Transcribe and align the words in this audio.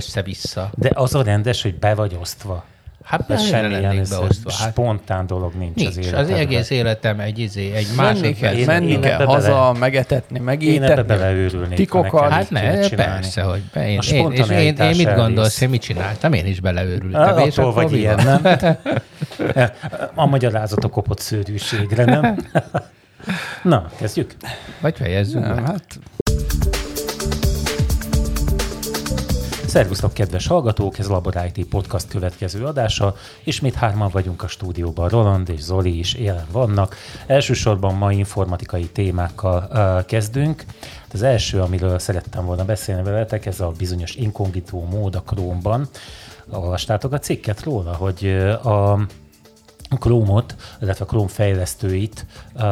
össze-vissza. 0.00 0.70
De 0.74 0.90
az 0.94 1.14
a 1.14 1.22
rendes, 1.22 1.62
hogy 1.62 1.74
be 1.74 1.94
vagy 1.94 2.16
osztva. 2.20 2.64
Hát 3.04 3.30
Ez 3.30 3.50
mennyire 3.50 3.58
semmilyen 3.58 4.06
beosztva? 4.10 4.52
Hát 4.52 4.70
spontán 4.70 5.26
dolog 5.26 5.54
nincs, 5.54 5.74
nincs. 5.76 5.88
az 5.88 5.96
Az, 5.96 6.06
életedben. 6.06 6.36
egész 6.36 6.70
életem 6.70 7.20
egy, 7.20 7.38
izé, 7.38 7.72
egy 7.72 7.86
Menni 7.96 8.32
kell, 8.34 8.64
menni 8.64 8.98
kell 9.00 9.24
haza, 9.24 9.48
bele- 9.48 9.78
megetetni, 9.78 10.36
Én 10.36 10.42
ebbe 10.42 10.44
megétetni. 10.44 11.02
beleőrülnék. 11.02 11.76
Tikokat. 11.76 12.30
Hát 12.30 12.50
ne, 12.50 12.88
persze, 12.88 13.42
hogy 13.42 13.62
be, 13.72 13.88
én, 13.88 13.98
A 13.98 14.02
én, 14.12 14.30
és 14.32 14.48
én, 14.48 14.76
én, 14.76 14.96
mit 14.96 15.14
gondolsz, 15.14 15.60
én 15.60 15.68
mit 15.68 15.82
csináltam? 15.82 16.32
Én 16.32 16.46
is 16.46 16.60
beleőrültem. 16.60 17.38
És 17.38 17.58
attól 17.58 17.72
vagy 17.72 17.92
ilyen, 17.92 18.40
nem? 18.42 18.76
A 20.14 20.26
magyarázat 20.26 20.84
a 20.84 20.88
kopott 20.88 21.18
szőrűségre, 21.20 22.04
nem? 22.04 22.36
Na, 23.62 23.90
kezdjük? 23.98 24.34
Vagy 24.80 24.98
be. 25.32 25.62
hát 25.66 25.84
Szervusztok, 29.76 30.12
kedves 30.12 30.46
hallgatók! 30.46 30.98
Ez 30.98 31.08
Labor 31.08 31.50
IT 31.54 31.66
Podcast 31.66 32.08
következő 32.08 32.64
adása. 32.64 33.14
Ismét 33.44 33.74
hárman 33.74 34.10
vagyunk 34.12 34.42
a 34.42 34.48
stúdióban. 34.48 35.08
Roland 35.08 35.48
és 35.48 35.60
Zoli 35.60 35.98
is 35.98 36.14
jelen 36.14 36.46
vannak. 36.52 36.96
Elsősorban 37.26 37.94
ma 37.94 38.12
informatikai 38.12 38.86
témákkal 38.86 39.68
uh, 39.70 40.04
kezdünk. 40.06 40.64
Az 41.12 41.22
első, 41.22 41.60
amiről 41.60 41.98
szerettem 41.98 42.44
volna 42.44 42.64
beszélni 42.64 43.02
veletek, 43.02 43.46
ez 43.46 43.60
a 43.60 43.72
bizonyos 43.78 44.14
inkognitó 44.14 44.84
mód 44.90 45.14
a 45.14 45.22
Chrome-ban. 45.22 45.88
Olvastátok 46.50 47.12
a 47.12 47.18
cikket 47.18 47.62
róla, 47.62 47.94
hogy 47.94 48.26
a 48.62 48.98
Chrome-ot, 49.98 50.54
illetve 50.80 51.04
a 51.04 51.08
Chrome 51.08 51.28
fejlesztőit 51.28 52.26
uh, 52.54 52.62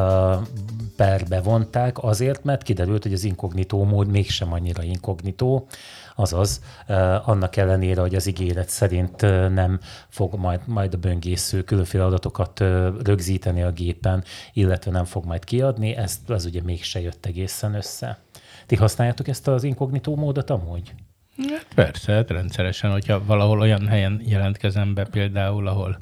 perbe 0.96 1.40
vonták 1.40 2.02
azért, 2.02 2.44
mert 2.44 2.62
kiderült, 2.62 3.02
hogy 3.02 3.12
az 3.12 3.24
inkognitó 3.24 3.84
mód 3.84 4.08
mégsem 4.08 4.52
annyira 4.52 4.82
inkognitó, 4.82 5.66
azaz 6.14 6.60
uh, 6.88 7.28
annak 7.28 7.56
ellenére, 7.56 8.00
hogy 8.00 8.14
az 8.14 8.26
ígéret 8.26 8.68
szerint 8.68 9.22
uh, 9.22 9.48
nem 9.48 9.80
fog 10.08 10.34
majd, 10.34 10.60
majd 10.66 10.94
a 10.94 10.98
böngésző 10.98 11.62
különféle 11.62 12.04
adatokat 12.04 12.60
uh, 12.60 12.88
rögzíteni 13.02 13.62
a 13.62 13.70
gépen, 13.70 14.24
illetve 14.52 14.90
nem 14.90 15.04
fog 15.04 15.24
majd 15.24 15.44
kiadni, 15.44 15.96
ez, 15.96 16.18
ez 16.28 16.44
ugye 16.44 16.62
mégse 16.62 17.00
jött 17.00 17.26
egészen 17.26 17.74
össze. 17.74 18.18
Ti 18.66 18.76
használjátok 18.76 19.28
ezt 19.28 19.48
az 19.48 19.64
inkognitó 19.64 20.16
módot 20.16 20.50
amúgy? 20.50 20.94
Hát 21.36 21.66
persze, 21.74 22.12
hát 22.12 22.30
rendszeresen, 22.30 22.90
hogyha 22.90 23.24
valahol 23.24 23.60
olyan 23.60 23.86
helyen 23.86 24.22
jelentkezem 24.24 24.94
be 24.94 25.04
például, 25.04 25.68
ahol 25.68 25.96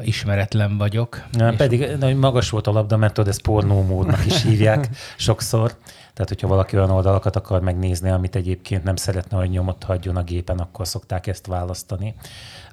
ismeretlen 0.00 0.78
vagyok. 0.78 1.22
És 1.50 1.56
pedig 1.56 1.96
nagyon 1.98 2.18
magas 2.18 2.50
volt 2.50 2.66
a 2.66 2.72
labda, 2.72 2.96
mert 2.96 3.14
tudod, 3.14 3.30
ezt 3.30 3.42
pornómódnak 3.42 4.26
is 4.26 4.42
hívják 4.42 4.88
sokszor. 5.16 5.76
Tehát, 6.12 6.28
hogyha 6.28 6.48
valaki 6.48 6.76
olyan 6.76 6.90
oldalakat 6.90 7.36
akar 7.36 7.60
megnézni, 7.60 8.10
amit 8.10 8.36
egyébként 8.36 8.84
nem 8.84 8.96
szeretne, 8.96 9.36
hogy 9.36 9.50
nyomot 9.50 9.84
hagyjon 9.84 10.16
a 10.16 10.22
gépen, 10.22 10.58
akkor 10.58 10.86
szokták 10.86 11.26
ezt 11.26 11.46
választani. 11.46 12.14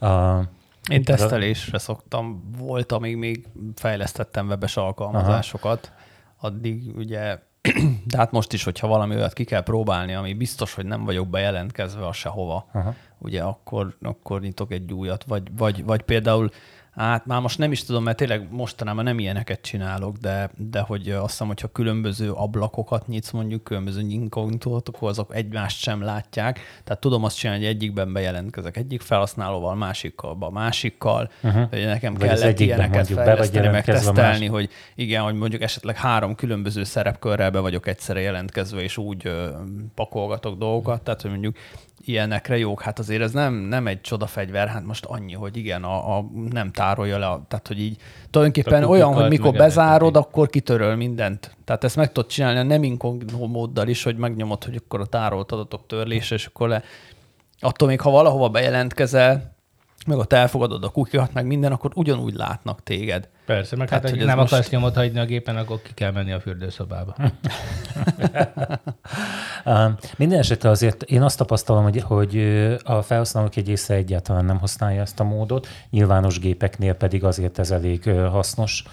Uh, 0.01 0.39
én 0.89 1.03
tesztelésre 1.03 1.77
szoktam, 1.77 2.49
volt, 2.57 2.91
amíg 2.91 3.15
még 3.15 3.47
fejlesztettem 3.75 4.47
webes 4.47 4.77
alkalmazásokat, 4.77 5.91
addig 6.37 6.95
ugye, 6.95 7.39
de 8.11 8.17
hát 8.17 8.31
most 8.31 8.53
is, 8.53 8.63
hogyha 8.63 8.87
valami 8.87 9.15
olyat 9.15 9.33
ki 9.33 9.43
kell 9.43 9.63
próbálni, 9.63 10.13
ami 10.13 10.33
biztos, 10.33 10.73
hogy 10.73 10.85
nem 10.85 11.05
vagyok 11.05 11.27
bejelentkezve 11.27 12.05
a 12.05 12.13
sehova, 12.13 12.69
Aha. 12.73 12.93
ugye 13.17 13.41
akkor, 13.41 13.97
akkor 14.01 14.41
nyitok 14.41 14.71
egy 14.71 14.93
újat, 14.93 15.23
vagy, 15.23 15.43
vagy, 15.57 15.83
vagy 15.83 16.01
például 16.01 16.49
Hát 16.95 17.25
már 17.25 17.41
most 17.41 17.57
nem 17.57 17.71
is 17.71 17.83
tudom, 17.83 18.03
mert 18.03 18.17
tényleg 18.17 18.47
mostanában 18.51 19.03
nem 19.03 19.19
ilyeneket 19.19 19.61
csinálok, 19.61 20.17
de, 20.17 20.49
de 20.57 20.79
hogy 20.79 21.09
azt 21.09 21.29
hiszem, 21.29 21.47
hogyha 21.47 21.67
különböző 21.67 22.31
ablakokat 22.31 23.07
nyitsz, 23.07 23.31
mondjuk 23.31 23.63
különböző 23.63 24.01
inkognitót, 24.01 24.89
akkor 24.89 25.09
azok 25.09 25.35
egymást 25.35 25.81
sem 25.81 26.01
látják. 26.01 26.59
Tehát 26.83 27.01
tudom 27.01 27.23
azt 27.23 27.37
csinálni, 27.37 27.65
hogy 27.65 27.73
egyikben 27.73 28.13
bejelentkezek 28.13 28.77
egyik 28.77 29.01
felhasználóval, 29.01 29.75
másikkal, 29.75 30.49
másikkal. 30.51 31.29
Uh-huh. 31.43 31.69
Hogy 31.69 31.85
nekem 31.85 32.13
Vagy 32.13 32.27
kellett 32.27 32.59
ilyeneket 32.59 33.07
fejleszteni, 33.07 33.67
meg 33.67 33.83
tesztelni, 33.83 34.45
hogy 34.45 34.69
igen, 34.95 35.23
hogy 35.23 35.35
mondjuk 35.35 35.61
esetleg 35.61 35.97
három 35.97 36.35
különböző 36.35 36.83
szerepkörrel 36.83 37.51
be 37.51 37.59
vagyok 37.59 37.87
egyszerre 37.87 38.19
jelentkezve, 38.19 38.81
és 38.81 38.97
úgy 38.97 39.25
ö, 39.25 39.49
pakolgatok 39.95 40.57
dolgokat, 40.57 41.01
tehát 41.01 41.21
hogy 41.21 41.31
mondjuk 41.31 41.55
ilyenekre 42.05 42.57
jók. 42.57 42.81
Hát 42.81 42.99
azért 42.99 43.21
ez 43.21 43.31
nem, 43.31 43.53
nem 43.53 43.87
egy 43.87 44.01
csodafegyver, 44.01 44.67
hát 44.67 44.85
most 44.85 45.05
annyi, 45.05 45.33
hogy 45.33 45.57
igen, 45.57 45.83
a, 45.83 46.17
a 46.17 46.25
nem 46.49 46.71
tárolja 46.79 47.17
le, 47.17 47.39
tehát 47.47 47.67
hogy 47.67 47.79
így 47.79 47.97
tulajdonképpen 48.29 48.83
A 48.83 48.87
olyan, 48.87 49.13
hogy 49.13 49.29
mikor 49.29 49.53
bezárod, 49.53 50.15
ezeket. 50.15 50.29
akkor 50.29 50.49
kitöröl 50.49 50.95
mindent. 50.95 51.55
Tehát 51.65 51.83
ezt 51.83 51.95
meg 51.95 52.11
tudod 52.11 52.29
csinálni 52.29 52.59
a 52.59 52.63
nem 52.63 52.83
inkognitó 52.83 53.47
móddal 53.47 53.87
is, 53.87 54.03
hogy 54.03 54.17
megnyomod, 54.17 54.63
hogy 54.63 54.75
akkor 54.75 54.99
a 54.99 55.05
tárolt 55.05 55.51
adatok 55.51 55.85
törlése, 55.87 56.35
és 56.35 56.45
akkor 56.45 56.69
le... 56.69 56.83
Attól 57.59 57.87
még, 57.87 58.01
ha 58.01 58.09
valahova 58.09 58.49
bejelentkezel, 58.49 59.55
meg 60.07 60.17
ott 60.17 60.33
elfogadod 60.33 60.83
a 60.83 60.89
kukikat, 60.89 61.33
meg 61.33 61.45
minden, 61.45 61.71
akkor 61.71 61.91
ugyanúgy 61.95 62.33
látnak 62.33 62.83
téged. 62.83 63.29
Persze, 63.45 63.75
meg 63.75 63.87
Tehát, 63.87 64.03
hát, 64.03 64.11
hogy 64.11 64.25
nem 64.25 64.37
most- 64.37 64.53
akarsz 64.53 64.69
nyomot 64.69 64.95
hagyni 64.95 65.19
a 65.19 65.25
gépen, 65.25 65.57
akkor 65.57 65.81
ki 65.81 65.93
kell 65.93 66.11
menni 66.11 66.31
a 66.31 66.39
fürdőszobába. 66.39 67.15
Minden 70.17 70.39
esetre 70.39 70.69
azért 70.69 71.03
én 71.03 71.21
azt 71.21 71.37
tapasztalom, 71.37 71.83
hogy, 71.83 72.01
hogy 72.01 72.37
a 72.83 73.01
felhasználók 73.01 73.55
egy 73.55 73.67
része 73.67 73.93
egyáltalán 73.93 74.45
nem 74.45 74.59
használja 74.59 75.01
ezt 75.01 75.19
a 75.19 75.23
módot, 75.23 75.67
nyilvános 75.89 76.39
gépeknél 76.39 76.93
pedig 76.93 77.23
azért 77.23 77.59
ez 77.59 77.71
elég 77.71 78.09
hasznos. 78.09 78.83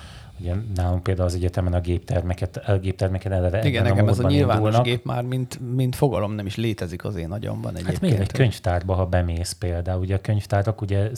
Ugye 0.41 0.55
nálunk 0.75 1.03
például 1.03 1.27
az 1.27 1.35
egyetemen 1.35 1.73
a 1.73 1.81
géptermeket, 1.81 2.57
a 2.57 2.79
géptermeket 2.79 3.33
eleve 3.33 3.67
Igen, 3.67 3.83
nekem 3.83 4.09
ez 4.09 4.19
a 4.19 4.29
nyilvános 4.29 4.57
indulnak. 4.65 4.85
gép 4.85 5.05
már 5.05 5.23
mint, 5.23 5.75
mint 5.75 5.97
fogalom 5.97 6.33
nem 6.33 6.47
is 6.47 6.57
létezik 6.57 7.05
az 7.05 7.17
én 7.17 7.31
agyamban 7.31 7.71
Hát 7.71 7.75
egyébként. 7.75 8.01
miért 8.01 8.21
egy 8.21 8.33
könyvtárba, 8.33 8.95
ha 8.95 9.07
bemész 9.07 9.53
például, 9.53 10.01
ugye 10.01 10.15
a 10.15 10.21
könyvtárak 10.21 10.81
ugye 10.81 11.11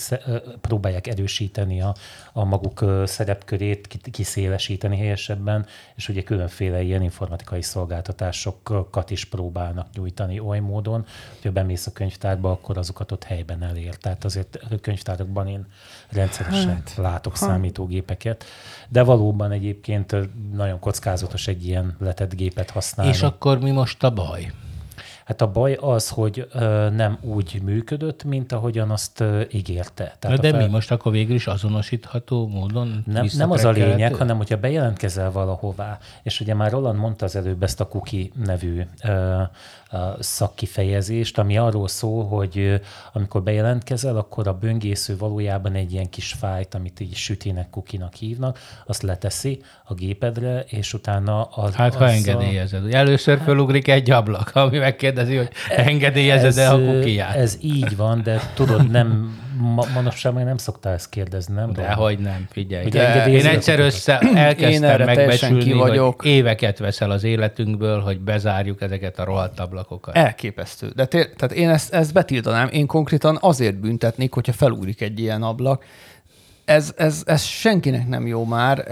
próbálják 0.61 1.07
erősíteni 1.07 1.81
a, 1.81 1.95
a 2.39 2.45
maguk 2.45 2.85
szerepkörét, 3.05 3.87
ki- 3.87 4.11
kiszélesíteni 4.11 4.97
helyesebben, 4.97 5.67
és 5.95 6.09
ugye 6.09 6.23
különféle 6.23 6.83
ilyen 6.83 7.03
informatikai 7.03 7.63
szolgáltatásokat 7.63 9.11
is 9.11 9.25
próbálnak 9.25 9.87
nyújtani 9.95 10.41
oly 10.41 10.59
módon, 10.59 11.07
hogyha 11.35 11.53
bemész 11.53 11.87
a 11.87 11.93
könyvtárba, 11.93 12.51
akkor 12.51 12.79
azokat 12.79 13.13
ott 13.13 13.25
helyben 13.25 13.63
elér. 13.63 13.95
Tehát 13.95 14.25
azért 14.25 14.59
a 14.71 14.79
könyvtárakban 14.81 15.49
én 15.49 15.67
rendszeresen 16.09 16.75
hát, 16.75 16.95
látok 16.97 17.37
számítógépeket, 17.37 18.45
de 18.89 19.03
valóban 19.03 19.51
egyébként 19.51 20.17
nagyon 20.53 20.79
kockázatos 20.79 21.49
egy 21.49 21.67
ilyen 21.67 21.97
letett 21.99 22.35
gépet 22.35 22.71
használni. 22.71 23.13
És 23.13 23.23
akkor 23.23 23.59
mi 23.59 23.71
most 23.71 24.05
a 24.05 24.11
baj? 24.11 24.53
Hát 25.29 25.41
a 25.41 25.51
baj 25.51 25.75
az, 25.81 26.09
hogy 26.09 26.49
ö, 26.53 26.89
nem 26.91 27.19
úgy 27.21 27.61
működött, 27.63 28.25
mint 28.25 28.53
ahogyan 28.53 28.91
azt 28.91 29.21
ö, 29.21 29.43
ígérte. 29.51 30.17
Tehát 30.19 30.41
de 30.41 30.51
fel- 30.51 30.63
mi 30.67 30.71
most 30.71 30.91
akkor 30.91 31.13
végül 31.13 31.35
is 31.35 31.47
azonosítható 31.47 32.47
módon 32.47 33.03
nem, 33.07 33.27
nem 33.37 33.51
az 33.51 33.65
a 33.65 33.71
lényeg, 33.71 34.15
hanem 34.15 34.37
hogyha 34.37 34.57
bejelentkezel 34.57 35.31
valahová, 35.31 35.99
és 36.23 36.41
ugye 36.41 36.55
már 36.55 36.71
Roland 36.71 36.99
mondta 36.99 37.25
az 37.25 37.37
előbb 37.37 37.63
ezt 37.63 37.81
a 37.81 37.89
cookie 37.89 38.27
nevű 38.45 38.83
ö, 39.05 39.43
szakkifejezést, 40.19 41.39
ami 41.39 41.59
arról 41.59 41.89
szól, 41.89 42.27
hogy 42.27 42.81
amikor 43.13 43.43
bejelentkezel, 43.43 44.17
akkor 44.17 44.49
a 44.49 44.53
böngésző 44.53 45.17
valójában 45.17 45.75
egy 45.75 45.93
ilyen 45.93 46.11
kis 46.11 46.33
fájt, 46.33 46.75
amit 46.75 47.01
így 47.01 47.15
sütinek 47.15 47.71
kukinak 47.71 48.15
hívnak, 48.15 48.59
azt 48.87 49.03
leteszi 49.03 49.61
a 49.85 49.95
gépedre, 49.95 50.65
és 50.69 50.95
utána 50.95 51.43
az, 51.43 51.75
Hát, 51.75 51.95
ha 51.95 52.11
engedélyezed. 52.11 52.95
Először 52.95 53.41
fölugrik 53.45 53.89
egy 53.89 54.11
ablak, 54.11 54.51
ami 54.65 54.79
megkérdezi, 54.79 55.37
hogy 55.37 55.51
engedélyezed-e 55.69 56.71
a 56.71 56.79
kukiját. 56.79 57.37
Ez 57.37 57.59
így 57.61 57.97
van, 57.97 58.23
de 58.23 58.41
tudod, 58.55 58.91
nem, 58.91 59.39
ma, 59.59 59.85
manapság 59.95 60.33
még 60.33 60.45
nem 60.45 60.57
szoktál 60.57 60.93
ezt 60.93 61.09
kérdezni, 61.09 61.55
nem? 61.55 61.73
De 61.73 61.81
Roland? 61.81 61.99
hogy 61.99 62.19
nem, 62.19 62.47
figyelj. 62.51 62.89
De 62.89 63.27
én 63.29 63.47
egyszer 63.47 63.79
össze 63.81 64.21
Én 64.23 64.37
elkezdtem 64.37 65.05
megbecsülni, 65.05 65.63
ki 65.63 65.71
hogy 65.71 65.79
vagyok. 65.89 66.25
éveket 66.25 66.79
veszel 66.79 67.11
az 67.11 67.25
életünkből, 67.25 68.01
hogy 68.01 68.21
bezárjuk 68.21 68.83
ezeket 68.83 69.19
a 69.19 69.25
rohadt 69.25 69.61
ablakokat. 69.61 70.17
Elképesztő. 70.17 70.93
De 70.95 71.07
té- 71.07 71.35
tehát 71.37 71.55
én 71.57 71.69
ezt, 71.69 71.95
ezt 71.95 72.13
betiltanám. 72.13 72.69
Én 72.73 72.87
konkrétan 72.87 73.39
azért 73.41 73.77
büntetnék, 73.81 74.33
hogyha 74.33 74.53
felugrik 74.53 75.01
egy 75.01 75.21
ilyen 75.21 75.43
ablak. 75.43 75.85
Ez, 76.65 76.93
ez, 76.97 77.23
ez 77.27 77.43
senkinek 77.43 78.09
nem 78.09 78.27
jó 78.27 78.45
már. 78.45 78.85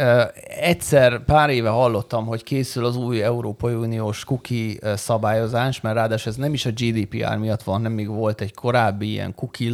Egyszer 0.60 1.24
pár 1.24 1.50
éve 1.50 1.68
hallottam, 1.68 2.26
hogy 2.26 2.42
készül 2.42 2.84
az 2.84 2.96
új 2.96 3.22
Európai 3.22 3.74
Uniós 3.74 4.24
cookie 4.24 4.74
ö, 4.80 4.96
szabályozás, 4.96 5.80
mert 5.80 5.94
ráadásul 5.96 6.32
ez 6.32 6.38
nem 6.38 6.52
is 6.52 6.66
a 6.66 6.70
GDPR 6.70 7.36
miatt 7.36 7.62
van, 7.62 7.80
nem 7.80 7.92
még 7.92 8.08
volt 8.08 8.40
egy 8.40 8.54
korábbi 8.54 9.10
ilyen 9.10 9.34
cookie 9.34 9.70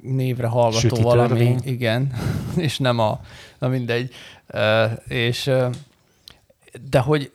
névre 0.00 0.46
hallgató 0.46 0.78
Süti 0.78 1.02
valami. 1.02 1.28
törvény. 1.28 1.58
Igen, 1.64 2.12
és 2.56 2.78
nem 2.78 2.98
a, 2.98 3.20
na 3.58 3.68
mindegy. 3.68 4.12
Ö, 4.46 4.84
És 5.08 5.46
ö, 5.46 5.68
de 6.90 6.98
hogy 6.98 7.30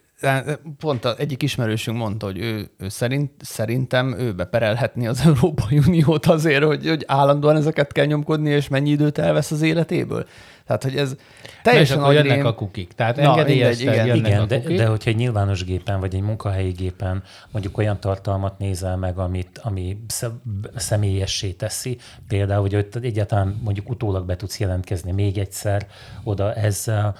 pont 0.80 1.06
az 1.06 1.16
egyik 1.18 1.44
ismerősünk 1.44 1.98
mondta, 1.98 2.26
hogy 2.26 2.38
ő, 2.40 2.70
ő 2.78 2.90
szerint, 2.90 3.32
szerintem 3.40 4.16
ő 4.20 4.34
beperelhetni 4.34 5.08
az 5.08 5.22
Európai 5.26 5.78
Uniót 5.78 6.26
azért, 6.26 6.64
hogy, 6.64 6.88
hogy 6.88 7.04
állandóan 7.08 7.56
ezeket 7.56 7.92
kell 7.92 8.06
nyomkodni, 8.06 8.50
és 8.50 8.68
mennyi 8.68 8.90
időt 8.90 9.18
elvesz 9.18 9.52
az 9.52 9.62
életéből. 9.62 10.26
Tehát 10.66 10.84
hogy 10.84 10.96
ez 10.96 11.10
Na, 11.10 11.18
teljesen 11.64 12.00
akkor 12.00 12.14
jönnek 12.14 12.32
agyrém. 12.32 12.46
a 12.46 12.54
kukik. 12.54 12.94
Tehát 12.94 13.16
Na, 13.16 13.36
mindegy, 13.36 13.82
igen. 13.82 14.06
jönnek 14.06 14.28
Igen, 14.28 14.42
a 14.42 14.46
de, 14.46 14.62
kukik. 14.62 14.78
de 14.78 14.86
hogyha 14.86 15.10
egy 15.10 15.16
nyilvános 15.16 15.64
gépen 15.64 16.00
vagy 16.00 16.16
egy 16.16 16.22
munkahelyi 16.22 16.72
gépen 16.72 17.24
mondjuk 17.52 17.78
olyan 17.78 18.00
tartalmat 18.00 18.58
nézel 18.60 18.98
meg, 18.98 19.18
amit, 19.18 19.60
ami 19.64 19.98
sze- 20.08 20.32
személyessé 20.76 21.52
teszi, 21.52 21.98
például, 22.28 22.62
hogy 22.62 22.88
egyáltalán 23.02 23.60
mondjuk 23.64 23.90
utólag 23.90 24.26
be 24.26 24.36
tudsz 24.36 24.60
jelentkezni 24.60 25.12
még 25.12 25.38
egyszer 25.38 25.88
oda 26.24 26.54
ezzel, 26.54 27.16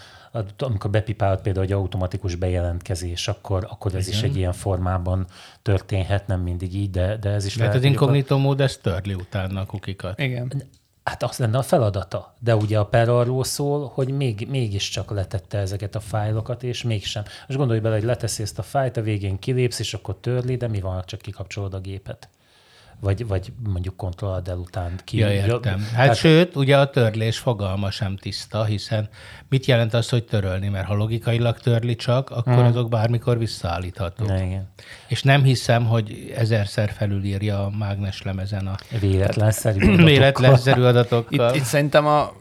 amikor 0.58 0.90
bepipálod 0.92 1.42
például 1.42 1.66
egy 1.66 1.72
automatikus 1.72 2.36
bejelentkezés, 2.36 3.28
akkor, 3.28 3.68
akkor 3.70 3.96
ez 3.96 4.08
is 4.08 4.22
egy 4.22 4.36
ilyen 4.36 4.54
formában 4.54 5.26
történhet, 5.62 6.28
nem 6.28 6.40
mindig 6.42 6.76
így, 6.76 6.90
de, 6.90 7.18
de 7.18 7.30
ez 7.30 7.46
is 7.46 7.54
Tehát 7.54 7.76
az 7.76 7.82
mondjuk 7.82 8.02
a- 8.02 8.06
inkognitó 8.06 8.38
mód, 8.38 8.62
ez 8.62 8.78
törli 8.78 9.14
utána 9.14 9.62
a 9.62 9.66
kukikat. 9.66 10.20
Igen. 10.20 10.52
Hát 11.04 11.24
az 11.24 11.38
lenne 11.38 11.58
a 11.58 11.62
feladata. 11.62 12.34
De 12.40 12.56
ugye 12.56 12.80
a 12.80 12.86
per 12.86 13.10
arról 13.10 13.44
szól, 13.44 13.92
hogy 13.94 14.10
még, 14.10 14.48
mégiscsak 14.50 15.12
letette 15.12 15.58
ezeket 15.58 15.96
a 15.96 16.00
fájlokat, 16.00 16.64
és 16.64 16.84
mégsem. 16.84 17.24
Most 17.48 17.60
gondolj 17.60 17.80
bele, 17.80 17.96
hogy 17.96 18.04
leteszi 18.04 18.42
ezt 18.44 18.60
a 18.60 18.64
fájlt, 18.64 18.98
a 18.98 19.02
végén 19.02 19.40
kilépsz, 19.40 19.80
és 19.80 19.94
akkor 19.94 20.16
törli, 20.22 20.56
de 20.56 20.68
mi 20.68 20.80
van, 20.82 20.94
ha 20.94 21.04
csak 21.04 21.22
kikapcsolod 21.22 21.74
a 21.74 21.80
gépet? 21.80 22.30
Vagy, 23.02 23.28
vagy 23.28 23.54
mondjuk 23.70 23.96
kontrollad 23.96 24.48
el 24.48 24.58
után 24.58 24.92
ki. 25.04 25.18
Ja, 25.18 25.32
értem. 25.32 25.80
Hát 25.80 25.92
Tehát- 25.96 26.16
sőt, 26.16 26.56
ugye 26.56 26.78
a 26.78 26.90
törlés 26.90 27.38
fogalma 27.38 27.92
sem 27.92 28.18
tiszta, 28.18 28.64
hiszen 28.64 29.10
mit 29.50 29.66
jelent 29.66 29.94
az, 29.94 30.10
hogy 30.10 30.24
törölni? 30.24 30.68
Mert 30.68 30.88
ha 30.88 30.94
logikailag 30.96 31.58
törli 31.60 31.96
csak, 31.96 32.30
akkor 32.30 32.54
Mhm. 32.56 32.66
azok 32.66 32.90
bármikor 32.90 33.38
visszaállíthatók. 33.38 34.28
Ne, 34.28 34.44
igen. 34.46 34.68
És 35.08 35.24
nem 35.24 35.44
hiszem, 35.44 35.86
hogy 35.86 36.34
ezerszer 36.38 36.90
felülírja 36.92 37.66
a 37.66 37.70
mágnes 37.78 38.22
lemezen 38.22 38.68
a 38.68 38.76
Véletlenszerű 39.00 39.80
adatokkal. 39.80 40.06
véletlenszerű 40.06 40.82
adatokkal. 40.92 41.50
Itt, 41.50 41.56
itt 41.56 41.64
szerintem 41.64 42.06
a, 42.06 42.32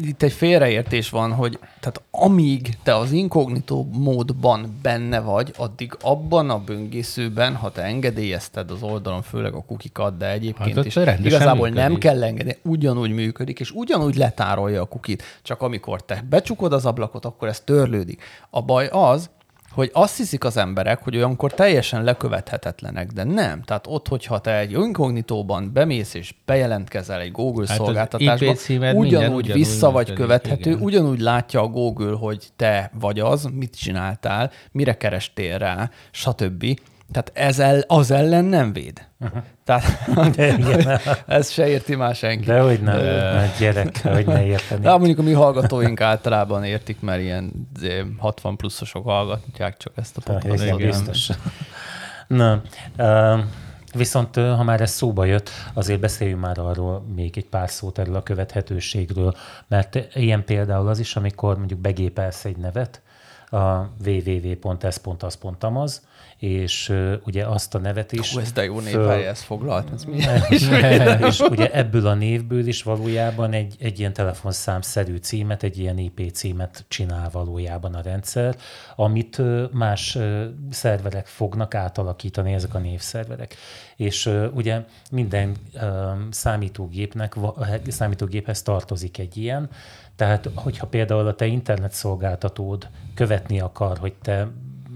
itt, 0.00 0.22
egy 0.22 0.32
félreértés 0.32 1.10
van, 1.10 1.32
hogy 1.32 1.58
tehát 1.80 2.02
amíg 2.10 2.78
te 2.82 2.96
az 2.96 3.12
inkognitó 3.12 3.88
módban 3.92 4.78
benne 4.82 5.20
vagy, 5.20 5.52
addig 5.56 5.96
abban 6.00 6.50
a 6.50 6.58
böngészőben, 6.58 7.54
ha 7.54 7.70
te 7.70 7.82
engedélyezted 7.82 8.70
az 8.70 8.82
oldalon, 8.82 9.22
főleg 9.22 9.54
a 9.54 9.62
kukikat, 9.62 10.16
de 10.16 10.30
egyébként 10.30 10.74
Hát 10.76 10.86
is 10.86 10.96
igazából 11.26 11.68
nem 11.68 11.92
működik. 11.92 11.98
kell 11.98 12.22
engedni, 12.24 12.56
ugyanúgy 12.62 13.10
működik, 13.10 13.60
és 13.60 13.70
ugyanúgy 13.70 14.16
letárolja 14.16 14.80
a 14.80 14.84
kukit. 14.84 15.22
Csak 15.42 15.62
amikor 15.62 16.04
te 16.04 16.24
becsukod 16.28 16.72
az 16.72 16.86
ablakot, 16.86 17.24
akkor 17.24 17.48
ez 17.48 17.60
törlődik. 17.60 18.22
A 18.50 18.62
baj 18.62 18.86
az, 18.86 19.30
hogy 19.74 19.90
azt 19.92 20.16
hiszik 20.16 20.44
az 20.44 20.56
emberek, 20.56 21.02
hogy 21.02 21.16
olyankor 21.16 21.52
teljesen 21.52 22.04
lekövethetetlenek, 22.04 23.10
de 23.10 23.24
nem. 23.24 23.62
Tehát 23.62 23.86
ott, 23.86 24.08
hogyha 24.08 24.38
te 24.38 24.58
egy 24.58 24.72
inkognitóban 24.72 25.72
bemész 25.72 26.14
és 26.14 26.34
bejelentkezel 26.44 27.20
egy 27.20 27.32
Google 27.32 27.66
Hát 27.68 27.76
szolgáltatásba, 27.76 28.54
ugyanúgy 28.94 29.34
ugyanúgy 29.34 29.52
vissza 29.52 29.90
vagy 29.90 30.08
működik, 30.08 30.24
követhető, 30.24 30.70
igen. 30.70 30.82
ugyanúgy 30.82 31.20
látja 31.20 31.60
a 31.60 31.66
Google, 31.66 32.16
hogy 32.16 32.48
te 32.56 32.90
vagy 33.00 33.20
az, 33.20 33.48
mit 33.52 33.76
csináltál, 33.76 34.50
mire 34.72 34.96
kerestél 34.96 35.58
rá, 35.58 35.90
stb. 36.10 36.80
Tehát 37.12 37.30
ez 37.34 37.58
el, 37.58 37.84
az 37.86 38.10
ellen 38.10 38.44
nem 38.44 38.72
véd. 38.72 39.06
Uh-huh. 39.20 39.42
Tehát 39.64 40.10
De 40.36 40.56
igen. 40.56 41.00
ez 41.26 41.50
se 41.50 41.68
érti 41.68 41.94
már 41.94 42.14
senki. 42.14 42.44
De 42.44 42.60
hogy 42.60 42.80
nem, 42.80 42.96
de... 42.98 43.50
gyerek, 43.58 44.02
hogy 44.02 44.26
ne 44.26 44.44
érteni. 44.44 44.80
De 44.80 44.90
mondjuk 44.90 45.18
a 45.18 45.22
mi 45.22 45.32
hallgatóink 45.32 46.00
általában 46.00 46.64
értik, 46.64 47.00
mert 47.00 47.20
ilyen 47.20 47.68
izé, 47.76 48.04
60 48.18 48.56
pluszosok 48.56 49.04
hallgatják 49.04 49.76
csak 49.76 49.92
ezt 49.96 50.16
a 50.16 50.20
podcastot. 50.32 50.76
Biztos. 50.76 51.30
Na, 52.26 52.62
uh, 52.98 53.38
viszont 53.94 54.36
uh, 54.36 54.56
ha 54.56 54.62
már 54.62 54.80
ez 54.80 54.90
szóba 54.90 55.24
jött, 55.24 55.50
azért 55.74 56.00
beszéljünk 56.00 56.40
már 56.40 56.58
arról 56.58 57.04
még 57.14 57.36
egy 57.36 57.48
pár 57.48 57.70
szót 57.70 57.98
erről 57.98 58.16
a 58.16 58.22
követhetőségről, 58.22 59.34
mert 59.68 59.98
ilyen 60.14 60.44
például 60.44 60.88
az 60.88 60.98
is, 60.98 61.16
amikor 61.16 61.58
mondjuk 61.58 61.80
begépelsz 61.80 62.44
egy 62.44 62.56
nevet, 62.56 63.02
a 63.50 63.90
www.ez.az.amaz, 64.06 66.02
és 66.44 66.92
ugye 67.24 67.46
azt 67.46 67.74
a 67.74 67.78
nevet 67.78 68.12
is... 68.12 68.32
Hú, 68.32 68.38
ez 68.38 68.52
de 68.52 68.64
jó 68.64 68.80
név, 68.80 68.92
föl- 68.92 69.26
ez 69.26 69.42
foglalt. 69.42 69.90
Ez 69.92 70.04
mi? 70.04 70.16
és 71.28 71.40
ugye 71.40 71.70
ebből 71.70 72.06
a 72.06 72.14
névből 72.14 72.66
is 72.66 72.82
valójában 72.82 73.52
egy, 73.52 73.76
egy 73.78 73.98
ilyen 73.98 74.12
telefonszámszerű 74.12 75.16
címet, 75.16 75.62
egy 75.62 75.78
ilyen 75.78 75.98
IP 75.98 76.30
címet 76.32 76.84
csinál 76.88 77.28
valójában 77.32 77.94
a 77.94 78.02
rendszer, 78.02 78.56
amit 78.96 79.40
más 79.72 80.18
szerverek 80.70 81.26
fognak 81.26 81.74
átalakítani, 81.74 82.52
ezek 82.52 82.74
a 82.74 82.78
névszerverek. 82.78 83.56
És 83.96 84.30
ugye 84.54 84.84
minden 85.10 85.56
számítógépnek, 86.30 87.34
számítógéphez 87.88 88.62
tartozik 88.62 89.18
egy 89.18 89.36
ilyen, 89.36 89.68
tehát 90.16 90.50
hogyha 90.54 90.86
például 90.86 91.26
a 91.26 91.34
te 91.34 91.46
internetszolgáltatód 91.46 92.88
követni 93.14 93.60
akar, 93.60 93.98
hogy 93.98 94.14
te 94.22 94.48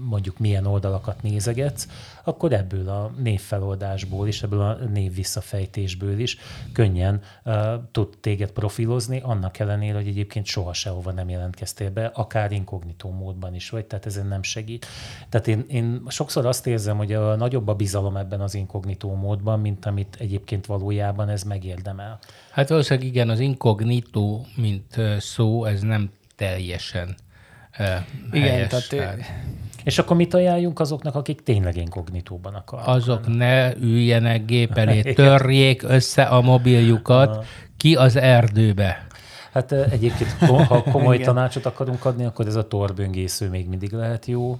mondjuk 0.09 0.37
milyen 0.37 0.65
oldalakat 0.65 1.21
nézegetsz, 1.21 1.87
akkor 2.23 2.53
ebből 2.53 2.89
a 2.89 3.11
névfeloldásból 3.17 4.27
is, 4.27 4.43
ebből 4.43 4.61
a 4.61 4.73
név 4.73 5.13
visszafejtésből 5.13 6.19
is 6.19 6.37
könnyen 6.73 7.21
uh, 7.45 7.53
tud 7.91 8.17
téged 8.21 8.51
profilozni, 8.51 9.19
annak 9.23 9.59
ellenére, 9.59 9.97
hogy 9.97 10.07
egyébként 10.07 10.45
soha 10.45 10.73
sehova 10.73 11.11
nem 11.11 11.29
jelentkeztél 11.29 11.91
be, 11.91 12.05
akár 12.05 12.51
inkognitó 12.51 13.11
módban 13.11 13.55
is 13.55 13.69
vagy, 13.69 13.85
tehát 13.85 14.05
ezen 14.05 14.27
nem 14.27 14.43
segít. 14.43 14.85
Tehát 15.29 15.47
én, 15.47 15.65
én 15.67 16.01
sokszor 16.07 16.45
azt 16.45 16.67
érzem, 16.67 16.97
hogy 16.97 17.13
a 17.13 17.35
nagyobb 17.35 17.67
a 17.67 17.73
bizalom 17.75 18.17
ebben 18.17 18.41
az 18.41 18.53
inkognitó 18.53 19.15
módban, 19.15 19.59
mint 19.59 19.85
amit 19.85 20.15
egyébként 20.19 20.65
valójában 20.65 21.29
ez 21.29 21.43
megérdemel. 21.43 22.19
Hát 22.51 22.69
valószínűleg 22.69 23.09
igen, 23.09 23.29
az 23.29 23.39
inkognitó, 23.39 24.45
mint 24.55 24.95
szó, 25.19 25.65
ez 25.65 25.81
nem 25.81 26.11
teljesen 26.35 27.15
Igen, 28.31 28.49
helyes. 28.49 28.87
tehát- 28.87 29.23
És 29.89 29.99
akkor 29.99 30.15
mit 30.15 30.33
ajánljunk 30.33 30.79
azoknak, 30.79 31.15
akik 31.15 31.43
tényleg 31.43 31.77
inkognitóban 31.77 32.53
akarnak? 32.53 32.87
azok 32.87 33.27
ne 33.27 33.75
üljenek 33.75 34.45
gép 34.45 34.77
elé, 34.77 35.01
törjék 35.13 35.83
össze 35.83 36.23
a 36.23 36.41
mobiljukat 36.41 37.45
ki 37.77 37.95
az 37.95 38.15
erdőbe. 38.15 39.07
Hát 39.51 39.71
egyébként, 39.71 40.31
ha 40.67 40.83
komoly 40.83 41.17
tanácsot 41.29 41.65
akarunk 41.65 42.05
adni, 42.05 42.25
akkor 42.25 42.47
ez 42.47 42.55
a 42.55 42.67
torböngésző 42.67 43.49
még 43.49 43.67
mindig 43.67 43.91
lehet 43.91 44.25
jó. 44.25 44.57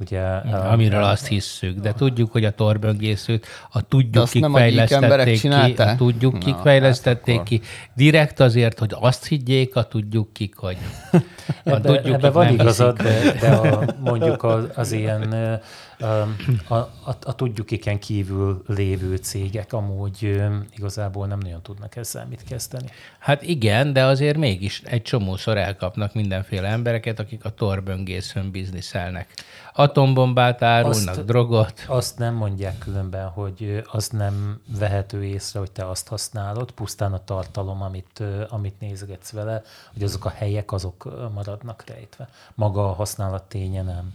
Ugye, 0.00 0.20
Amiről 0.52 1.02
azt 1.02 1.26
hisszük, 1.26 1.78
de 1.78 1.92
tudjuk, 1.92 2.32
hogy 2.32 2.44
a 2.44 2.50
torböngészőt 2.50 3.46
a 3.70 3.82
tudjuk, 3.82 4.22
azt 4.22 4.32
kik 4.32 4.44
fejlesztették 4.44 5.40
ki, 5.40 5.82
a 5.82 5.94
tudjuk, 5.96 6.38
kik 6.38 6.54
Na, 6.54 6.60
fejlesztették 6.60 7.36
hát 7.36 7.46
ki, 7.46 7.60
direkt 7.94 8.40
azért, 8.40 8.78
hogy 8.78 8.92
azt 9.00 9.26
higgyék, 9.26 9.76
a 9.76 9.82
tudjuk 9.82 10.32
kik, 10.32 10.56
hogy 10.56 10.76
a 11.12 11.18
Ebbe, 11.64 11.80
tudjuk, 11.80 12.14
ebbe 12.14 12.20
kik 12.26 12.32
van 12.32 12.44
nem 12.44 12.54
igazad, 12.54 13.02
de, 13.02 13.32
de 13.40 13.50
a, 13.50 13.84
mondjuk 14.00 14.44
az, 14.44 14.64
az 14.74 14.92
ilyen 14.92 15.60
a, 16.00 16.74
a, 16.74 16.88
a 17.22 17.34
tudjuk 17.34 17.70
iken 17.70 17.98
kívül 17.98 18.62
lévő 18.66 19.16
cégek 19.16 19.72
amúgy 19.72 20.40
igazából 20.76 21.26
nem 21.26 21.38
nagyon 21.38 21.62
tudnak 21.62 21.96
ezzel 21.96 22.26
mit 22.26 22.44
kezdeni. 22.44 22.86
Hát 23.18 23.42
igen, 23.42 23.92
de 23.92 24.04
azért 24.04 24.36
mégis 24.36 24.82
egy 24.84 25.02
csomószor 25.02 25.56
elkapnak 25.56 26.14
mindenféle 26.14 26.68
embereket, 26.68 27.18
akik 27.18 27.44
a 27.44 27.50
torböngészőn 27.50 28.50
bizniszelnek. 28.50 29.34
Atombombát 29.72 30.62
árulnak, 30.62 31.08
Azt- 31.08 31.24
drogot. 31.24 31.84
Azt 31.86 32.18
nem 32.18 32.34
mondják 32.34 32.78
különben, 32.78 33.28
hogy 33.28 33.82
az 33.86 34.08
nem 34.08 34.60
vehető 34.78 35.24
észre, 35.24 35.58
hogy 35.58 35.70
te 35.70 35.88
azt 35.88 36.08
használod, 36.08 36.70
pusztán 36.70 37.12
a 37.12 37.24
tartalom, 37.24 37.82
amit, 37.82 38.22
amit 38.48 38.80
nézgetsz 38.80 39.30
vele, 39.30 39.62
hogy 39.92 40.02
azok 40.02 40.24
a 40.24 40.28
helyek, 40.28 40.72
azok 40.72 41.30
maradnak 41.34 41.84
rejtve. 41.86 42.28
Maga 42.54 42.88
a 42.88 42.92
használat 42.92 43.42
ténye 43.42 43.82
nem. 43.82 44.12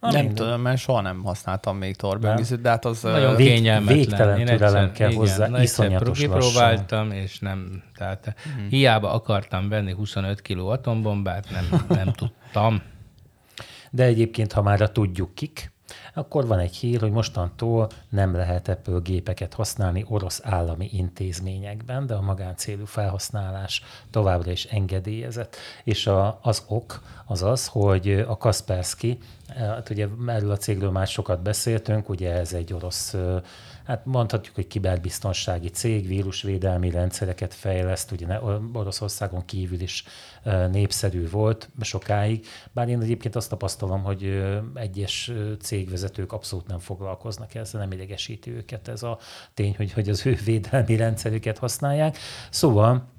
Na, 0.00 0.10
nem 0.10 0.20
mindegy. 0.24 0.44
tudom, 0.44 0.60
mert 0.60 0.78
soha 0.78 1.00
nem 1.00 1.22
használtam 1.22 1.76
még 1.76 1.96
torböngészőt, 1.96 2.60
de 2.60 2.68
hát 2.68 2.84
az... 2.84 3.02
Nagyon 3.02 3.36
Vég- 3.36 3.46
kényelmetlen. 3.46 3.96
végtelen 3.96 4.38
Én 4.38 4.46
türelem 4.46 4.76
egyszer- 4.84 4.92
kell 4.96 5.12
hozzá, 5.12 5.36
na, 5.48 5.58
egyszer 5.58 5.84
iszonyatos 5.84 6.18
kipróbáltam, 6.18 7.10
és 7.12 7.38
nem, 7.38 7.82
tehát 7.96 8.34
Mhm. 8.56 8.66
hiába 8.68 9.12
akartam 9.12 9.68
venni 9.68 9.92
25 9.92 10.42
kiló 10.42 10.68
atombombát, 10.68 11.46
nem, 11.50 11.84
nem 11.88 12.12
tudtam. 12.12 12.82
De 13.90 14.04
egyébként, 14.04 14.52
ha 14.52 14.62
már 14.62 14.80
a 14.80 14.92
tudjuk 14.92 15.34
kik, 15.34 15.72
akkor 16.14 16.46
van 16.46 16.58
egy 16.58 16.76
hír, 16.76 17.00
hogy 17.00 17.10
mostantól 17.10 17.88
nem 18.08 18.34
lehet 18.34 18.68
Apple 18.68 18.98
gépeket 19.02 19.54
használni 19.54 20.04
orosz 20.08 20.40
állami 20.44 20.88
intézményekben, 20.92 22.06
de 22.06 22.14
a 22.14 22.20
magáncélú 22.20 22.84
felhasználás 22.84 23.82
továbbra 24.10 24.50
is 24.50 24.64
engedélyezett. 24.64 25.56
És 25.84 26.06
a, 26.06 26.38
az 26.42 26.62
ok 26.68 27.02
az 27.26 27.42
az, 27.42 27.66
hogy 27.66 28.24
a 28.28 28.36
Kaspersky, 28.36 29.18
hát 29.56 29.90
ugye 29.90 30.08
erről 30.26 30.50
a 30.50 30.56
cégről 30.56 30.90
már 30.90 31.06
sokat 31.06 31.42
beszéltünk, 31.42 32.08
ugye 32.08 32.32
ez 32.32 32.52
egy 32.52 32.72
orosz 32.72 33.14
hát 33.88 34.04
mondhatjuk, 34.04 34.54
hogy 34.54 34.66
kiberbiztonsági 34.66 35.68
cég, 35.68 36.06
vírusvédelmi 36.06 36.90
rendszereket 36.90 37.54
fejleszt, 37.54 38.12
ugye 38.12 38.40
Oroszországon 38.72 39.44
kívül 39.44 39.80
is 39.80 40.04
népszerű 40.70 41.28
volt 41.28 41.70
sokáig, 41.80 42.46
bár 42.72 42.88
én 42.88 43.00
egyébként 43.02 43.36
azt 43.36 43.48
tapasztalom, 43.48 44.02
hogy 44.02 44.42
egyes 44.74 45.32
cégvezetők 45.60 46.32
abszolút 46.32 46.66
nem 46.66 46.78
foglalkoznak 46.78 47.54
ezzel, 47.54 47.80
nem 47.80 47.92
idegesíti 47.92 48.50
őket 48.50 48.88
ez 48.88 49.02
a 49.02 49.18
tény, 49.54 49.74
hogy, 49.76 49.92
hogy 49.92 50.08
az 50.08 50.26
ő 50.26 50.38
védelmi 50.44 50.96
rendszerüket 50.96 51.58
használják. 51.58 52.18
Szóval 52.50 53.16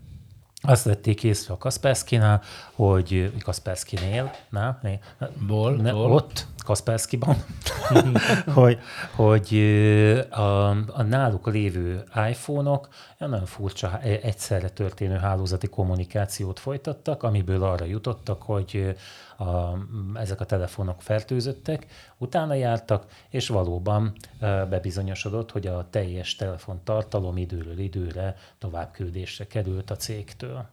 azt 0.61 0.83
vették 0.83 1.23
észre 1.23 1.53
a 1.53 1.57
Kaspersky-nál, 1.57 2.41
hogy 2.73 3.31
Kaspersky-nél, 3.43 4.31
na, 4.49 4.79
né, 4.81 4.99
Ból, 5.47 5.75
ne, 5.75 5.91
ból. 5.91 6.11
ott, 6.11 6.47
Kaspersky-ban, 6.65 7.43
hogy, 8.53 8.79
hogy 9.15 9.57
a, 10.29 10.69
a 10.69 11.03
náluk 11.07 11.47
lévő 11.47 12.03
iPhone-ok 12.29 12.87
nagyon 13.17 13.45
furcsa 13.45 13.99
egyszerre 14.01 14.69
történő 14.69 15.17
hálózati 15.17 15.67
kommunikációt 15.67 16.59
folytattak, 16.59 17.23
amiből 17.23 17.63
arra 17.63 17.85
jutottak, 17.85 18.41
hogy 18.41 18.95
a, 19.39 19.77
ezek 20.13 20.39
a 20.41 20.45
telefonok 20.45 21.01
fertőzöttek, 21.01 21.85
utána 22.17 22.53
jártak, 22.53 23.05
és 23.29 23.47
valóban 23.47 24.13
bebizonyosodott, 24.39 25.51
hogy 25.51 25.67
a 25.67 25.87
teljes 25.89 26.35
telefon 26.35 26.79
tartalom 26.83 27.37
időről 27.37 27.79
időre 27.79 28.35
továbbküldésre 28.57 29.47
került 29.47 29.91
a 29.91 29.95
cégtől 29.95 30.65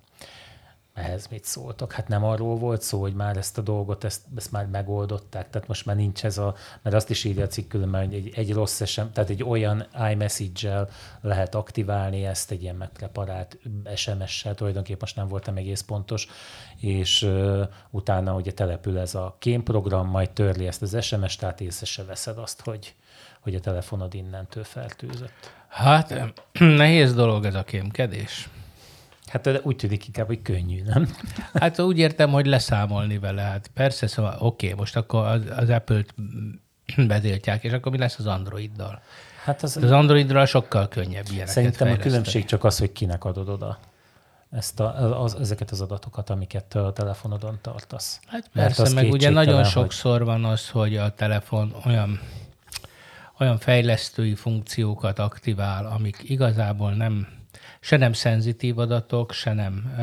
ehhez 0.97 1.27
mit 1.27 1.45
szóltak? 1.45 1.93
Hát 1.93 2.09
nem 2.09 2.25
arról 2.25 2.57
volt 2.57 2.83
szó, 2.83 3.01
hogy 3.01 3.15
már 3.15 3.37
ezt 3.37 3.59
a 3.59 3.63
dolgot, 3.63 4.05
ezt, 4.05 4.21
ezt 4.37 4.53
már 4.53 4.67
megoldották, 4.67 5.51
tehát 5.51 5.69
most 5.69 5.87
már 5.87 5.97
nincs 5.97 6.25
ez 6.25 6.39
a, 6.39 6.55
mert 6.83 6.97
azt 6.97 7.11
is 7.11 7.25
írja 7.25 7.45
a 7.45 7.47
cikk 7.47 7.69
különben, 7.69 8.05
hogy 8.05 8.15
egy, 8.15 8.33
egy 8.35 8.53
rossz 8.53 8.85
SM, 8.85 9.03
tehát 9.13 9.31
egy 9.31 9.43
olyan 9.43 9.87
iMessage-el 10.11 10.89
lehet 11.21 11.55
aktiválni 11.55 12.25
ezt, 12.25 12.51
egy 12.51 12.63
ilyen 12.63 12.77
megpreparált 12.77 13.59
SMS-sel, 13.95 14.55
tulajdonképpen 14.55 14.99
most 15.01 15.17
nem 15.17 15.29
voltam 15.29 15.57
egész 15.57 15.81
pontos, 15.81 16.29
és 16.77 17.23
uh, 17.23 17.69
utána 17.91 18.35
ugye 18.35 18.53
települ 18.53 18.99
ez 18.99 19.15
a 19.15 19.37
kémprogram, 19.39 20.09
majd 20.09 20.31
törli 20.31 20.67
ezt 20.67 20.83
az 20.83 21.05
SMS-t, 21.05 21.41
tehát 21.41 21.61
észre 21.61 21.87
se 21.87 22.05
veszed 22.05 22.39
azt, 22.39 22.61
hogy, 22.61 22.95
hogy 23.41 23.55
a 23.55 23.61
telefonod 23.61 24.15
innentől 24.15 24.65
fertőzött. 24.65 25.53
Hát 25.69 26.15
nehéz 26.59 27.15
dolog 27.15 27.45
ez 27.45 27.55
a 27.55 27.63
kémkedés. 27.63 28.49
Hát 29.27 29.61
úgy 29.63 29.77
tűnik 29.77 30.07
inkább, 30.07 30.27
hogy 30.27 30.43
könnyű, 30.43 30.83
nem? 30.83 31.09
Hát 31.55 31.81
úgy 31.81 31.99
értem, 31.99 32.31
hogy 32.31 32.47
leszámolni 32.47 33.19
vele. 33.19 33.43
Hát 33.43 33.71
persze, 33.75 34.07
szóval 34.07 34.37
oké, 34.39 34.67
okay, 34.67 34.79
most 34.79 34.97
akkor 34.97 35.27
az, 35.27 35.43
az 35.57 35.69
Apple-t 35.69 36.15
bezéltják, 37.07 37.65
és 37.65 37.73
akkor 37.73 37.93
mi 37.93 37.99
lesz 37.99 38.19
az 38.19 38.27
Androiddal? 38.27 39.03
Hát 39.45 39.63
az, 39.63 39.77
az 39.77 39.91
Androidról 39.91 40.45
sokkal 40.45 40.89
könnyebb 40.89 41.25
ilyeneket 41.29 41.55
Szerintem 41.55 41.93
a 41.93 41.97
különbség 41.97 42.45
csak 42.45 42.65
az, 42.65 42.79
hogy 42.79 42.93
kinek 42.93 43.25
adod 43.25 43.49
oda 43.49 43.79
ezt 44.51 44.81
a, 44.81 45.23
az, 45.23 45.35
ezeket 45.35 45.71
az 45.71 45.81
adatokat, 45.81 46.31
amiket 46.31 46.75
a 46.75 46.93
telefonodon 46.93 47.59
tartasz. 47.61 48.21
Hát 48.27 48.49
persze, 48.53 48.95
meg 48.95 49.11
ugye 49.11 49.31
nagyon 49.31 49.65
sokszor 49.65 50.25
van 50.25 50.45
az, 50.45 50.71
hogy 50.71 50.97
a 50.97 51.15
telefon 51.15 51.75
olyan, 51.87 52.21
olyan 53.39 53.59
fejlesztői 53.59 54.35
funkciókat 54.35 55.19
aktivál, 55.19 55.87
amik 55.87 56.23
igazából 56.23 56.93
nem 56.93 57.29
se 57.81 57.97
nem 57.97 58.13
szenzitív 58.13 58.79
adatok, 58.79 59.33
se 59.33 59.53
nem 59.53 59.95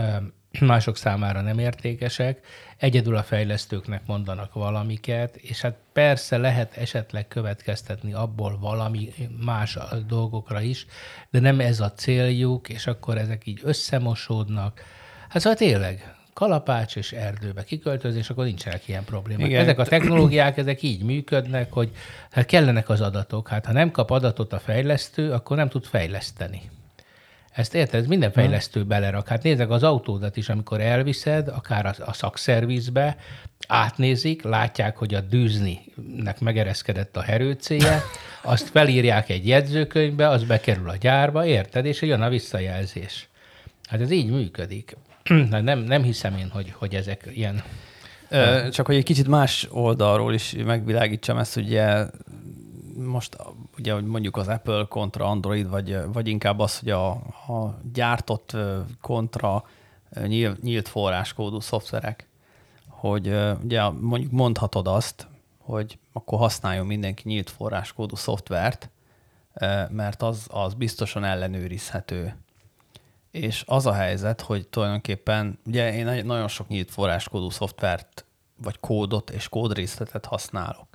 mások 0.59 0.97
számára 0.97 1.41
nem 1.41 1.59
értékesek, 1.59 2.39
egyedül 2.77 3.15
a 3.15 3.23
fejlesztőknek 3.23 4.01
mondanak 4.05 4.53
valamiket, 4.53 5.35
és 5.35 5.61
hát 5.61 5.75
persze 5.93 6.37
lehet 6.37 6.77
esetleg 6.77 7.27
következtetni 7.27 8.13
abból 8.13 8.57
valami 8.59 9.13
más 9.45 9.77
dolgokra 10.07 10.61
is, 10.61 10.85
de 11.29 11.39
nem 11.39 11.59
ez 11.59 11.79
a 11.79 11.91
céljuk, 11.91 12.69
és 12.69 12.87
akkor 12.87 13.17
ezek 13.17 13.45
így 13.45 13.59
összemosódnak. 13.63 14.81
Hát 15.29 15.41
szóval 15.41 15.57
tényleg, 15.57 16.15
kalapács 16.33 16.95
és 16.95 17.11
erdőbe 17.11 17.63
kiköltözés, 17.63 18.29
akkor 18.29 18.43
nincsenek 18.43 18.87
ilyen 18.87 19.03
problémák. 19.03 19.45
Igen. 19.45 19.61
Ezek 19.61 19.79
a 19.79 19.85
technológiák, 19.85 20.57
ezek 20.57 20.81
így 20.81 21.03
működnek, 21.03 21.71
hogy 21.71 21.91
hát 22.31 22.45
kellenek 22.45 22.89
az 22.89 23.01
adatok. 23.01 23.47
Hát 23.47 23.65
ha 23.65 23.71
nem 23.71 23.91
kap 23.91 24.09
adatot 24.09 24.53
a 24.53 24.59
fejlesztő, 24.59 25.31
akkor 25.31 25.57
nem 25.57 25.69
tud 25.69 25.85
fejleszteni. 25.85 26.61
Ezt 27.53 27.75
érted? 27.75 28.07
Minden 28.07 28.31
fejlesztő 28.31 28.83
belerak. 28.83 29.27
Hát 29.27 29.43
nézzek 29.43 29.69
az 29.69 29.83
autódat 29.83 30.37
is, 30.37 30.49
amikor 30.49 30.81
elviszed, 30.81 31.47
akár 31.47 31.85
a, 31.85 31.93
a 32.05 32.13
szakszervizbe, 32.13 33.17
átnézik, 33.67 34.41
látják, 34.41 34.97
hogy 34.97 35.13
a 35.13 35.21
dűzninek 35.21 36.39
megereszkedett 36.39 37.17
a 37.17 37.21
herőcéje, 37.21 38.01
azt 38.41 38.69
felírják 38.69 39.29
egy 39.29 39.47
jegyzőkönyvbe, 39.47 40.27
az 40.27 40.43
bekerül 40.43 40.89
a 40.89 40.95
gyárba, 40.95 41.45
érted? 41.45 41.85
És 41.85 42.01
jön 42.01 42.21
a 42.21 42.29
visszajelzés. 42.29 43.27
Hát 43.89 44.01
ez 44.01 44.11
így 44.11 44.29
működik. 44.29 44.97
nem, 45.49 45.79
nem 45.79 46.03
hiszem 46.03 46.37
én, 46.37 46.49
hogy, 46.49 46.73
hogy 46.77 46.95
ezek 46.95 47.29
ilyen... 47.33 47.63
Csak 48.71 48.85
hogy 48.85 48.95
egy 48.95 49.03
kicsit 49.03 49.27
más 49.27 49.67
oldalról 49.71 50.33
is 50.33 50.55
megvilágítsam 50.65 51.37
ezt, 51.37 51.57
ugye 51.57 52.05
most 52.95 53.37
ugye, 53.77 54.01
mondjuk 54.01 54.37
az 54.37 54.47
Apple 54.47 54.85
kontra 54.89 55.25
Android, 55.25 55.69
vagy, 55.69 55.97
vagy 56.13 56.27
inkább 56.27 56.59
az, 56.59 56.79
hogy 56.79 56.89
a, 56.89 57.09
a 57.47 57.79
gyártott 57.93 58.55
kontra 59.01 59.63
nyílt, 60.25 60.61
nyílt 60.61 60.87
forráskódú 60.87 61.59
szoftverek, 61.59 62.27
hogy 62.87 63.27
ugye 63.63 63.89
mondjuk 63.89 64.31
mondhatod 64.31 64.87
azt, 64.87 65.27
hogy 65.57 65.97
akkor 66.13 66.39
használjon 66.39 66.85
mindenki 66.85 67.21
nyílt 67.25 67.49
forráskódú 67.49 68.15
szoftvert, 68.15 68.89
mert 69.89 70.21
az, 70.21 70.47
az 70.51 70.73
biztosan 70.73 71.23
ellenőrizhető. 71.23 72.35
És 73.31 73.63
az 73.67 73.85
a 73.85 73.93
helyzet, 73.93 74.41
hogy 74.41 74.67
tulajdonképpen, 74.67 75.59
ugye 75.65 75.93
én 75.93 76.25
nagyon 76.25 76.47
sok 76.47 76.67
nyílt 76.67 76.91
forráskódú 76.91 77.49
szoftvert, 77.49 78.25
vagy 78.63 78.79
kódot 78.79 79.29
és 79.29 79.49
kódrészletet 79.49 80.25
használok 80.25 80.92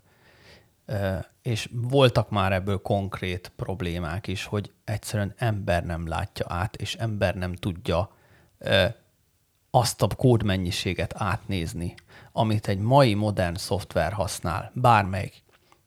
és 1.42 1.68
voltak 1.72 2.30
már 2.30 2.52
ebből 2.52 2.78
konkrét 2.82 3.52
problémák 3.56 4.26
is, 4.26 4.44
hogy 4.44 4.72
egyszerűen 4.84 5.34
ember 5.36 5.84
nem 5.84 6.08
látja 6.08 6.46
át, 6.48 6.76
és 6.76 6.94
ember 6.94 7.34
nem 7.34 7.54
tudja 7.54 8.10
azt 9.70 10.02
a 10.02 10.06
kódmennyiséget 10.16 11.14
átnézni, 11.16 11.94
amit 12.32 12.68
egy 12.68 12.78
mai 12.78 13.14
modern 13.14 13.54
szoftver 13.54 14.12
használ, 14.12 14.70
bármelyik. 14.74 15.42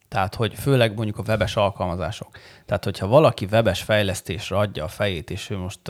Tehát, 0.08 0.34
hogy 0.34 0.54
főleg 0.54 0.94
mondjuk 0.94 1.18
a 1.18 1.22
webes 1.26 1.56
alkalmazások. 1.56 2.38
Tehát, 2.66 2.84
hogyha 2.84 3.06
valaki 3.06 3.48
webes 3.50 3.82
fejlesztésre 3.82 4.56
adja 4.56 4.84
a 4.84 4.88
fejét, 4.88 5.30
és 5.30 5.50
ő 5.50 5.56
most 5.56 5.80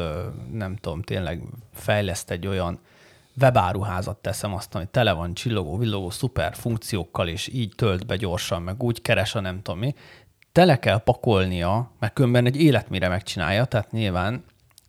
nem 0.52 0.76
tudom, 0.76 1.02
tényleg 1.02 1.42
fejleszt 1.72 2.30
egy 2.30 2.46
olyan 2.46 2.80
webáruházat 3.40 4.16
teszem 4.16 4.54
azt, 4.54 4.72
hogy 4.72 4.88
tele 4.88 5.12
van 5.12 5.34
csillogó, 5.34 5.76
villogó, 5.76 6.10
szuper 6.10 6.54
funkciókkal, 6.54 7.28
és 7.28 7.48
így 7.48 7.72
tölt 7.76 8.06
be 8.06 8.16
gyorsan, 8.16 8.62
meg 8.62 8.82
úgy 8.82 9.02
keres 9.02 9.34
a 9.34 9.40
nem 9.40 9.62
tudom 9.62 9.80
mi, 9.80 9.94
tele 10.52 10.78
kell 10.78 10.98
pakolnia, 10.98 11.90
mert 11.98 12.12
különben 12.12 12.46
egy 12.46 12.56
életmire 12.56 13.08
megcsinálja, 13.08 13.64
tehát 13.64 13.90
nyilván 13.90 14.44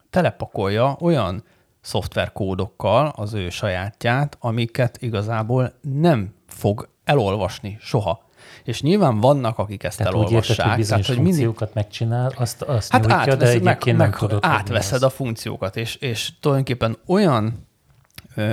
telepakolja 0.09 0.97
olyan 0.99 1.43
szoftverkódokkal 1.81 3.13
az 3.15 3.33
ő 3.33 3.49
sajátját, 3.49 4.37
amiket 4.39 4.97
igazából 5.01 5.73
nem 5.81 6.33
fog 6.47 6.89
elolvasni 7.03 7.77
soha. 7.79 8.27
És 8.63 8.81
nyilván 8.81 9.19
vannak, 9.19 9.57
akik 9.57 9.83
ezt 9.83 9.97
tehát 9.97 10.13
elolvassák. 10.13 10.41
Úgy 10.41 10.49
érted, 10.49 10.65
hogy 10.65 10.77
bizonyos 10.77 11.05
tehát, 11.05 11.17
hogy 11.17 11.25
funkciókat 11.25 11.73
mindig... 11.73 11.83
megcsinál, 11.83 12.31
azt, 12.37 12.61
azt 12.61 12.91
hát 12.91 13.01
nyújtja, 13.01 13.17
átvesz, 13.17 13.37
de 13.37 13.47
egyébként 13.47 13.97
meg, 13.97 14.09
meg 14.09 14.19
tudod, 14.19 14.39
átveszed 14.41 15.03
a 15.03 15.09
funkciókat, 15.09 15.75
és, 15.75 15.95
és 15.95 16.31
tulajdonképpen 16.39 16.97
olyan 17.05 17.67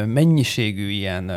mennyiségű 0.06 0.88
ilyen, 0.88 1.30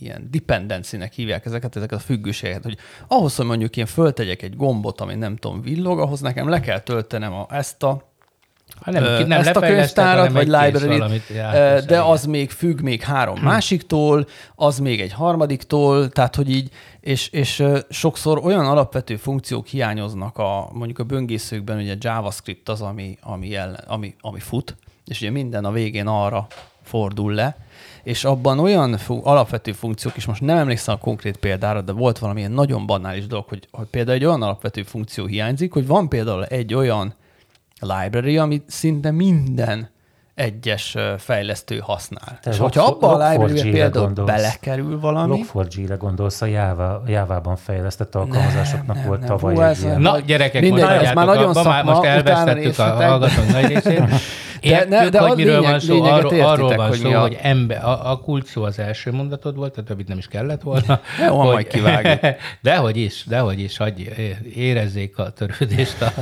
ilyen 0.00 0.28
dependency-nek 0.30 1.12
hívják 1.12 1.46
ezeket, 1.46 1.76
ezeket 1.76 1.98
a 1.98 2.02
függőségeket, 2.02 2.62
hogy 2.62 2.76
ahhoz, 3.08 3.36
hogy 3.36 3.46
mondjuk 3.46 3.76
én 3.76 3.86
föltegyek 3.86 4.42
egy 4.42 4.56
gombot, 4.56 5.00
ami 5.00 5.14
nem 5.14 5.36
tudom, 5.36 5.62
villog, 5.62 5.98
ahhoz 5.98 6.20
nekem 6.20 6.48
le 6.48 6.60
kell 6.60 6.80
töltenem 6.80 7.32
a, 7.32 7.46
ezt 7.50 7.82
a 7.82 8.14
ha 8.80 8.90
nem, 8.90 9.26
nem 9.26 9.40
ezt 9.40 9.56
a 9.56 9.60
könyvtárat, 9.60 10.32
vagy 10.32 10.46
library 10.46 11.22
de 11.86 12.02
az 12.02 12.24
még 12.24 12.50
függ 12.50 12.80
még 12.80 13.02
három 13.02 13.40
másiktól, 13.40 14.26
az 14.54 14.78
még 14.78 15.00
egy 15.00 15.12
harmadiktól, 15.12 16.08
tehát 16.08 16.36
hogy 16.36 16.50
így, 16.50 16.70
és, 17.00 17.28
és 17.28 17.64
sokszor 17.90 18.38
olyan 18.44 18.66
alapvető 18.66 19.16
funkciók 19.16 19.66
hiányoznak 19.66 20.38
a, 20.38 20.68
mondjuk 20.72 20.98
a 20.98 21.04
böngészőkben, 21.04 21.78
ugye 21.78 21.94
JavaScript 21.98 22.68
az, 22.68 22.80
ami, 22.80 23.18
ami, 23.20 23.54
ellen, 23.54 23.84
ami, 23.86 24.14
ami 24.20 24.40
fut, 24.40 24.76
és 25.06 25.20
ugye 25.20 25.30
minden 25.30 25.64
a 25.64 25.70
végén 25.70 26.06
arra 26.06 26.46
fordul 26.82 27.32
le, 27.32 27.56
és 28.06 28.24
abban 28.24 28.58
olyan 28.58 28.96
fu- 28.98 29.24
alapvető 29.24 29.72
funkciók, 29.72 30.16
és 30.16 30.26
most 30.26 30.40
nem 30.40 30.56
emlékszem 30.56 30.94
a 30.94 30.98
konkrét 30.98 31.36
példára, 31.36 31.80
de 31.80 31.92
volt 31.92 32.18
valamilyen 32.18 32.50
nagyon 32.50 32.86
banális 32.86 33.26
dolog, 33.26 33.44
hogy, 33.48 33.68
hogy 33.70 33.86
például 33.86 34.16
egy 34.16 34.24
olyan 34.24 34.42
alapvető 34.42 34.82
funkció 34.82 35.26
hiányzik, 35.26 35.72
hogy 35.72 35.86
van 35.86 36.08
például 36.08 36.44
egy 36.44 36.74
olyan 36.74 37.14
library, 37.80 38.38
amit 38.38 38.64
szinte 38.66 39.10
minden 39.10 39.90
egyes 40.34 40.96
fejlesztő 41.18 41.78
használ. 41.78 42.38
Te 42.42 42.50
és 42.50 42.58
hogyha 42.58 42.84
abban 42.84 43.20
a 43.20 43.30
library 43.30 43.70
például 43.70 44.04
gondolsz, 44.04 44.30
belekerül 44.30 45.00
valami... 45.00 45.44
Log4j-re 45.54 45.94
gondolsz, 45.94 46.42
a 46.42 46.46
Java, 46.46 47.02
Java-ban 47.06 47.56
fejlesztett 47.56 48.14
alkalmazásoknak 48.14 48.96
nem, 48.96 49.06
volt 49.06 49.20
nem, 49.20 49.28
tavaly 49.28 49.54
Hú, 49.54 49.60
egy 49.60 49.82
ilyen. 49.82 50.00
Na, 50.00 50.18
gyerekek, 50.18 50.62
Mindegy, 50.62 51.04
ez 51.04 51.12
már 51.12 51.26
nagyon 51.26 51.54
szakma, 51.54 51.82
most 51.82 52.04
elvesztettük 52.04 52.78
a 52.78 52.82
hallgatók 52.82 53.46
nagy 53.52 53.66
részét. 53.66 54.02
Értjük, 54.60 54.88
de, 54.88 55.08
de 55.08 55.18
hogy 55.18 55.36
miről 55.36 55.54
lényeg, 55.54 55.70
van 55.70 55.80
szó, 55.80 56.02
arról, 56.02 56.40
arról 56.40 56.74
van 56.74 56.88
hogy 56.88 56.98
szó, 56.98 57.10
a... 57.10 57.20
hogy 57.20 57.38
ember, 57.42 57.84
a, 57.84 58.10
a 58.10 58.18
kult 58.18 58.46
szó 58.46 58.62
az 58.62 58.78
első 58.78 59.12
mondatod 59.12 59.56
volt, 59.56 59.76
a 59.76 59.82
többit 59.82 60.08
nem 60.08 60.18
is 60.18 60.26
kellett 60.26 60.62
volna. 60.62 61.00
Jó, 61.26 61.38
hogy, 61.38 61.52
majd 61.52 61.66
kivágjuk. 61.66 62.34
Dehogy 62.62 62.96
is, 62.96 63.24
dehogy 63.26 63.60
is, 63.60 63.76
hogy 63.76 64.12
érezzék 64.54 65.18
a 65.18 65.30
törődést 65.30 66.02
a 66.02 66.12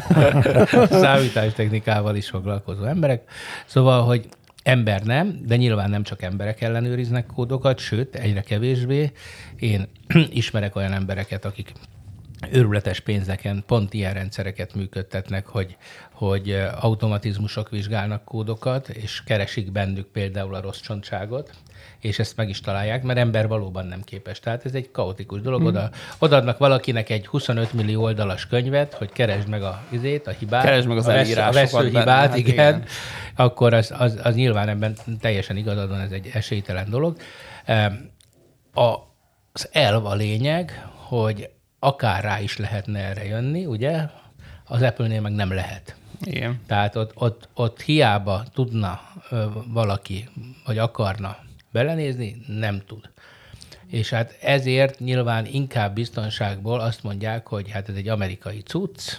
számítástechnikával 1.03 2.17
is 2.17 2.29
foglalkozó 2.29 2.85
emberek. 2.85 3.23
Szóval, 3.67 4.03
hogy 4.03 4.29
Ember 4.65 5.03
nem, 5.03 5.41
de 5.47 5.57
nyilván 5.57 5.91
nem 5.91 6.03
csak 6.03 6.23
emberek 6.23 6.61
ellenőriznek 6.61 7.27
kódokat, 7.27 7.79
sőt, 7.79 8.15
egyre 8.15 8.41
kevésbé. 8.41 9.13
Én 9.59 9.89
ismerek 10.31 10.77
olyan 10.77 10.93
embereket, 10.93 11.45
akik 11.45 11.73
őrületes 12.53 13.01
pénzeken 13.01 13.65
pont 13.67 13.95
ilyen 13.95 14.15
rendszereket 14.15 14.75
működtetnek, 14.75 15.47
hogy, 15.47 15.77
hogy 16.15 16.63
automatizmusok 16.81 17.71
vizsgálnak 17.71 18.25
kódokat, 18.25 18.89
és 18.89 19.23
keresik 19.25 19.73
bennük 19.73 20.07
például 20.07 20.55
a 20.55 20.61
rossz 20.61 20.81
csontságot, 20.81 21.51
és 22.01 22.19
ezt 22.19 22.37
meg 22.37 22.49
is 22.49 22.61
találják, 22.61 23.03
mert 23.03 23.19
ember 23.19 23.49
valóban 23.49 23.87
nem 23.87 24.03
képes. 24.03 24.41
Tehát 24.41 24.65
ez 24.65 24.75
egy 24.75 24.91
kaotikus 24.91 25.41
dolog. 25.41 25.63
Mm. 25.63 25.67
Oda, 25.67 25.91
odaadnak 26.19 26.59
valakinek 26.59 27.11
egy 27.11 27.27
25 27.27 27.73
millió 27.73 28.03
oldalas 28.03 28.47
könyvet, 28.47 28.95
hogy 28.95 29.13
keresd 29.13 29.49
meg 29.49 29.63
a, 29.63 29.83
izét, 29.89 30.27
a 30.27 30.31
hibát. 30.31 30.65
Keresd 30.65 30.89
meg 30.89 30.97
az 30.97 31.07
a, 31.07 31.13
vesz, 31.13 31.37
a 31.37 31.51
veszőhibát, 31.51 32.07
hát 32.07 32.37
igen. 32.37 32.53
igen. 32.53 32.85
Akkor 33.37 33.75
az, 33.75 33.95
az, 33.99 34.19
az 34.23 34.35
nyilván 34.35 34.69
ebben 34.69 34.97
teljesen 35.21 35.57
igazad 35.57 35.89
van, 35.89 36.01
ez 36.01 36.11
egy 36.11 36.31
esélytelen 36.33 36.91
dolog. 36.91 37.17
A, 38.75 38.95
az 39.53 39.69
elv 39.73 40.07
a 40.07 40.15
lényeg, 40.15 40.89
hogy 40.95 41.51
akár 41.79 42.23
rá 42.23 42.41
is 42.41 42.57
lehetne 42.57 42.99
erre 42.99 43.25
jönni, 43.25 43.67
ugye? 43.67 44.03
Az 44.65 44.83
Apple-nél 44.83 45.21
meg 45.21 45.33
nem 45.33 45.53
lehet. 45.53 45.97
Igen. 46.27 46.61
Tehát 46.67 46.97
ott, 46.97 47.13
ott, 47.15 47.49
ott 47.55 47.81
hiába 47.81 48.45
tudna 48.53 49.01
valaki, 49.67 50.29
vagy 50.67 50.79
akarna 50.79 51.37
belenézni, 51.73 52.37
nem 52.47 52.83
tud. 52.87 53.11
És 53.87 54.11
hát 54.11 54.39
ezért 54.41 54.99
nyilván 54.99 55.47
inkább 55.47 55.95
biztonságból 55.95 56.81
azt 56.81 57.03
mondják, 57.03 57.47
hogy 57.47 57.71
hát 57.71 57.89
ez 57.89 57.95
egy 57.95 58.09
amerikai 58.09 58.61
cucc, 58.61 59.17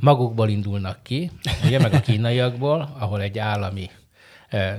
magukból 0.00 0.48
indulnak 0.48 0.98
ki, 1.02 1.30
ugye, 1.64 1.78
meg 1.78 1.92
a 1.92 2.00
kínaiakból, 2.00 2.96
ahol 2.98 3.20
egy 3.20 3.38
állami 3.38 3.90
eh, 4.48 4.76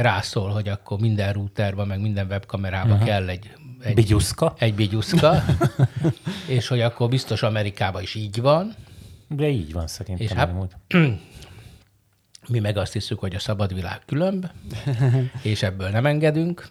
rászól, 0.00 0.50
hogy 0.50 0.68
akkor 0.68 0.98
minden 0.98 1.32
routerban, 1.32 1.86
meg 1.86 2.00
minden 2.00 2.26
webkamerában 2.26 2.92
uh-huh. 2.92 3.06
kell 3.06 3.28
egy 3.28 3.50
egy 3.80 3.94
bigyuszka. 3.94 4.54
Egy 4.58 4.74
bigyuszka, 4.74 5.44
és 6.46 6.68
hogy 6.68 6.80
akkor 6.80 7.08
biztos 7.08 7.42
Amerikában 7.42 8.02
is 8.02 8.14
így 8.14 8.40
van. 8.40 8.74
De 9.28 9.48
így 9.48 9.72
van 9.72 9.86
szerintem. 9.86 10.26
És 10.26 10.32
hát, 10.32 10.76
mi 12.48 12.58
meg 12.58 12.76
azt 12.76 12.92
hiszük, 12.92 13.18
hogy 13.18 13.34
a 13.34 13.38
szabad 13.38 13.74
világ 13.74 14.02
különb, 14.06 14.46
és 15.42 15.62
ebből 15.62 15.88
nem 15.88 16.06
engedünk, 16.06 16.68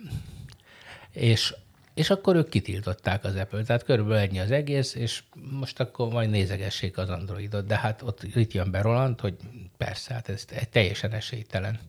és, 1.12 1.56
és 1.94 2.10
akkor 2.10 2.36
ők 2.36 2.50
kitiltották 2.50 3.24
az 3.24 3.36
Apple. 3.36 3.64
Tehát 3.64 3.84
körülbelül 3.84 4.28
ennyi 4.28 4.40
az 4.40 4.52
egész, 4.52 4.96
és 4.96 5.24
most 5.52 5.80
akkor 5.80 6.12
majd 6.12 6.30
nézegessék 6.30 6.98
az 6.98 7.10
Androidot. 7.10 7.66
De 7.66 7.78
hát 7.78 8.02
ott 8.02 8.24
itt 8.24 8.54
jön 8.54 8.72
be 8.72 8.82
Roland, 8.82 9.20
hogy 9.20 9.36
persze, 9.78 10.14
hát 10.14 10.30
ez 10.30 10.46
teljesen 10.70 11.12
esélytelen 11.12 11.80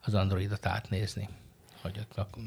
az 0.00 0.14
Androidot 0.14 0.66
átnézni 0.66 1.28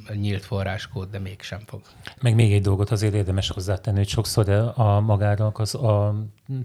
a 0.07 0.13
nyílt 0.13 0.43
forráskód, 0.43 1.09
de 1.09 1.19
mégsem 1.19 1.59
fog. 1.65 1.81
Meg 2.21 2.35
még 2.35 2.53
egy 2.53 2.61
dolgot 2.61 2.91
azért 2.91 3.13
érdemes 3.13 3.49
hozzátenni, 3.49 3.97
hogy 3.97 4.07
sokszor 4.07 4.49
a 4.75 4.99
magának, 4.99 5.59
az, 5.59 5.75
a 5.75 6.15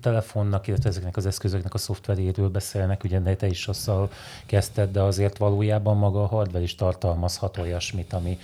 telefonnak, 0.00 0.66
illetve 0.66 0.88
ezeknek 0.88 1.16
az 1.16 1.26
eszközöknek 1.26 1.74
a 1.74 1.78
szoftveréről 1.78 2.48
beszélnek, 2.48 3.04
ugye 3.04 3.20
de 3.20 3.36
te 3.36 3.46
is 3.46 3.68
azzal 3.68 4.10
kezdted, 4.46 4.92
de 4.92 5.02
azért 5.02 5.38
valójában 5.38 5.96
maga 5.96 6.22
a 6.22 6.26
hardware 6.26 6.64
is 6.64 6.74
tartalmazhat 6.74 7.58
olyasmit, 7.58 8.12
ami, 8.12 8.38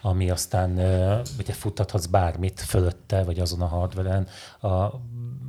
ami 0.00 0.30
aztán 0.30 0.70
ugye 1.38 1.52
futtathatsz 1.52 2.06
bármit 2.06 2.60
fölötte, 2.60 3.24
vagy 3.24 3.40
azon 3.40 3.60
a 3.60 3.66
hardware-en, 3.66 4.28
a, 4.60 5.00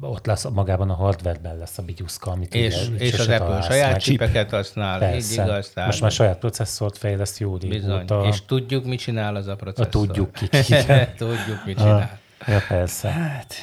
ott 0.02 0.26
lesz 0.26 0.48
magában 0.50 0.90
a 0.90 0.94
hardwareben 0.94 1.58
lesz 1.58 1.78
a 1.78 1.82
bigyuszka, 1.82 2.32
amit 2.32 2.56
És, 2.56 2.88
ugye, 2.88 3.06
és 3.06 3.20
az 3.20 3.28
Apple 3.28 3.62
saját 3.62 3.92
meg. 3.92 4.02
csipeket 4.02 4.50
használ, 4.50 5.00
Persze. 5.00 5.42
így 5.42 5.48
igaz. 5.48 5.72
Most 5.76 6.02
már 6.02 6.12
saját 6.12 6.38
processzort 6.38 6.98
fejleszt 6.98 7.40
jó 7.40 7.58
régóta. 7.58 8.26
És 8.28 8.46
tudjuk, 8.46 8.86
mit 8.86 9.00
csinál 9.00 9.36
az 9.36 9.48
a 9.48 9.56
processzor. 9.56 9.86
A 9.86 9.90
tudjuk 9.90 10.32
ki. 10.32 10.48
tudjuk, 11.18 11.66
mit 11.66 11.78
csinál. 11.78 12.20
A, 12.40 12.52
ja, 12.52 12.62
persze. 12.68 13.10
Hát, 13.10 13.54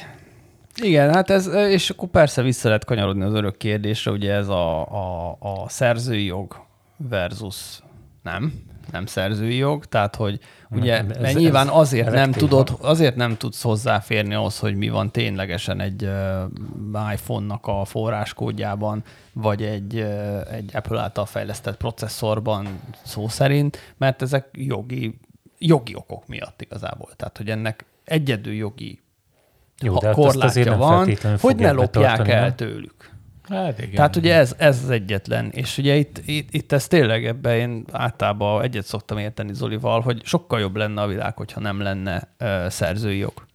igen, 0.81 1.13
hát 1.13 1.29
ez, 1.29 1.47
és 1.47 1.89
akkor 1.89 2.09
persze 2.09 2.41
vissza 2.41 2.67
lehet 2.67 2.85
kanyarodni 2.85 3.23
az 3.23 3.33
örök 3.33 3.57
kérdésre, 3.57 4.11
ugye 4.11 4.33
ez 4.33 4.47
a, 4.47 4.79
a, 4.79 5.37
a 5.39 5.69
szerzői 5.69 6.25
jog 6.25 6.65
versus 6.97 7.79
nem, 8.23 8.53
nem 8.91 9.05
szerzői 9.05 9.55
jog, 9.55 9.85
tehát 9.85 10.15
hogy 10.15 10.39
ugye 10.69 10.97
ez, 10.97 11.17
mert 11.21 11.37
nyilván 11.37 11.67
azért 11.67 12.11
nem 12.11 12.31
tudod, 12.31 12.77
azért 12.81 13.15
nem 13.15 13.37
tudsz 13.37 13.61
hozzáférni 13.61 14.33
ahhoz, 14.33 14.59
hogy 14.59 14.75
mi 14.75 14.89
van 14.89 15.11
ténylegesen 15.11 15.79
egy 15.79 16.03
uh, 16.03 17.13
iPhone-nak 17.13 17.67
a 17.67 17.85
forráskódjában, 17.85 19.03
vagy 19.33 19.63
egy, 19.63 19.95
uh, 19.95 20.53
egy 20.53 20.69
Apple 20.73 20.99
által 20.99 21.25
fejlesztett 21.25 21.77
processzorban 21.77 22.79
szó 23.03 23.27
szerint, 23.27 23.93
mert 23.97 24.21
ezek 24.21 24.47
jogi, 24.51 25.19
jogi 25.57 25.95
okok 25.95 26.27
miatt 26.27 26.61
igazából. 26.61 27.09
Tehát, 27.15 27.37
hogy 27.37 27.49
ennek 27.49 27.85
egyedül 28.03 28.53
jogi 28.53 29.01
Jó, 29.81 29.97
de 29.97 30.07
hát 30.07 30.15
korlátja 30.15 30.77
van, 30.77 31.17
hogy 31.39 31.55
ne 31.55 31.71
lopják 31.71 32.27
el 32.27 32.55
tőlük. 32.55 33.15
Hát 33.49 33.79
igen. 33.79 33.95
Tehát 33.95 34.15
ugye 34.15 34.35
ez, 34.35 34.55
ez 34.57 34.83
az 34.83 34.89
egyetlen. 34.89 35.49
És 35.49 35.77
ugye 35.77 35.95
itt, 35.95 36.21
itt, 36.25 36.53
itt 36.53 36.71
ez 36.71 36.87
tényleg 36.87 37.25
ebben 37.25 37.55
én 37.55 37.85
általában 37.91 38.61
egyet 38.61 38.85
szoktam 38.85 39.17
érteni 39.17 39.53
Zolival, 39.53 40.01
hogy 40.01 40.25
sokkal 40.25 40.59
jobb 40.59 40.75
lenne 40.75 41.01
a 41.01 41.07
világ, 41.07 41.37
hogyha 41.37 41.59
nem 41.59 41.81
lenne 41.81 42.27
uh, 42.39 42.67
szerzői 42.67 43.17
jog. 43.17 43.45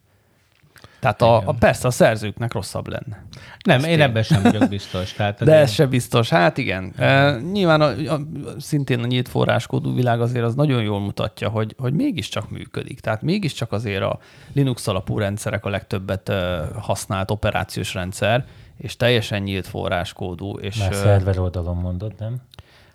Tehát 1.03 1.23
a, 1.23 1.37
a, 1.37 1.53
persze 1.53 1.87
a 1.87 1.91
szerzőknek 1.91 2.53
rosszabb 2.53 2.89
lenne. 2.89 3.25
Nem, 3.65 3.77
Ezt 3.77 3.87
én, 3.87 3.93
én 3.93 4.01
ebben 4.01 4.23
sem 4.23 4.43
vagyok 4.43 4.69
biztos. 4.69 5.13
Tehát 5.13 5.45
De 5.45 5.55
ez 5.55 5.71
sem 5.71 5.89
biztos. 5.89 6.29
Hát 6.29 6.59
igen. 6.59 6.93
E, 6.97 7.39
nyilván 7.53 7.81
a, 7.81 8.13
a, 8.15 8.21
szintén 8.59 9.03
a 9.03 9.07
nyílt 9.07 9.29
forráskódú 9.29 9.95
világ 9.95 10.21
azért 10.21 10.45
az 10.45 10.55
nagyon 10.55 10.83
jól 10.83 11.01
mutatja, 11.01 11.49
hogy, 11.49 11.75
hogy 11.79 11.93
mégiscsak 11.93 12.51
működik. 12.51 13.01
Tehát 13.01 13.23
mégiscsak 13.23 13.73
azért 13.73 14.03
a 14.03 14.19
Linux 14.53 14.89
alapú 14.89 15.19
rendszerek 15.19 15.65
a 15.65 15.69
legtöbbet 15.69 16.29
uh, 16.29 16.37
használt 16.81 17.31
operációs 17.31 17.95
rendszer, 17.95 18.45
és 18.83 18.97
teljesen 18.97 19.43
nyílt 19.43 19.67
forráskódú. 19.67 20.59
És, 20.59 20.79
Már 20.79 20.95
szerver 20.95 21.39
oldalon 21.39 21.77
mondod, 21.77 22.13
nem? 22.19 22.37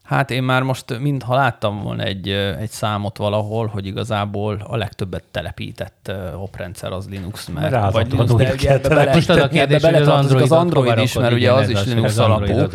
Hát 0.04 0.32
én 0.32 0.44
már 0.44 0.64
most, 0.64 1.00
mintha 1.00 1.36
láttam 1.36 1.82
volna 1.82 2.04
egy, 2.04 2.30
egy 2.60 2.70
számot 2.70 3.18
valahol, 3.18 3.68
hogy 3.68 3.86
igazából 3.86 4.66
a 4.68 4.76
legtöbbet 4.76 5.24
telepített 5.32 6.12
oprendszer 6.36 6.92
az 6.92 7.10
Linux, 7.10 7.48
mert, 7.48 7.72
mert 7.72 7.94
vagy 7.94 8.12
Linux, 8.12 8.34
de 8.34 8.54
ugye 8.54 8.72
ebbe 8.72 8.90
bele, 8.90 9.14
most 9.14 9.30
az 9.30 9.38
a 9.38 9.48
kérdés, 9.48 9.84
ebbe 9.84 10.00
az 10.00 10.08
Android, 10.08 10.44
az 10.44 10.52
Android 10.52 10.98
is, 10.98 11.14
mert 11.14 11.34
ugye 11.34 11.54
az 11.54 11.70
is 11.70 11.84
Linux 11.84 12.18
alapú. 12.18 12.68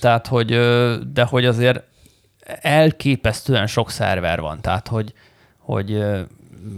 Tehát, 0.00 0.26
hogy, 0.26 0.48
de 1.12 1.24
hogy 1.24 1.44
azért 1.44 1.82
elképesztően 2.60 3.66
sok 3.66 3.90
szerver 3.90 4.40
van, 4.40 4.60
tehát, 4.60 4.88
hogy, 4.88 5.12
hogy 5.58 6.04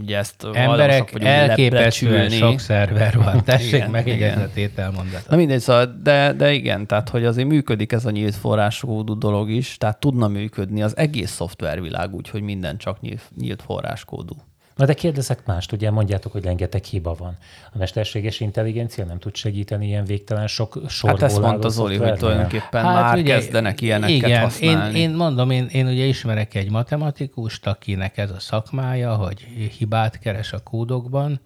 ugye 0.01 0.17
ezt 0.19 0.47
Emberek 0.53 1.13
elképesztően 1.23 2.31
sok 2.31 2.59
szerver 2.59 3.17
van. 3.17 3.45
Tessék 3.45 3.73
igen, 3.73 3.91
megjegyezni 3.91 4.43
a 4.43 4.51
tételmondatot. 4.55 5.31
Na 5.31 5.37
mindegy, 5.37 5.61
szóval, 5.61 5.99
de, 6.03 6.33
de 6.33 6.53
igen, 6.53 6.87
tehát 6.87 7.09
hogy 7.09 7.25
azért 7.25 7.49
működik 7.49 7.93
ez 7.93 8.05
a 8.05 8.11
nyílt 8.11 8.35
forráskódú 8.35 9.19
dolog 9.19 9.51
is, 9.51 9.77
tehát 9.77 10.01
tudna 10.01 10.29
működni 10.29 10.83
az 10.83 10.97
egész 10.97 11.31
szoftvervilág 11.31 12.15
úgy, 12.15 12.29
hogy 12.29 12.43
minden 12.43 12.77
csak 12.77 13.01
nyílt, 13.01 13.23
nyílt 13.37 13.63
forráskódú. 13.63 14.35
Na 14.79 14.85
de 14.85 14.95
kérdezek 14.95 15.47
mást, 15.47 15.73
ugye 15.73 15.91
mondjátok, 15.91 16.33
hogy 16.33 16.45
rengeteg 16.45 16.85
hiba 16.85 17.15
van. 17.15 17.37
A 17.73 17.79
mesterséges 17.79 18.41
intelligencia 18.41 19.05
nem 19.05 19.19
tud 19.19 19.35
segíteni 19.35 19.87
ilyen 19.87 20.05
végtelen 20.05 20.47
sok 20.47 20.81
sorból 20.89 21.19
Hát 21.19 21.31
ezt 21.31 21.41
mondta 21.41 21.69
Zoli, 21.69 21.97
hogy 21.97 22.15
tulajdonképpen 22.15 22.85
hát 22.85 22.95
már 22.95 23.19
ugye, 23.19 23.35
kezdenek 23.35 23.81
ilyeneket 23.81 24.17
igen, 24.17 24.43
használni. 24.43 24.99
Én, 24.99 25.11
én 25.11 25.17
mondom, 25.17 25.51
én, 25.51 25.67
én 25.67 25.87
ugye 25.87 26.05
ismerek 26.05 26.55
egy 26.55 26.71
matematikust, 26.71 27.67
akinek 27.67 28.19
ez 28.19 28.31
a 28.31 28.41
szakmája, 28.41 29.15
hogy 29.15 29.41
hibát 29.79 30.19
keres 30.19 30.53
a 30.53 30.63
kódokban, 30.63 31.41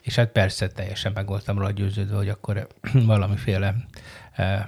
és 0.00 0.14
hát 0.14 0.28
persze 0.28 0.68
teljesen 0.68 1.12
meg 1.14 1.26
voltam 1.26 1.58
róla 1.58 1.70
győződve, 1.70 2.16
hogy 2.16 2.28
akkor 2.28 2.66
valamiféle 3.06 3.74
eh, 4.32 4.64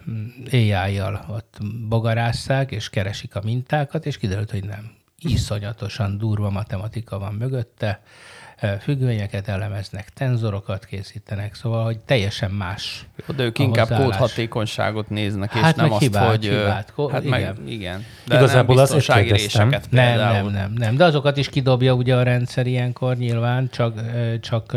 AI-jal 0.53 1.25
ott 1.29 1.59
bogarásszák, 1.89 2.71
és 2.71 2.91
keresik 2.91 3.35
a 3.35 3.41
mintákat, 3.45 4.07
és 4.07 4.19
kiderült, 4.19 4.51
hogy 4.51 4.65
nem 4.65 4.98
iszonyatosan 5.19 6.19
durva 6.19 6.51
matematika 6.51 7.19
van 7.19 7.35
mögötte, 7.35 8.01
függvényeket 8.81 9.49
elemeznek, 9.49 10.11
tenzorokat 10.11 10.85
készítenek, 10.85 11.55
szóval, 11.55 11.85
hogy 11.85 11.99
teljesen 11.99 12.51
más. 12.51 13.07
Jó, 13.27 13.35
de 13.35 13.43
ők 13.45 13.59
inkább 13.59 13.89
kódhatékonyságot 13.89 15.11
néznek, 15.11 15.55
és 15.55 15.61
hát 15.61 15.77
nem 15.77 15.93
azt, 15.93 16.01
hibát, 16.01 16.29
hogy... 16.29 16.45
Hibát, 16.45 16.93
kód, 16.93 17.11
hát 17.11 17.25
igen. 17.25 17.41
Meg, 17.41 17.73
igen. 17.73 18.05
De 18.27 18.37
Igazából 18.37 18.75
nem 18.75 18.85
az 18.85 19.07
réseket 19.07 19.91
nem, 19.91 20.17
nem, 20.17 20.47
nem, 20.47 20.73
nem. 20.73 20.97
De 20.97 21.05
azokat 21.05 21.37
is 21.37 21.49
kidobja 21.49 21.95
ugye 21.95 22.17
a 22.17 22.23
rendszer 22.23 22.67
ilyenkor 22.67 23.17
nyilván, 23.17 23.69
csak, 23.71 24.01
csak 24.41 24.77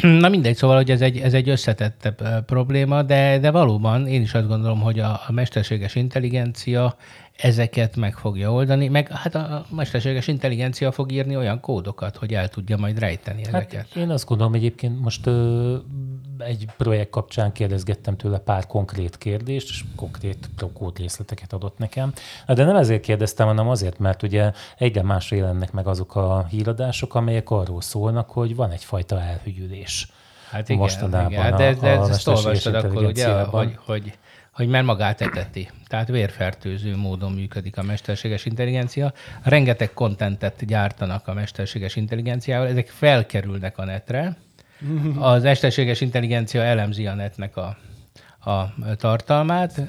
Na 0.22 0.28
mindegy, 0.28 0.56
szóval, 0.56 0.76
hogy 0.76 0.90
ez 0.90 1.00
egy, 1.00 1.18
ez 1.18 1.34
egy 1.34 1.48
összetettebb 1.48 2.44
probléma, 2.44 3.02
de, 3.02 3.38
de 3.38 3.50
valóban 3.50 4.06
én 4.06 4.22
is 4.22 4.34
azt 4.34 4.48
gondolom, 4.48 4.80
hogy 4.80 4.98
a, 4.98 5.20
a 5.26 5.32
mesterséges 5.32 5.94
intelligencia 5.94 6.96
ezeket 7.42 7.96
meg 7.96 8.16
fogja 8.16 8.52
oldani, 8.52 8.88
meg 8.88 9.08
hát 9.08 9.34
a 9.34 9.64
mesterséges 9.70 10.26
intelligencia 10.26 10.92
fog 10.92 11.12
írni 11.12 11.36
olyan 11.36 11.60
kódokat, 11.60 12.16
hogy 12.16 12.34
el 12.34 12.48
tudja 12.48 12.76
majd 12.76 12.98
rejteni 12.98 13.44
hát 13.44 13.54
ezeket. 13.54 13.86
Hát 13.88 13.96
én 13.96 14.10
azt 14.10 14.26
gondolom 14.26 14.54
egyébként 14.54 15.00
most 15.00 15.26
ö, 15.26 15.76
egy 16.38 16.68
projekt 16.76 17.10
kapcsán 17.10 17.52
kérdezgettem 17.52 18.16
tőle 18.16 18.38
pár 18.38 18.66
konkrét 18.66 19.18
kérdést, 19.18 19.68
és 19.68 19.84
konkrét 19.96 20.48
kód 20.72 20.98
részleteket 20.98 21.52
adott 21.52 21.78
nekem. 21.78 22.12
De 22.46 22.64
nem 22.64 22.76
ezért 22.76 23.02
kérdeztem, 23.02 23.46
hanem 23.46 23.68
azért, 23.68 23.98
mert 23.98 24.22
ugye 24.22 24.52
egyre 24.78 25.02
másra 25.02 25.36
jelennek 25.36 25.72
meg 25.72 25.86
azok 25.86 26.16
a 26.16 26.46
híradások, 26.50 27.14
amelyek 27.14 27.50
arról 27.50 27.80
szólnak, 27.80 28.30
hogy 28.30 28.56
van 28.56 28.70
egyfajta 28.70 29.20
elhűlés. 29.20 30.08
Hát 30.50 30.68
igen, 30.68 30.80
mostanában 30.80 31.32
igen. 31.32 31.56
De, 31.56 31.74
de 31.74 31.90
a, 31.90 32.02
a 32.02 32.08
ezt 32.08 32.28
olvastad 32.28 32.74
akkor, 32.74 33.04
ugye, 33.04 33.42
hogy, 33.42 33.78
hogy 33.86 34.12
hogy 34.52 34.68
mert 34.68 34.84
magát 34.84 35.20
eteti. 35.20 35.70
Tehát 35.86 36.08
vérfertőző 36.08 36.96
módon 36.96 37.32
működik 37.32 37.76
a 37.76 37.82
mesterséges 37.82 38.44
intelligencia. 38.44 39.12
Rengeteg 39.42 39.92
kontentet 39.92 40.66
gyártanak 40.66 41.28
a 41.28 41.34
mesterséges 41.34 41.96
intelligenciával, 41.96 42.68
ezek 42.68 42.88
felkerülnek 42.88 43.78
a 43.78 43.84
netre. 43.84 44.36
Az 45.18 45.42
mesterséges 45.42 46.00
intelligencia 46.00 46.62
elemzi 46.62 47.06
a 47.06 47.14
netnek 47.14 47.56
a, 47.56 47.76
a 48.50 48.74
tartalmát, 48.96 49.80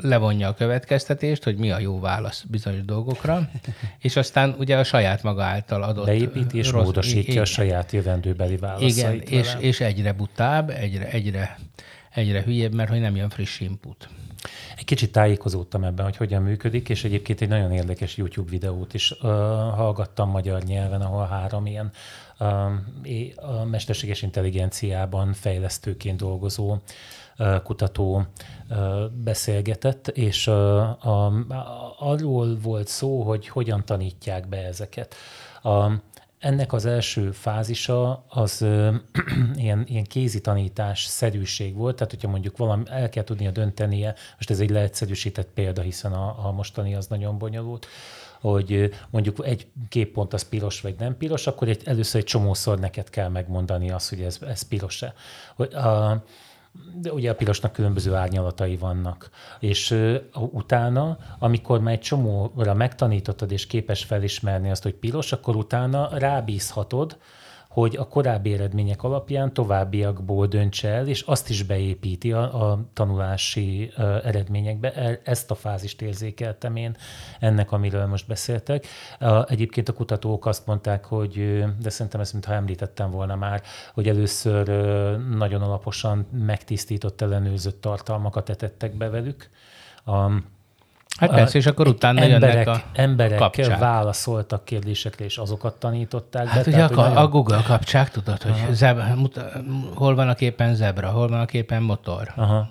levonja 0.00 0.48
a 0.48 0.54
következtetést, 0.54 1.44
hogy 1.44 1.56
mi 1.56 1.70
a 1.70 1.78
jó 1.78 2.00
válasz 2.00 2.42
bizonyos 2.42 2.84
dolgokra, 2.84 3.50
és 3.98 4.16
aztán 4.16 4.54
ugye 4.58 4.76
a 4.76 4.84
saját 4.84 5.22
maga 5.22 5.42
által 5.42 5.82
adott... 5.82 6.04
Beépíti 6.04 6.58
és 6.58 6.70
rossz, 6.70 6.84
módosítja 6.84 7.40
a 7.40 7.44
saját 7.44 7.92
jövendőbeli 7.92 8.56
válaszait. 8.56 8.96
Igen, 8.96 9.20
és, 9.20 9.56
és 9.58 9.80
egyre 9.80 10.12
butább, 10.12 10.70
egyre, 10.70 11.08
egyre 11.08 11.58
egyre 12.18 12.42
hülyébb, 12.42 12.74
mert 12.74 12.90
hogy 12.90 13.00
nem 13.00 13.16
jön 13.16 13.28
friss 13.28 13.60
input. 13.60 14.08
Egy 14.76 14.84
kicsit 14.84 15.12
tájékozódtam 15.12 15.84
ebben, 15.84 16.04
hogy 16.04 16.16
hogyan 16.16 16.42
működik, 16.42 16.88
és 16.88 17.04
egyébként 17.04 17.40
egy 17.40 17.48
nagyon 17.48 17.72
érdekes 17.72 18.16
YouTube 18.16 18.50
videót 18.50 18.94
is 18.94 19.10
uh, 19.10 19.18
hallgattam 19.74 20.30
magyar 20.30 20.62
nyelven, 20.62 21.00
ahol 21.00 21.26
három 21.26 21.66
ilyen 21.66 21.90
uh, 22.38 22.48
a 23.36 23.64
mesterséges 23.64 24.22
intelligenciában 24.22 25.32
fejlesztőként 25.32 26.16
dolgozó 26.16 26.76
uh, 27.38 27.62
kutató 27.62 28.26
uh, 28.70 28.76
beszélgetett, 29.10 30.08
és 30.08 30.46
uh, 30.46 30.54
a, 31.06 31.32
arról 31.98 32.58
volt 32.62 32.88
szó, 32.88 33.22
hogy 33.22 33.48
hogyan 33.48 33.84
tanítják 33.84 34.48
be 34.48 34.66
ezeket. 34.66 35.14
A, 35.62 35.90
ennek 36.38 36.72
az 36.72 36.86
első 36.86 37.30
fázisa 37.30 38.24
az 38.28 38.62
ilyen, 39.54 39.84
ilyen 39.86 40.04
kézitanítás 40.04 41.04
szerűség 41.04 41.74
volt, 41.74 41.96
tehát 41.96 42.12
hogyha 42.12 42.28
mondjuk 42.28 42.56
valami 42.56 42.82
el 42.86 43.08
kell 43.08 43.24
tudnia 43.24 43.50
döntenie, 43.50 44.14
most 44.36 44.50
ez 44.50 44.60
egy 44.60 44.70
leegyszerűsített 44.70 45.48
példa, 45.54 45.82
hiszen 45.82 46.12
a, 46.12 46.46
a 46.46 46.52
mostani 46.52 46.94
az 46.94 47.06
nagyon 47.06 47.38
bonyolult, 47.38 47.86
hogy 48.40 48.90
mondjuk 49.10 49.46
egy 49.46 49.66
képpont 49.88 50.32
az 50.32 50.48
piros 50.48 50.80
vagy 50.80 50.94
nem 50.98 51.16
piros, 51.16 51.46
akkor 51.46 51.68
egy, 51.68 51.82
először 51.84 52.20
egy 52.20 52.26
csomószor 52.26 52.78
neked 52.78 53.10
kell 53.10 53.28
megmondani 53.28 53.90
azt, 53.90 54.08
hogy 54.08 54.20
ez, 54.20 54.38
ez 54.48 54.62
piros-e. 54.62 55.14
Hogy, 55.54 55.74
a, 55.74 56.24
de 56.94 57.12
ugye 57.12 57.30
a 57.30 57.34
pirosnak 57.34 57.72
különböző 57.72 58.14
árnyalatai 58.14 58.76
vannak. 58.76 59.30
És 59.60 59.90
uh, 59.90 60.16
utána, 60.34 61.18
amikor 61.38 61.80
már 61.80 61.94
egy 61.94 62.00
csomóra 62.00 62.74
megtanítottad, 62.74 63.52
és 63.52 63.66
képes 63.66 64.04
felismerni 64.04 64.70
azt, 64.70 64.82
hogy 64.82 64.94
piros, 64.94 65.32
akkor 65.32 65.56
utána 65.56 66.18
rábízhatod, 66.18 67.18
hogy 67.68 67.96
a 67.96 68.08
korábbi 68.08 68.52
eredmények 68.52 69.02
alapján 69.02 69.52
továbbiakból 69.52 70.46
döntse 70.46 70.88
el, 70.88 71.08
és 71.08 71.20
azt 71.20 71.48
is 71.48 71.62
beépíti 71.62 72.32
a, 72.32 72.70
a 72.70 72.84
tanulási 72.92 73.92
uh, 73.96 74.26
eredményekbe. 74.26 74.92
E, 74.92 75.20
ezt 75.24 75.50
a 75.50 75.54
fázist 75.54 76.02
érzékeltem 76.02 76.76
én 76.76 76.96
ennek, 77.40 77.72
amiről 77.72 78.06
most 78.06 78.26
beszéltek. 78.26 78.86
Uh, 79.20 79.44
egyébként 79.48 79.88
a 79.88 79.92
kutatók 79.92 80.46
azt 80.46 80.66
mondták, 80.66 81.04
hogy, 81.04 81.64
de 81.80 81.90
szerintem 81.90 82.20
ezt 82.20 82.32
mintha 82.32 82.52
említettem 82.52 83.10
volna 83.10 83.36
már, 83.36 83.62
hogy 83.94 84.08
először 84.08 84.68
uh, 84.68 85.36
nagyon 85.36 85.62
alaposan 85.62 86.26
megtisztított, 86.32 87.20
ellenőrzött 87.20 87.80
tartalmakat 87.80 88.48
etettek 88.48 88.96
be 88.96 89.08
velük. 89.08 89.48
Um, 90.06 90.44
Hát 91.18 91.30
persze, 91.30 91.58
és 91.58 91.66
akkor 91.66 91.88
utána 91.88 92.20
emberek, 92.20 92.52
jönnek 92.52 92.68
a 92.68 92.82
Emberek 92.92 93.38
kapcsák. 93.38 93.78
válaszoltak 93.78 94.64
kérdésekre, 94.64 95.24
és 95.24 95.38
azokat 95.38 95.74
tanították 95.74 96.46
hát 96.46 96.64
be. 96.64 96.70
Ugye 96.70 96.76
tehát, 96.76 96.90
a, 96.90 96.94
nagyon... 96.94 97.16
a 97.16 97.28
Google 97.28 97.62
kapcsák, 97.66 98.10
tudod, 98.10 98.42
hogy 98.42 98.74
zebra, 98.74 99.14
muta, 99.14 99.50
hol 99.94 100.14
van 100.14 100.28
a 100.28 100.34
képen 100.34 100.74
zebra, 100.74 101.08
hol 101.08 101.28
van 101.28 101.40
a 101.40 101.44
képen 101.44 101.82
motor. 101.82 102.32
Aha 102.36 102.68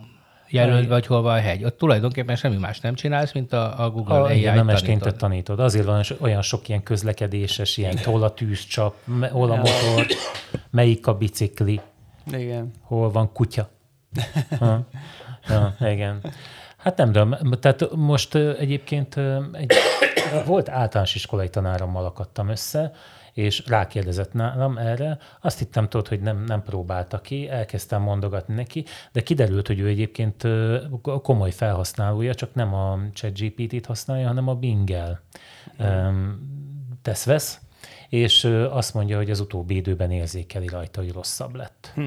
jelölve, 0.50 0.88
vagy 0.88 1.06
hol 1.06 1.22
van 1.22 1.38
a 1.38 1.40
hegy. 1.40 1.64
Ott 1.64 1.78
tulajdonképpen 1.78 2.36
semmi 2.36 2.58
más 2.58 2.80
nem 2.80 2.94
csinálsz, 2.94 3.32
mint 3.32 3.54
a, 3.54 3.84
a 3.84 3.90
Google 3.90 4.16
a, 4.16 4.24
AI 4.24 4.38
igen, 4.38 4.66
nem 4.66 4.76
tanítod. 4.76 5.16
tanítod. 5.16 5.60
Azért 5.60 5.86
van 5.86 6.04
olyan 6.20 6.42
sok 6.42 6.70
ilyen 6.70 6.84
közlekedéses, 6.84 7.78
ilyen 7.78 7.98
hol 8.04 8.24
a 8.24 8.34
tűzcsap, 8.34 8.96
hol 9.32 9.52
a 9.52 9.56
motor, 9.56 10.06
melyik 10.70 11.08
a 11.08 11.14
bicikli, 11.14 11.82
igen. 12.32 12.72
hol 12.82 13.12
van 13.12 13.32
kutya. 13.32 13.70
Ha. 14.60 14.80
Ja, 15.50 15.76
igen. 15.92 16.22
Hát 16.88 16.98
nem 16.98 17.12
tudom, 17.12 17.36
tehát 17.60 17.96
most 17.96 18.36
egyébként 18.36 19.16
egy, 19.52 19.74
volt 20.46 20.70
általános 20.70 21.16
iskolai 21.16 21.50
tanárommal 21.50 22.06
akadtam 22.06 22.50
össze, 22.50 22.92
és 23.34 23.64
rákérdezett 23.66 24.34
nálam 24.34 24.78
erre. 24.78 25.18
Azt 25.42 25.60
hittem 25.60 25.90
tudod, 25.90 26.08
hogy 26.08 26.20
nem, 26.20 26.44
nem 26.44 26.64
próbálta 26.64 27.22
ki, 27.22 27.50
elkezdtem 27.50 28.02
mondogatni 28.02 28.54
neki, 28.54 28.86
de 29.12 29.24
kiderült, 29.24 29.68
hogy 29.68 29.80
ő 29.80 29.88
egyébként 29.88 30.48
komoly 31.22 31.52
felhasználója, 31.52 32.36
csak 32.36 32.54
nem 32.54 32.74
a 32.74 33.00
ChatGPT-t 33.14 33.86
használja, 33.86 34.28
hanem 34.28 34.48
a 34.48 34.56
Bing-el 34.56 35.22
tesz-vesz, 37.02 37.60
és 38.10 38.44
azt 38.70 38.94
mondja, 38.94 39.18
hogy 39.18 39.30
az 39.30 39.40
utóbbi 39.40 39.76
időben 39.76 40.12
érzékeli 40.12 40.68
rajta, 40.68 41.02
hogy 41.02 41.12
rosszabb 41.12 41.56
lett. 41.56 41.92
Hm. 41.96 42.06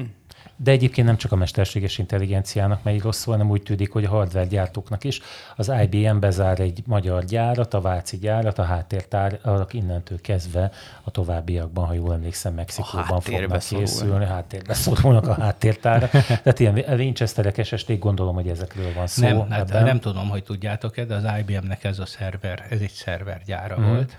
De 0.63 0.71
egyébként 0.71 1.07
nem 1.07 1.17
csak 1.17 1.31
a 1.31 1.35
mesterséges 1.35 1.97
intelligenciának 1.97 2.83
megy 2.83 3.01
rosszul, 3.01 3.33
hanem 3.33 3.49
úgy 3.49 3.63
tűnik, 3.63 3.91
hogy 3.91 4.03
a 4.03 4.09
hardware 4.09 4.45
gyártóknak 4.45 5.03
is. 5.03 5.21
Az 5.55 5.71
IBM 5.81 6.19
bezár 6.19 6.59
egy 6.59 6.83
magyar 6.85 7.23
gyárat, 7.23 7.73
a 7.73 7.81
Váci 7.81 8.17
gyárat, 8.17 8.59
a 8.59 8.63
háttértárak 8.63 9.73
innentől 9.73 10.21
kezdve 10.21 10.71
a 11.03 11.11
továbbiakban, 11.11 11.85
ha 11.85 11.93
jól 11.93 12.13
emlékszem, 12.13 12.53
Mexikóban 12.53 13.21
fognak 13.21 13.63
készülni, 13.69 14.25
háttérbe 14.25 14.73
szorulnak 14.73 15.27
a 15.27 15.33
háttértára. 15.33 16.09
Tehát 16.43 16.59
ilyen 16.59 16.83
Winchesterek 16.89 17.65
SSD, 17.65 17.99
gondolom, 17.99 18.35
hogy 18.35 18.47
ezekről 18.47 18.93
van 18.93 19.07
szó. 19.07 19.27
Nem, 19.27 19.49
hát 19.49 19.69
nem 19.69 19.99
tudom, 19.99 20.29
hogy 20.29 20.43
tudjátok-e, 20.43 21.05
de 21.05 21.15
az 21.15 21.23
IBM-nek 21.39 21.83
ez 21.83 21.99
a 21.99 22.05
szerver, 22.05 22.65
ez 22.69 22.79
egy 22.79 22.91
szervergyára 22.91 23.79
mm. 23.79 23.83
volt 23.83 24.15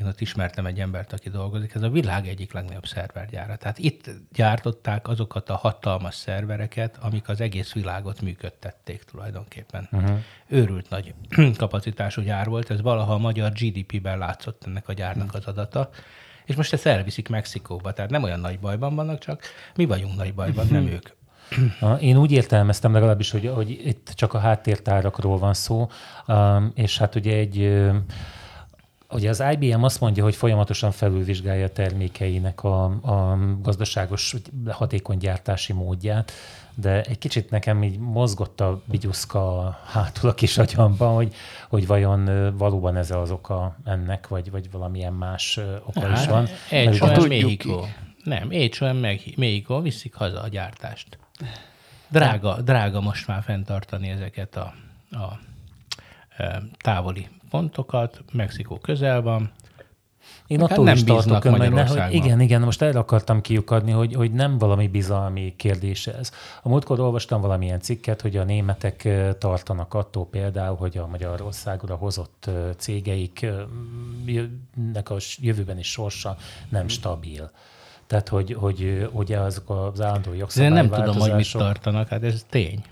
én 0.00 0.06
ott 0.06 0.20
ismertem 0.20 0.66
egy 0.66 0.80
embert, 0.80 1.12
aki 1.12 1.28
dolgozik, 1.28 1.74
ez 1.74 1.82
a 1.82 1.88
világ 1.88 2.28
egyik 2.28 2.52
legnagyobb 2.52 2.86
szervergyára. 2.86 3.56
Tehát 3.56 3.78
itt 3.78 4.10
gyártották 4.32 5.08
azokat 5.08 5.48
a 5.48 5.56
hatalmas 5.56 6.14
szervereket, 6.14 6.96
amik 7.00 7.28
az 7.28 7.40
egész 7.40 7.72
világot 7.72 8.20
működtették 8.20 9.02
tulajdonképpen. 9.02 9.88
Uh-huh. 9.92 10.18
Őrült 10.46 10.90
nagy 10.90 11.14
kapacitású 11.56 12.22
gyár 12.22 12.46
volt, 12.46 12.70
ez 12.70 12.80
valaha 12.80 13.12
a 13.12 13.18
magyar 13.18 13.52
GDP-ben 13.52 14.18
látszott 14.18 14.64
ennek 14.66 14.88
a 14.88 14.92
gyárnak 14.92 15.34
az 15.34 15.44
adata, 15.44 15.90
és 16.44 16.54
most 16.54 16.72
ezt 16.72 16.86
elviszik 16.86 17.28
Mexikóba, 17.28 17.92
tehát 17.92 18.10
nem 18.10 18.22
olyan 18.22 18.40
nagy 18.40 18.58
bajban 18.58 18.94
vannak, 18.94 19.18
csak 19.18 19.42
mi 19.76 19.84
vagyunk 19.84 20.16
nagy 20.16 20.34
bajban, 20.34 20.66
nem 20.70 20.82
mhm. 20.82 20.92
ők. 20.92 21.08
Én 22.00 22.16
úgy 22.16 22.32
értelmeztem 22.32 22.92
legalábbis, 22.92 23.30
hogy, 23.30 23.50
hogy 23.54 23.70
itt 23.70 24.12
csak 24.14 24.34
a 24.34 24.38
háttértárakról 24.38 25.38
van 25.38 25.54
szó, 25.54 25.88
és 26.74 26.98
hát 26.98 27.14
ugye 27.14 27.36
egy 27.36 27.80
Ugye 29.10 29.28
az 29.28 29.44
IBM 29.52 29.82
azt 29.82 30.00
mondja, 30.00 30.22
hogy 30.22 30.34
folyamatosan 30.36 30.90
felülvizsgálja 30.90 31.64
a 31.64 31.68
termékeinek 31.68 32.64
a, 32.64 32.84
a 32.84 33.38
gazdaságos, 33.62 34.34
hatékony 34.68 35.18
gyártási 35.18 35.72
módját, 35.72 36.32
de 36.74 37.02
egy 37.02 37.18
kicsit 37.18 37.50
nekem 37.50 37.82
így 37.82 37.98
mozgott 37.98 38.60
a 38.60 38.82
bigyuszka 38.84 39.76
hátul 39.86 40.30
a 40.30 40.34
kis 40.34 40.58
agyamban, 40.58 41.14
hogy, 41.14 41.34
hogy 41.68 41.86
vajon 41.86 42.54
valóban 42.56 42.96
ez 42.96 43.10
az 43.10 43.30
oka 43.30 43.76
ennek, 43.84 44.28
vagy, 44.28 44.50
vagy 44.50 44.70
valamilyen 44.70 45.12
más 45.12 45.60
oka 45.84 46.08
hát, 46.08 46.18
is 46.18 46.26
van. 46.26 46.48
Egy 46.70 47.00
México. 47.28 47.84
Nem, 48.24 48.48
meg 48.96 49.20
México 49.36 49.80
viszik 49.80 50.14
haza 50.14 50.40
a 50.42 50.48
gyártást. 50.48 51.18
Drága, 52.08 52.60
drága 52.60 53.00
most 53.00 53.26
már 53.26 53.42
fenntartani 53.42 54.08
ezeket 54.08 54.56
a, 54.56 54.74
a 55.10 55.38
távoli 56.82 57.28
pontokat, 57.50 58.24
Mexikó 58.32 58.78
közel 58.78 59.22
van, 59.22 59.52
én 60.46 60.62
attól 60.62 60.84
nem 60.84 60.94
is 60.94 61.04
tartok 61.04 61.44
önben, 61.44 61.86
hogy 61.86 62.14
igen, 62.14 62.40
igen, 62.40 62.60
most 62.62 62.82
erre 62.82 62.98
akartam 62.98 63.40
kiukadni, 63.40 63.90
hogy, 63.90 64.14
hogy 64.14 64.32
nem 64.32 64.58
valami 64.58 64.88
bizalmi 64.88 65.54
kérdés 65.56 66.06
ez. 66.06 66.30
A 66.62 66.68
múltkor 66.68 67.00
olvastam 67.00 67.40
valamilyen 67.40 67.80
cikket, 67.80 68.20
hogy 68.20 68.36
a 68.36 68.44
németek 68.44 69.08
tartanak 69.38 69.94
attól 69.94 70.26
például, 70.26 70.76
hogy 70.76 70.98
a 70.98 71.06
Magyarországra 71.06 71.94
hozott 71.94 72.50
cégeiknek 72.76 73.46
a 75.10 75.16
jövőbeni 75.36 75.82
sorsa 75.82 76.36
nem 76.68 76.88
stabil. 76.88 77.50
Tehát, 78.06 78.28
hogy, 78.28 78.52
hogy 78.52 79.08
ugye 79.12 79.38
azok 79.38 79.70
az 79.70 80.00
állandó 80.00 80.34
jogszabályváltozások... 80.34 80.96
De 80.96 81.04
nem 81.04 81.14
tudom, 81.14 81.28
hogy 81.28 81.36
mit 81.36 81.52
tartanak, 81.52 82.08
hát 82.08 82.22
ez 82.22 82.44
tény. 82.50 82.82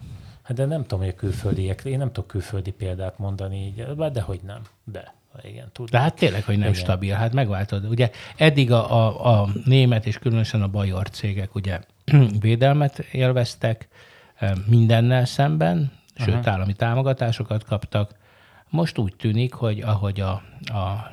Hát 0.47 0.57
de 0.57 0.65
nem 0.65 0.83
tudom, 0.83 0.99
hogy 0.99 1.09
a 1.09 1.15
külföldiek, 1.15 1.85
én 1.85 1.99
nem 1.99 2.13
tudok 2.13 2.27
külföldi 2.27 2.71
példát 2.71 3.19
mondani, 3.19 3.57
így, 3.57 3.85
de 4.13 4.21
hogy 4.21 4.41
nem, 4.47 4.61
de 4.85 5.15
igen, 5.43 5.69
tudom. 5.73 5.91
De 5.91 5.99
hát 5.99 6.15
tényleg, 6.15 6.45
hogy 6.45 6.59
nem 6.59 6.69
igen. 6.69 6.83
stabil, 6.83 7.15
hát 7.15 7.33
megváltod. 7.33 7.85
Ugye 7.85 8.11
eddig 8.37 8.73
a, 8.73 8.93
a, 8.93 9.41
a 9.41 9.49
német 9.65 10.07
és 10.07 10.19
különösen 10.19 10.63
a 10.63 10.69
bajor 10.69 11.11
cégek 11.11 11.55
ugye 11.55 11.81
védelmet 12.41 12.99
élveztek 12.99 13.89
eh, 14.35 14.53
mindennel 14.67 15.25
szemben, 15.25 15.93
sőt 16.15 16.35
Aha. 16.35 16.51
állami 16.51 16.73
támogatásokat 16.73 17.65
kaptak. 17.65 18.15
Most 18.69 18.99
úgy 18.99 19.17
tűnik, 19.17 19.55
hogy 19.55 19.81
ahogy 19.81 20.21
a, 20.21 20.31
a 20.61 21.13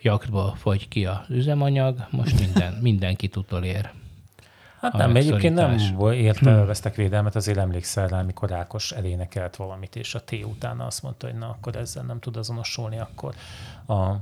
jaktból 0.00 0.54
fogy 0.56 0.88
ki 0.88 1.06
az 1.06 1.18
üzemanyag, 1.28 2.06
most 2.10 2.38
minden, 2.38 2.72
mindenki 2.88 3.30
utolér. 3.36 3.90
Hát 4.80 4.92
nem, 4.92 5.16
egyébként 5.16 5.54
nem 5.54 5.76
értelmeztek 6.12 6.94
hm. 6.94 7.00
védelmet, 7.00 7.36
azért 7.36 7.58
emlékszel 7.58 8.08
rá, 8.08 8.18
amikor 8.20 8.52
Ákos 8.52 8.92
elénekelt 8.92 9.56
valamit, 9.56 9.96
és 9.96 10.14
a 10.14 10.24
T 10.24 10.32
utána 10.32 10.86
azt 10.86 11.02
mondta, 11.02 11.26
hogy 11.26 11.38
na, 11.38 11.48
akkor 11.48 11.76
ezzel 11.76 12.04
nem 12.04 12.18
tud 12.18 12.36
azonosulni, 12.36 12.98
akkor 12.98 13.34
a, 13.86 14.14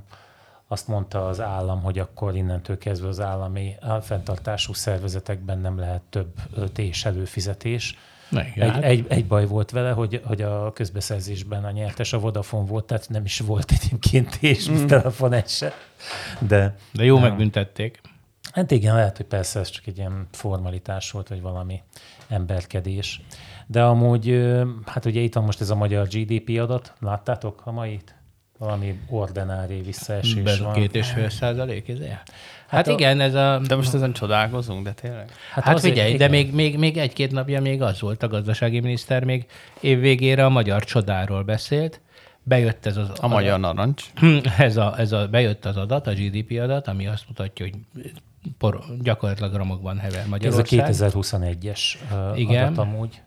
azt 0.69 0.89
mondta 0.89 1.27
az 1.29 1.41
állam, 1.41 1.83
hogy 1.83 1.99
akkor 1.99 2.37
innentől 2.37 2.79
kezdve 2.79 3.09
az 3.09 3.21
állami 3.21 3.75
fenntartású 4.03 4.73
szervezetekben 4.73 5.59
nem 5.59 5.79
lehet 5.79 6.03
több 6.11 6.35
tés 6.73 7.05
előfizetés. 7.05 7.99
Egy, 8.55 8.71
hát- 8.71 8.83
egy, 8.83 9.07
egy 9.09 9.27
baj 9.27 9.47
volt 9.47 9.71
vele, 9.71 9.91
hogy, 9.91 10.21
hogy 10.25 10.43
a 10.43 10.73
közbeszerzésben 10.73 11.65
a 11.65 11.71
nyertes 11.71 12.13
a 12.13 12.19
Vodafone 12.19 12.67
volt, 12.67 12.85
tehát 12.85 13.09
nem 13.09 13.25
is 13.25 13.39
volt 13.39 13.73
egyébként 13.81 14.39
és 14.41 14.71
mm. 14.71 14.87
telefon 14.87 15.33
egy 15.33 15.49
se. 15.49 15.73
De, 16.39 16.77
De 16.93 17.05
jó 17.05 17.19
nem. 17.19 17.29
megbüntették. 17.29 18.01
Hát 18.57 18.71
igen, 18.71 18.95
lehet, 18.95 19.17
hogy 19.17 19.27
persze 19.27 19.61
ez 19.61 19.71
csak 19.71 19.87
egy 19.87 19.99
ilyen 19.99 20.27
formalitás 20.33 21.11
volt, 21.11 21.29
vagy 21.29 21.41
valami 21.41 21.83
emberkedés. 22.29 23.21
De 23.67 23.83
amúgy, 23.83 24.53
hát 24.87 25.05
ugye 25.05 25.21
itt 25.21 25.35
van 25.35 25.45
most 25.45 25.61
ez 25.61 25.71
a 25.71 25.75
magyar 25.75 26.07
GDP 26.07 26.61
adat, 26.61 26.93
láttátok 27.01 27.61
a 27.65 27.73
mait? 27.73 28.15
Valami 28.59 28.99
ordinári 29.09 29.81
visszaesés 29.81 30.43
Be, 30.43 30.57
van. 30.63 30.73
Két 30.73 30.95
és 30.95 31.11
fél 31.11 31.31
százalék, 31.31 31.89
ez 31.89 31.99
Hát, 31.99 32.29
hát 32.67 32.89
a, 32.89 32.91
igen, 32.91 33.21
ez 33.21 33.35
a... 33.35 33.61
De 33.67 33.77
most 33.77 33.95
ezen 33.95 34.13
csodálkozunk, 34.13 34.85
de 34.85 34.93
tényleg. 34.93 35.31
Hát, 35.53 35.65
hát 35.65 35.75
azért, 35.75 35.95
figyelj, 35.95 36.15
igen. 36.15 36.31
de 36.31 36.37
még, 36.37 36.55
még, 36.55 36.79
még 36.79 36.97
egy-két 36.97 37.33
napja 37.33 37.61
még 37.61 37.83
az 37.83 38.01
volt, 38.01 38.23
a 38.23 38.29
gazdasági 38.29 38.81
miniszter 38.81 39.25
még 39.25 39.47
évvégére 39.81 40.45
a 40.45 40.49
magyar 40.49 40.85
csodáról 40.85 41.43
beszélt, 41.43 42.01
bejött 42.43 42.87
ez 42.87 42.97
az... 42.97 43.11
A 43.21 43.29
magyar 43.29 43.61
narancs. 43.61 44.05
Ez 44.59 44.77
a, 44.77 44.95
ez 44.99 45.13
a, 45.13 45.29
bejött 45.29 45.65
az 45.65 45.77
adat, 45.77 46.07
a 46.07 46.13
GDP 46.13 46.59
adat, 46.61 46.89
ami 46.89 47.07
azt 47.07 47.25
mutatja, 47.29 47.65
hogy 47.65 48.05
por, 48.59 48.85
gyakorlatilag 49.01 49.53
gramokban 49.53 49.99
hever 49.99 50.27
Magyarország. 50.27 50.89
Ez 50.89 51.01
a 51.01 51.11
2021-es 51.11 51.81
Igen. 52.37 52.65
adat 52.65 52.79
amúgy. 52.79 53.23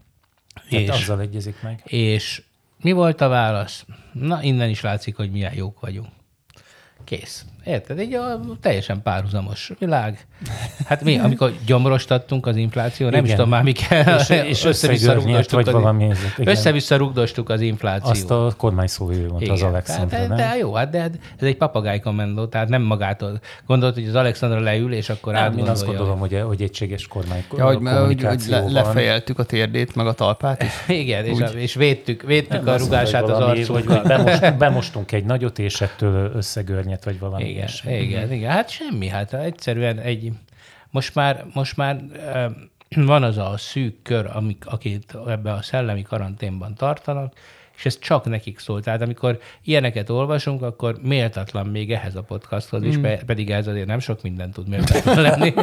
Tehát 0.69 0.85
és, 0.85 0.89
azzal 0.89 1.19
egyezik 1.19 1.61
meg. 1.61 1.81
És 1.85 2.43
mi 2.81 2.91
volt 2.91 3.21
a 3.21 3.27
válasz? 3.27 3.85
Na, 4.13 4.43
innen 4.43 4.69
is 4.69 4.81
látszik, 4.81 5.15
hogy 5.15 5.31
milyen 5.31 5.53
jók 5.53 5.79
vagyunk. 5.79 6.09
Kész. 7.03 7.45
Érted? 7.69 7.99
Egy 7.99 8.13
a 8.13 8.39
teljesen 8.61 9.01
párhuzamos 9.01 9.71
világ. 9.79 10.27
Hát 10.85 11.03
mi, 11.03 11.17
amikor 11.17 11.53
gyomrostattunk 11.65 12.45
az 12.45 12.55
infláció, 12.55 13.05
nem 13.05 13.13
igen. 13.13 13.25
is 13.25 13.31
tudom 13.31 13.49
már 13.49 13.63
mi 13.63 13.71
kell, 13.71 14.19
és, 14.19 14.29
és 14.29 14.63
össze-vissza 14.71 15.13
rugdostuk, 15.13 15.59
az, 15.59 15.71
valami, 15.71 16.11
össze-vissza 16.37 16.95
rugdostuk 16.95 17.49
az 17.49 17.61
inflációt. 17.61 18.11
Azt 18.11 18.31
a 18.31 18.53
kormány 18.57 18.87
szóvivő 18.87 19.27
mondta 19.27 19.43
igen. 19.43 19.55
az 19.55 19.61
Alexandra, 19.61 20.27
de, 20.27 20.35
de, 20.35 20.55
jó, 20.57 20.73
hát 20.73 20.89
de, 20.89 21.01
ez 21.39 21.47
egy 21.47 21.57
papagáj 21.57 21.99
kommandó, 21.99 22.45
tehát 22.45 22.69
nem 22.69 22.81
magától. 22.81 23.39
Gondolt, 23.65 23.93
hogy 23.93 24.07
az 24.07 24.15
Alexandra 24.15 24.59
leül, 24.59 24.93
és 24.93 25.09
akkor 25.09 25.33
nem, 25.33 25.57
Én 25.57 25.67
azt 25.67 25.85
gondolom, 25.85 26.19
hogy, 26.19 26.43
hogy 26.47 26.61
egységes 26.61 27.07
kormány 27.07 27.43
ja, 27.57 27.65
hogy, 27.65 27.79
hogy, 27.83 28.23
hogy 28.23 28.43
le, 28.47 28.63
lefejeltük 28.69 29.39
a 29.39 29.43
térdét, 29.43 29.95
meg 29.95 30.07
a 30.07 30.13
talpát 30.13 30.63
is. 30.63 30.71
igen, 31.03 31.25
és, 31.25 31.39
a, 31.39 31.45
és 31.45 31.73
védtük, 31.73 32.21
védtük 32.21 32.63
nem, 32.63 32.73
a 32.73 32.77
rugását 32.77 33.23
az 33.23 33.39
arcunkkal. 33.39 34.01
Bemostunk, 34.03 34.57
bemostunk 34.57 35.11
egy 35.11 35.25
nagyot, 35.25 35.59
és 35.59 35.81
ettől 35.81 36.31
összegörnyet, 36.35 37.03
vagy 37.03 37.19
valami. 37.19 37.49
Igen, 37.49 37.58
igen, 37.85 38.31
igen. 38.31 38.51
Hát 38.51 38.69
semmi, 38.69 39.07
hát 39.07 39.33
egyszerűen 39.33 39.99
egy, 39.99 40.31
most 40.89 41.15
már, 41.15 41.45
most 41.53 41.77
már 41.77 42.01
van 42.95 43.23
az 43.23 43.37
a 43.37 43.53
szűk 43.57 44.01
kör, 44.01 44.29
amik, 44.33 44.65
akit 44.65 45.17
ebbe 45.27 45.51
a 45.51 45.61
szellemi 45.61 46.01
karanténban 46.01 46.75
tartanak, 46.75 47.33
és 47.79 47.85
ez 47.85 47.99
csak 47.99 48.25
nekik 48.25 48.59
szól. 48.59 48.81
Tehát 48.81 49.01
amikor 49.01 49.39
ilyeneket 49.63 50.09
olvasunk, 50.09 50.61
akkor 50.61 50.97
méltatlan 51.01 51.67
még 51.67 51.91
ehhez 51.91 52.15
a 52.15 52.23
podcasthoz 52.23 52.83
is, 52.83 52.97
mm. 52.97 53.05
pedig 53.25 53.51
ez 53.51 53.67
azért 53.67 53.87
nem 53.87 53.99
sok 53.99 54.21
mindent 54.21 54.53
tud 54.53 54.67
méltatlan 54.67 55.21
lenni, 55.29 55.53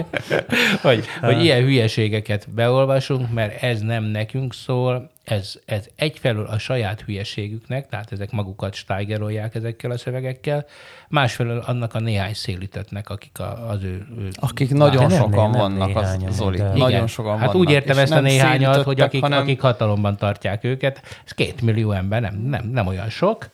hogy, 0.83 1.05
hogy 1.21 1.45
ilyen 1.45 1.63
hülyeségeket 1.63 2.51
beolvasunk, 2.51 3.33
mert 3.33 3.63
ez 3.63 3.81
nem 3.81 4.05
nekünk 4.05 4.55
szól, 4.55 5.11
ez, 5.27 5.55
ez 5.65 5.87
egyfelől 5.97 6.47
a 6.47 6.59
saját 6.59 7.01
hülyeségüknek, 7.01 7.89
tehát 7.89 8.13
ezek 8.13 8.31
magukat 8.31 8.75
stájgerolják 8.75 9.55
ezekkel 9.55 9.91
a 9.91 9.99
szövegekkel, 9.99 10.65
másfelől 11.09 11.63
annak 11.67 11.95
a 11.95 12.01
néhány 12.01 12.35
szélítetnek, 12.35 13.11
akik 13.11 13.39
a, 13.39 13.69
az 13.69 13.83
ő... 13.83 14.07
ő 14.19 14.29
akik 14.35 14.73
nagyon 14.73 15.07
nem, 15.07 15.19
sokan 15.19 15.51
nem, 15.51 15.61
vannak, 15.61 15.97
az, 15.97 16.19
Zoli. 16.31 16.57
Igen. 16.57 16.77
Nagyon 16.77 17.07
sokan 17.07 17.39
hát 17.39 17.47
vannak. 17.47 17.55
úgy 17.57 17.71
értem 17.71 17.99
ezt 17.99 18.13
a 18.13 18.21
néhányat, 18.21 18.83
hogy 18.83 19.01
akik, 19.01 19.21
hanem... 19.21 19.39
akik 19.39 19.61
hatalomban 19.61 20.17
tartják 20.17 20.65
őket, 20.65 21.03
ez 21.25 21.33
két 21.33 21.61
millió 21.63 21.93
ember, 21.93 22.21
nem, 22.21 22.35
nem, 22.35 22.69
nem 22.69 22.87
olyan 22.87 23.09
sok, 23.09 23.49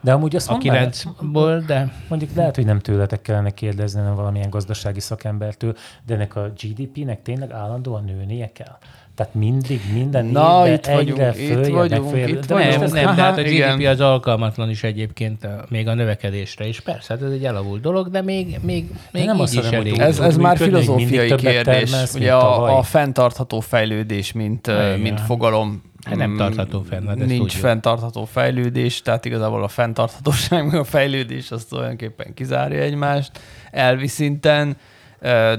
de 0.00 0.12
amúgy 0.12 0.36
azt 0.36 0.50
a 0.50 0.58
kilencből, 0.58 1.60
de... 1.60 1.92
Mondjuk 2.08 2.34
lehet, 2.34 2.54
hogy 2.54 2.64
nem 2.64 2.78
tőletek 2.78 3.22
kellene 3.22 3.50
kérdezni, 3.50 4.00
hanem 4.00 4.14
valamilyen 4.14 4.50
gazdasági 4.50 5.00
szakembertől, 5.00 5.76
de 6.06 6.14
ennek 6.14 6.36
a 6.36 6.52
GDP-nek 6.62 7.22
tényleg 7.22 7.50
állandóan 7.52 8.04
nőnie 8.04 8.52
kell. 8.52 8.78
Tehát 9.14 9.34
mindig, 9.34 9.80
minden 9.92 10.26
Na, 10.26 10.68
itt 10.68 10.86
vagyunk, 10.86 11.16
följebb, 11.16 11.66
itt 11.66 11.72
vagyunk, 11.72 12.08
följebb. 12.08 12.28
Itt 12.28 12.46
de 12.46 12.54
vagyunk. 12.54 12.78
Nem, 12.78 13.04
nem, 13.04 13.14
de 13.14 13.22
hát 13.22 13.38
a 13.38 13.42
GDP 13.42 13.52
igen. 13.52 13.86
az 13.86 14.00
alkalmatlan 14.00 14.70
is 14.70 14.82
egyébként 14.82 15.48
még 15.68 15.88
a 15.88 15.94
növekedésre 15.94 16.66
is. 16.66 16.80
Persze, 16.80 17.14
hát 17.14 17.22
ez 17.22 17.30
egy 17.30 17.44
elavult 17.44 17.80
dolog, 17.80 18.10
de 18.10 18.22
még, 18.22 18.58
még, 18.62 18.86
még 19.10 19.24
nem 19.24 19.36
így 19.36 19.54
is 19.54 19.70
elég. 19.70 19.98
Ez, 19.98 20.18
ez 20.18 20.36
már 20.36 20.56
filozófiai 20.56 21.34
kérdés. 21.34 21.90
Termelsz, 21.90 22.14
Ugye 22.14 22.32
a, 22.34 22.78
a 22.78 22.82
fenntartható 22.82 23.60
fejlődés, 23.60 24.32
mint, 24.32 24.66
igen. 24.66 25.00
mint 25.00 25.20
fogalom 25.20 25.90
Hát 26.04 26.16
nem 26.16 26.36
tartható 26.36 26.82
fenn. 26.82 27.06
Hát 27.06 27.16
Nincs 27.16 27.30
tudjuk. 27.30 27.50
fenntartható 27.50 28.24
fejlődés, 28.24 29.02
tehát 29.02 29.24
igazából 29.24 29.62
a 29.62 29.68
fenntarthatóság 29.68 30.66
meg 30.66 30.74
a 30.74 30.84
fejlődés 30.84 31.50
azt 31.50 31.68
tulajdonképpen 31.68 32.34
kizárja 32.34 32.80
egymást 32.80 33.40
elvi 33.70 34.06
szinten 34.06 34.76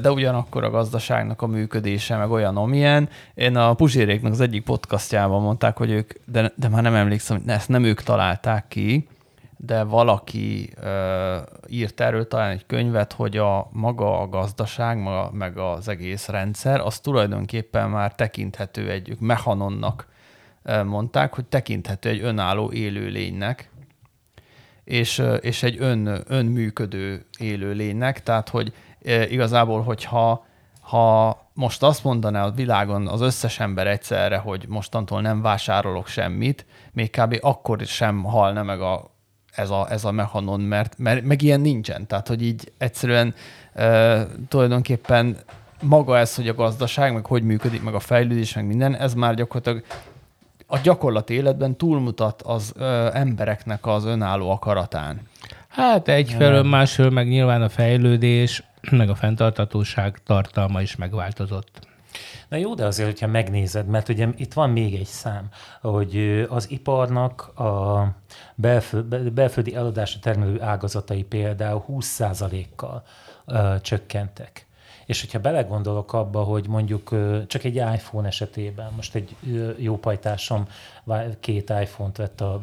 de 0.01 0.11
ugyanakkor 0.11 0.63
a 0.63 0.69
gazdaságnak 0.69 1.41
a 1.41 1.47
működése 1.47 2.17
meg 2.17 2.31
olyan, 2.31 2.57
amilyen. 2.57 3.09
Én 3.33 3.55
a 3.55 3.73
Puzséréknak 3.73 4.31
az 4.31 4.41
egyik 4.41 4.63
podcastjában 4.63 5.41
mondták, 5.41 5.77
hogy 5.77 5.91
ők, 5.91 6.13
de, 6.25 6.51
de 6.55 6.69
már 6.69 6.81
nem 6.81 6.95
emlékszem, 6.95 7.37
hogy 7.37 7.49
ezt 7.49 7.69
nem 7.69 7.83
ők 7.83 8.01
találták 8.01 8.67
ki, 8.67 9.07
de 9.57 9.83
valaki 9.83 10.73
uh, 10.77 10.87
írt 11.67 11.99
erről 11.99 12.27
talán 12.27 12.49
egy 12.51 12.65
könyvet, 12.65 13.13
hogy 13.13 13.37
a 13.37 13.69
maga 13.71 14.21
a 14.21 14.27
gazdaság, 14.27 14.97
maga, 14.97 15.31
meg 15.33 15.57
az 15.57 15.87
egész 15.87 16.27
rendszer, 16.27 16.79
az 16.79 16.99
tulajdonképpen 16.99 17.89
már 17.89 18.15
tekinthető 18.15 18.89
egy, 18.89 19.15
mechanonnak 19.19 20.07
uh, 20.65 20.83
mondták, 20.83 21.33
hogy 21.33 21.45
tekinthető 21.45 22.09
egy 22.09 22.21
önálló 22.21 22.71
élőlénynek, 22.71 23.69
és, 24.83 25.23
és 25.39 25.63
egy 25.63 25.75
ön, 25.79 26.23
önműködő 26.27 27.25
élőlénynek, 27.39 28.23
tehát 28.23 28.49
hogy 28.49 28.73
igazából, 29.29 29.81
hogyha 29.81 30.45
ha 30.81 31.37
most 31.53 31.83
azt 31.83 32.03
mondaná 32.03 32.45
a 32.45 32.51
világon 32.51 33.07
az 33.07 33.21
összes 33.21 33.59
ember 33.59 33.87
egyszerre, 33.87 34.37
hogy 34.37 34.65
mostantól 34.67 35.21
nem 35.21 35.41
vásárolok 35.41 36.07
semmit, 36.07 36.65
még 36.91 37.09
kb. 37.09 37.37
akkor 37.41 37.81
sem 37.85 38.23
halna 38.23 38.63
meg 38.63 38.81
a, 38.81 39.11
ez, 39.55 39.69
a, 39.69 39.87
ez 39.89 40.05
a 40.05 40.11
mechanon, 40.11 40.59
mert, 40.59 40.97
mert 40.97 41.23
meg 41.23 41.41
ilyen 41.41 41.61
nincsen. 41.61 42.07
Tehát, 42.07 42.27
hogy 42.27 42.43
így 42.43 42.71
egyszerűen 42.77 43.33
e, 43.73 44.27
tulajdonképpen 44.47 45.37
maga 45.81 46.17
ez, 46.17 46.35
hogy 46.35 46.47
a 46.47 46.53
gazdaság, 46.53 47.13
meg 47.13 47.25
hogy 47.25 47.43
működik, 47.43 47.83
meg 47.83 47.93
a 47.93 47.99
fejlődés, 47.99 48.53
meg 48.53 48.65
minden, 48.65 48.95
ez 48.95 49.13
már 49.13 49.35
gyakorlatilag 49.35 49.83
a 50.67 50.77
gyakorlati 50.83 51.33
életben 51.33 51.75
túlmutat 51.75 52.41
az 52.41 52.73
ö, 52.75 53.09
embereknek 53.13 53.85
az 53.85 54.05
önálló 54.05 54.49
akaratán. 54.51 55.21
Hát 55.67 56.07
egyfelől, 56.07 56.63
másfelől 56.63 57.11
meg 57.11 57.27
nyilván 57.27 57.61
a 57.61 57.69
fejlődés, 57.69 58.63
meg 58.91 59.09
a 59.09 59.15
fenntartatóság 59.15 60.19
tartalma 60.23 60.81
is 60.81 60.95
megváltozott. 60.95 61.87
Na 62.49 62.57
jó, 62.57 62.73
de 62.73 62.85
azért, 62.85 63.09
hogyha 63.09 63.27
megnézed, 63.27 63.87
mert 63.87 64.09
ugye 64.09 64.27
itt 64.35 64.53
van 64.53 64.69
még 64.69 64.95
egy 64.95 65.05
szám, 65.05 65.49
hogy 65.81 66.45
az 66.49 66.71
iparnak 66.71 67.59
a 67.59 68.07
belföld, 68.55 69.31
belföldi 69.31 69.75
eladásra 69.75 70.19
termelő 70.19 70.61
ágazatai 70.61 71.23
például 71.23 71.85
20%-kal 71.87 73.03
csökkentek. 73.81 74.65
És 75.13 75.21
hogyha 75.21 75.39
belegondolok 75.39 76.13
abba, 76.13 76.43
hogy 76.43 76.67
mondjuk 76.67 77.09
csak 77.47 77.63
egy 77.63 77.75
iPhone 77.75 78.27
esetében, 78.27 78.91
most 78.95 79.15
egy 79.15 79.35
jó 79.77 79.97
pajtásom 79.97 80.67
két 81.39 81.69
iPhone-t 81.69 82.17
vett, 82.17 82.41
a, 82.41 82.61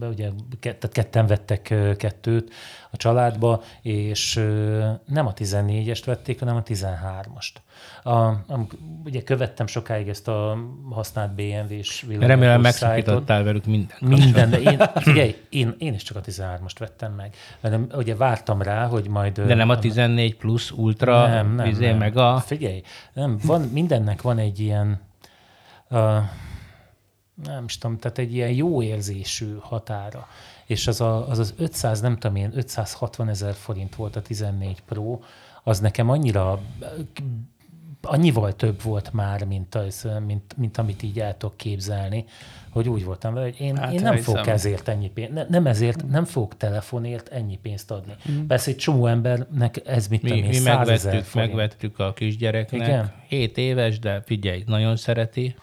ugye, 0.00 0.30
tehát 0.60 0.88
ketten 0.92 1.26
vettek 1.26 1.62
kettőt 1.96 2.52
a 2.90 2.96
családba, 2.96 3.62
és 3.82 4.34
nem 5.06 5.26
a 5.26 5.32
14-est 5.32 6.02
vették, 6.04 6.38
hanem 6.38 6.56
a 6.56 6.62
13-ast 6.62 7.54
A, 8.02 8.10
a, 8.10 8.66
ugye 9.04 9.22
követtem 9.22 9.66
sokáig 9.66 10.08
ezt 10.08 10.28
a 10.28 10.58
használt 10.90 11.34
BMW-s 11.34 12.06
Remélem 12.18 12.60
megszakítottál 12.60 13.42
velük 13.42 13.64
minden. 13.64 13.96
Minden, 14.00 14.50
de 14.50 14.60
én, 14.60 14.78
figyelj, 14.94 15.36
én, 15.48 15.74
én 15.78 15.94
is 15.94 16.02
csak 16.02 16.16
a 16.16 16.20
13-ast 16.20 16.74
vettem 16.78 17.12
meg. 17.12 17.34
Mert 17.60 17.96
ugye 17.96 18.16
vártam 18.16 18.62
rá, 18.62 18.86
hogy 18.86 19.08
majd... 19.08 19.40
De 19.40 19.54
nem 19.54 19.68
a 19.68 19.78
14 19.78 20.36
plusz 20.36 20.70
ultra, 20.70 21.26
nem, 21.26 21.54
nem, 21.54 21.66
izé 21.66 21.86
nem. 21.86 21.98
meg 21.98 22.16
a... 22.16 22.38
Figyelj, 22.38 22.82
nem, 23.12 23.38
van, 23.44 23.60
mindennek 23.60 24.22
van 24.22 24.38
egy 24.38 24.60
ilyen... 24.60 25.00
Uh, 25.90 26.18
nem 27.44 27.64
is 27.64 27.78
tudom, 27.78 27.98
tehát 27.98 28.18
egy 28.18 28.34
ilyen 28.34 28.50
jó 28.50 28.82
érzésű 28.82 29.56
határa. 29.60 30.28
És 30.66 30.86
az 30.86 31.00
a, 31.00 31.28
az, 31.28 31.38
az 31.38 31.54
500, 31.58 32.00
nem 32.00 32.18
tudom 32.18 32.36
én, 32.36 32.50
560 32.54 33.28
ezer 33.28 33.54
forint 33.54 33.94
volt 33.94 34.16
a 34.16 34.22
14 34.22 34.82
Pro, 34.82 35.18
az 35.62 35.80
nekem 35.80 36.10
annyira 36.10 36.60
annyival 38.02 38.52
több 38.52 38.82
volt 38.82 39.12
már, 39.12 39.44
mint, 39.44 39.74
az, 39.74 40.08
mint, 40.26 40.56
mint 40.56 40.78
amit 40.78 41.02
így 41.02 41.20
el 41.20 41.36
tudok 41.36 41.56
képzelni, 41.56 42.24
hogy 42.70 42.88
úgy 42.88 43.04
voltam 43.04 43.34
vele, 43.34 43.46
hogy 43.46 43.60
én, 43.60 43.76
hát, 43.76 43.92
én 43.92 44.02
nem 44.02 44.14
hiszem. 44.14 44.34
fogok 44.34 44.46
ezért 44.46 44.88
ennyi 44.88 45.10
pénzt, 45.10 45.32
ne, 45.32 45.44
nem 45.48 45.66
ezért, 45.66 46.08
nem 46.08 46.24
fogok 46.24 46.56
telefonért 46.56 47.28
ennyi 47.28 47.58
pénzt 47.62 47.90
adni. 47.90 48.12
Mm. 48.30 48.46
Persze 48.46 48.70
egy 48.70 48.76
csomó 48.76 49.06
embernek 49.06 49.80
ez 49.86 50.08
mit 50.08 50.22
mi, 50.22 50.40
mi 50.40 50.58
megvettük, 50.58 51.34
megvettük 51.34 51.98
a 51.98 52.12
kisgyereknek, 52.12 52.80
Igen? 52.80 53.12
7 53.28 53.58
éves, 53.58 53.98
de 53.98 54.22
figyelj, 54.26 54.62
nagyon 54.66 54.96
szereti, 54.96 55.54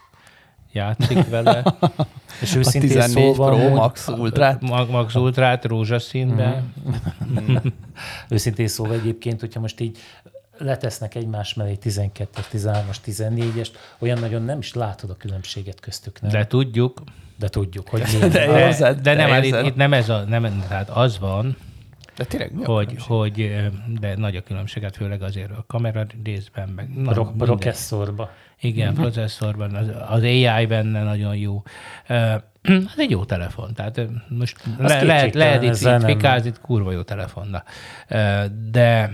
játszik 0.72 1.30
vele. 1.30 1.64
És 2.42 2.56
őszintén 2.56 3.02
szóval... 3.02 3.56
Pro 3.56 3.70
Max 3.70 4.08
Ultrát? 4.08 4.62
Max 4.90 5.16
Ultrát 5.16 5.66
rózsaszínben. 5.66 6.74
Mm. 7.40 7.56
őszintén 8.30 8.68
szóval 8.68 8.94
egyébként, 8.94 9.40
hogyha 9.40 9.60
most 9.60 9.80
így 9.80 9.98
letesznek 10.60 11.16
egymás 11.16 11.54
mellé 11.54 11.78
12-es, 11.84 12.46
13-as, 12.54 12.98
14-est, 13.06 13.70
olyan 14.00 14.20
nagyon 14.20 14.42
nem 14.42 14.60
is 14.60 14.74
látod 14.74 15.10
a 15.10 15.16
különbséget 15.16 15.80
köztük. 15.80 16.22
Nem? 16.22 16.32
De 16.32 16.48
tudjuk. 16.48 17.04
De 17.38 17.50
tudjuk, 17.50 17.90
hogy 17.90 18.02
de, 18.02 18.28
de, 18.80 18.94
de 18.94 19.14
nem, 19.14 19.44
itt, 19.44 19.66
itt 19.66 19.76
nem 19.76 19.94
ez 19.94 20.10
a, 20.10 20.24
nem, 20.24 20.66
tehát 20.68 20.90
az 20.90 21.20
van, 21.20 21.58
de 22.20 22.26
tényleg 22.26 22.54
mi 22.54 22.64
hogy, 22.64 22.96
hogy, 23.00 23.70
de 24.00 24.16
nagy 24.16 24.36
a 24.36 24.42
különbséget, 24.42 24.96
főleg 24.96 25.22
azért 25.22 25.52
a 25.52 25.64
kamera 25.68 26.06
részben, 26.24 26.70
meg 26.70 26.90
Pro, 27.06 27.26
processzorba. 27.26 28.32
Igen, 28.60 28.90
uh-huh. 28.90 29.04
processzorban, 29.04 29.76
az, 29.76 29.88
az 30.10 30.22
AI 30.22 30.66
benne 30.66 31.04
nagyon 31.04 31.36
jó. 31.36 31.64
Ez 32.08 32.42
egy 32.98 33.10
jó 33.10 33.26
telefon, 33.26 33.74
tehát 33.74 34.02
most 34.30 34.64
le, 34.78 35.04
lehet, 35.04 35.34
lehet 35.34 35.64
itt, 35.64 35.76
itt 35.76 36.04
fikázni, 36.04 36.52
kurva 36.62 36.92
jó 36.92 37.02
telefon. 37.02 37.64
De 38.72 39.12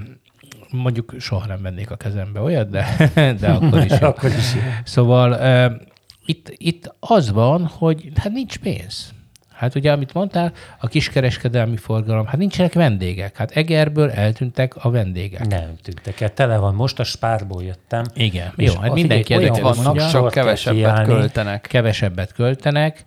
mondjuk 0.71 1.15
soha 1.19 1.45
nem 1.45 1.61
vennék 1.61 1.91
a 1.91 1.95
kezembe 1.95 2.39
olyat, 2.39 2.69
de, 2.69 3.11
de 3.39 3.47
akkor 3.47 3.83
is. 3.83 3.91
akkor 4.11 4.29
is. 4.29 4.55
Szóval 4.83 5.31
uh, 5.31 5.81
itt, 6.25 6.53
itt 6.57 6.95
az 6.99 7.31
van, 7.31 7.65
hogy 7.65 8.11
hát 8.15 8.31
nincs 8.31 8.57
pénz. 8.57 9.13
Hát 9.55 9.75
ugye, 9.75 9.91
amit 9.91 10.13
mondtál, 10.13 10.51
a 10.79 10.87
kiskereskedelmi 10.87 11.77
forgalom, 11.77 12.25
hát 12.25 12.37
nincsenek 12.37 12.73
vendégek. 12.73 13.37
Hát 13.37 13.51
Egerből 13.51 14.11
eltűntek 14.11 14.75
a 14.75 14.89
vendégek. 14.89 15.47
Nem 15.47 15.75
tűntek 15.83 16.21
el, 16.21 16.33
tele 16.33 16.57
van. 16.57 16.75
Most 16.75 16.99
a 16.99 17.03
spárból 17.03 17.63
jöttem. 17.63 18.03
Igen, 18.13 18.53
jó, 18.55 18.73
hát 18.81 18.93
mindenki 18.93 19.33
ezeket 19.33 19.59
vannak, 19.59 20.09
csak 20.09 20.31
kevesebbet 20.31 21.05
költenek. 21.05 21.61
Kevesebbet 21.61 22.33
költenek, 22.33 23.05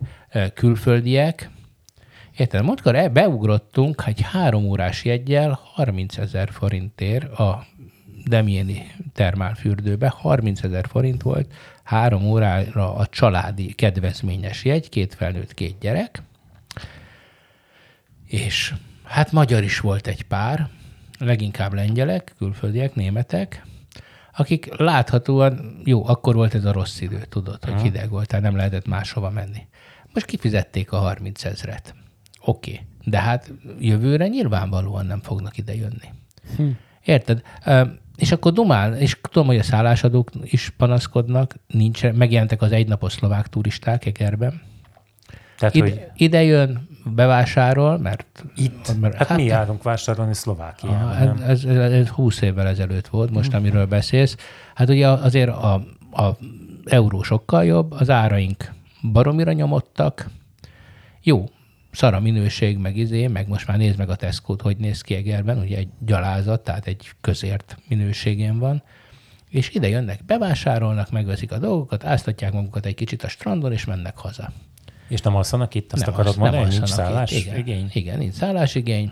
külföldiek. 0.53 1.49
Érted, 2.39 2.63
mondkor 2.63 3.11
beugrottunk 3.11 4.03
egy 4.05 4.21
három 4.21 4.65
órás 4.65 5.05
jegyel 5.05 5.59
30 5.63 6.17
ezer 6.17 6.49
forintért 6.51 7.39
a 7.39 7.65
Demieni 8.25 8.91
termálfürdőbe, 9.13 10.07
30 10.07 10.63
ezer 10.63 10.87
forint 10.87 11.21
volt, 11.21 11.53
három 11.83 12.25
órára 12.25 12.95
a 12.95 13.07
családi 13.07 13.73
kedvezményes 13.73 14.63
jegy, 14.63 14.89
két 14.89 15.13
felnőtt, 15.13 15.53
két 15.53 15.75
gyerek, 15.79 16.23
és 18.25 18.73
hát 19.03 19.31
magyar 19.31 19.63
is 19.63 19.79
volt 19.79 20.07
egy 20.07 20.23
pár, 20.23 20.67
leginkább 21.17 21.73
lengyelek, 21.73 22.33
külföldiek, 22.37 22.95
németek, 22.95 23.65
akik 24.35 24.77
láthatóan, 24.77 25.81
jó, 25.85 26.07
akkor 26.07 26.35
volt 26.35 26.53
ez 26.53 26.65
a 26.65 26.71
rossz 26.71 27.01
idő, 27.01 27.25
tudod, 27.29 27.65
hogy 27.65 27.81
hideg 27.81 28.09
volt, 28.09 28.27
tehát 28.27 28.45
nem 28.45 28.55
lehetett 28.55 28.87
máshova 28.87 29.29
menni. 29.29 29.67
Most 30.13 30.25
kifizették 30.25 30.91
a 30.91 30.97
30 30.97 31.45
ezret. 31.45 31.98
Oké, 32.49 32.71
okay. 32.71 32.85
de 33.05 33.19
hát 33.19 33.53
jövőre 33.79 34.27
nyilvánvalóan 34.27 35.05
nem 35.05 35.21
fognak 35.21 35.57
ide 35.57 35.75
jönni. 35.75 36.09
Hm. 36.55 36.67
Érted? 37.03 37.41
És 38.15 38.31
akkor 38.31 38.53
dumál, 38.53 38.97
és 38.97 39.17
tudom, 39.21 39.47
hogy 39.47 39.57
a 39.57 39.63
szállásadók 39.63 40.29
is 40.43 40.73
panaszkodnak, 40.77 41.55
nincs, 41.67 42.11
megjelentek 42.11 42.61
az 42.61 42.71
egynapos 42.71 43.13
szlovák 43.13 43.47
turisták 43.47 44.05
Egerben. 44.05 44.61
Tehát, 45.57 45.75
ide, 45.75 45.85
hogy... 45.85 46.07
ide 46.15 46.43
jön, 46.43 46.87
bevásárol, 47.15 47.97
mert... 47.97 48.45
Itt? 48.55 48.99
Mert, 48.99 49.15
hát, 49.15 49.27
hát 49.27 49.37
mi 49.37 49.43
járunk 49.43 49.83
vásárolni 49.83 50.33
Szlovákiában. 50.33 51.41
Ez, 51.41 51.63
ez, 51.63 51.91
ez 51.91 52.07
20 52.07 52.41
évvel 52.41 52.67
ezelőtt 52.67 53.07
volt, 53.07 53.31
most 53.31 53.53
amiről 53.53 53.85
beszélsz. 53.85 54.35
Hát 54.75 54.89
ugye 54.89 55.07
azért 55.07 55.49
a, 55.49 55.73
a 56.11 56.37
euró 56.85 57.23
sokkal 57.23 57.65
jobb, 57.65 57.91
az 57.91 58.09
áraink 58.09 58.71
baromira 59.11 59.51
nyomottak. 59.51 60.29
Jó, 61.21 61.45
szara 61.91 62.19
minőség, 62.19 62.77
meg 62.77 62.97
izé, 62.97 63.27
meg 63.27 63.47
most 63.47 63.67
már 63.67 63.77
nézd 63.77 63.97
meg 63.97 64.09
a 64.09 64.15
tesco 64.15 64.55
hogy 64.61 64.77
néz 64.77 65.01
ki 65.01 65.15
Egerben, 65.15 65.57
ugye 65.57 65.77
egy 65.77 65.87
gyalázat, 65.99 66.63
tehát 66.63 66.87
egy 66.87 67.11
közért 67.21 67.77
minőségén 67.87 68.59
van, 68.59 68.83
és 69.49 69.69
ide 69.73 69.87
jönnek, 69.87 70.25
bevásárolnak, 70.25 71.11
megveszik 71.11 71.51
a 71.51 71.57
dolgokat, 71.57 72.05
áztatják 72.05 72.53
magukat 72.53 72.85
egy 72.85 72.95
kicsit 72.95 73.23
a 73.23 73.27
strandon, 73.27 73.71
és 73.71 73.85
mennek 73.85 74.17
haza. 74.17 74.51
És 75.07 75.21
nem 75.21 75.35
alszanak 75.35 75.75
itt, 75.75 75.93
azt 75.93 76.05
nem 76.05 76.13
akarod 76.13 76.37
mondani, 76.37 76.63
hogy 76.63 76.71
nincs 76.71 76.89
szállás 76.89 77.31
igen, 77.31 77.57
igény? 77.57 77.89
Igen, 77.93 78.17
nincs 78.17 78.33
szállásigény. 78.33 79.11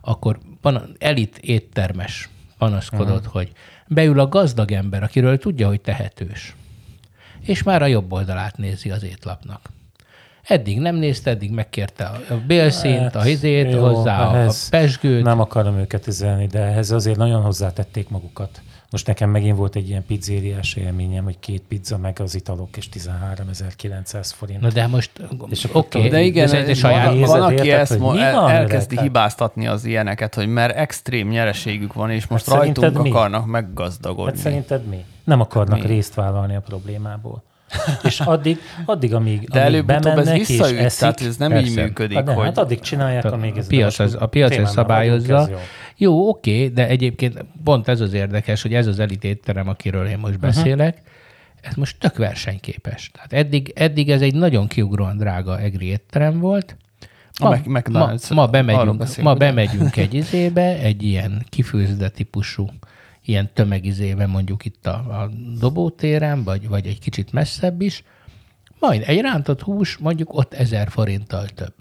Akkor 0.00 0.38
pan- 0.60 0.96
elit 0.98 1.38
éttermes 1.38 2.28
panaszkodott, 2.58 3.18
uh-huh. 3.18 3.32
hogy 3.32 3.52
beül 3.86 4.20
a 4.20 4.28
gazdag 4.28 4.72
ember, 4.72 5.02
akiről 5.02 5.38
tudja, 5.38 5.68
hogy 5.68 5.80
tehetős, 5.80 6.54
és 7.40 7.62
már 7.62 7.82
a 7.82 7.86
jobb 7.86 8.12
oldalát 8.12 8.56
nézi 8.56 8.90
az 8.90 9.02
étlapnak. 9.02 9.70
Eddig 10.42 10.78
nem 10.78 10.96
nézte, 10.96 11.30
eddig 11.30 11.50
megkérte 11.50 12.04
a 12.04 12.34
bélszint, 12.46 13.14
a 13.14 13.22
hizét, 13.22 13.72
jó, 13.72 13.80
hozzá 13.80 14.26
a 14.26 14.52
pesgőt. 14.70 15.22
Nem 15.22 15.40
akarom 15.40 15.78
őket 15.78 16.06
üzelni, 16.06 16.46
de 16.46 16.58
ehhez 16.58 16.90
azért 16.90 17.16
nagyon 17.16 17.42
hozzátették 17.42 18.08
magukat. 18.08 18.60
Most 18.90 19.06
nekem 19.06 19.30
megint 19.30 19.56
volt 19.56 19.76
egy 19.76 19.88
ilyen 19.88 20.04
pizzériás 20.06 20.74
élményem, 20.74 21.24
hogy 21.24 21.38
két 21.38 21.62
pizza, 21.68 21.98
meg 21.98 22.20
az 22.20 22.34
italok, 22.34 22.76
és 22.76 22.88
13.900 22.92 24.30
forint. 24.34 24.60
Na 24.60 24.68
de 24.68 24.86
most, 24.86 25.10
oké, 25.72 25.98
okay, 25.98 26.10
de 26.10 26.20
igen, 26.20 26.44
ez 26.44 26.68
egy 26.68 26.76
saját 26.76 27.06
van, 27.06 27.20
van, 27.20 27.42
aki 27.42 27.70
ezt 27.70 27.98
mo- 27.98 28.16
el, 28.16 28.50
elkezdi 28.50 28.94
van, 28.94 29.04
hibáztatni 29.04 29.66
az 29.66 29.84
ilyeneket, 29.84 30.34
hogy 30.34 30.48
mert 30.48 30.76
extrém 30.76 31.28
nyereségük 31.28 31.92
van, 31.92 32.10
és 32.10 32.26
most 32.26 32.48
hát 32.48 32.56
rajtunk 32.56 33.02
mi? 33.02 33.08
akarnak 33.10 33.46
meggazdagodni. 33.46 34.32
Hát 34.32 34.40
szerinted 34.40 34.86
mi? 34.86 35.04
Nem 35.24 35.40
akarnak 35.40 35.82
mi? 35.82 35.86
részt 35.86 36.14
vállalni 36.14 36.54
a 36.56 36.60
problémából. 36.60 37.42
és 38.08 38.20
addig, 38.20 38.58
addig 38.84 39.14
amíg, 39.14 39.48
De 39.48 39.64
amíg 39.64 39.84
bemennek 39.84 40.26
ez 40.26 40.46
visszaüt, 40.46 40.78
és 40.78 40.84
eszik, 40.84 41.00
tehát 41.00 41.20
ez 41.20 41.36
nem 41.36 41.50
persze. 41.50 41.70
így 41.70 41.76
működik. 41.76 42.16
Hát, 42.16 42.28
hogy... 42.28 42.44
hát 42.44 42.58
addig 42.58 42.80
csinálják, 42.80 43.24
amíg 43.24 43.56
ez 43.56 43.64
a 43.64 43.68
piac, 43.68 43.98
az, 43.98 44.16
a 44.20 44.26
piac 44.26 44.56
ez 44.56 44.70
szabályozza. 44.70 45.48
Jó, 45.50 45.56
jó, 45.96 46.28
oké, 46.28 46.68
de 46.68 46.88
egyébként 46.88 47.44
pont 47.64 47.88
ez 47.88 48.00
az 48.00 48.12
érdekes, 48.12 48.62
hogy 48.62 48.74
ez 48.74 48.86
az 48.86 48.98
elitétterem, 48.98 49.68
akiről 49.68 50.06
én 50.06 50.18
most 50.18 50.34
uh-huh. 50.34 50.54
beszélek, 50.54 51.02
ez 51.60 51.74
most 51.74 51.98
tök 51.98 52.16
versenyképes. 52.16 53.10
Tehát 53.10 53.32
eddig, 53.32 53.72
eddig 53.74 54.10
ez 54.10 54.20
egy 54.20 54.34
nagyon 54.34 54.66
kiugróan 54.66 55.16
drága 55.16 55.58
egri 55.60 55.86
étterem 55.86 56.40
volt, 56.40 56.76
Ma, 57.40 57.48
a 57.48 57.90
Mac, 57.90 58.28
ma, 58.28 58.34
ma, 58.34 58.46
bemegyünk, 58.46 59.16
ma 59.22 59.34
bemegyünk 59.34 59.96
egy 59.96 60.14
izébe, 60.14 60.78
egy 60.78 61.02
ilyen 61.02 61.44
kifőzde 61.48 62.08
típusú 62.08 62.66
ilyen 63.24 63.50
tömegizébe 63.52 64.26
mondjuk 64.26 64.64
itt 64.64 64.86
a, 64.86 65.22
a 65.22 65.30
dobótéren, 65.58 66.44
vagy, 66.44 66.68
vagy 66.68 66.86
egy 66.86 66.98
kicsit 66.98 67.32
messzebb 67.32 67.80
is, 67.80 68.02
majd 68.78 69.02
egy 69.06 69.20
rántott 69.20 69.62
hús 69.62 69.96
mondjuk 69.96 70.34
ott 70.34 70.54
ezer 70.54 70.90
forinttal 70.90 71.46
több. 71.46 71.74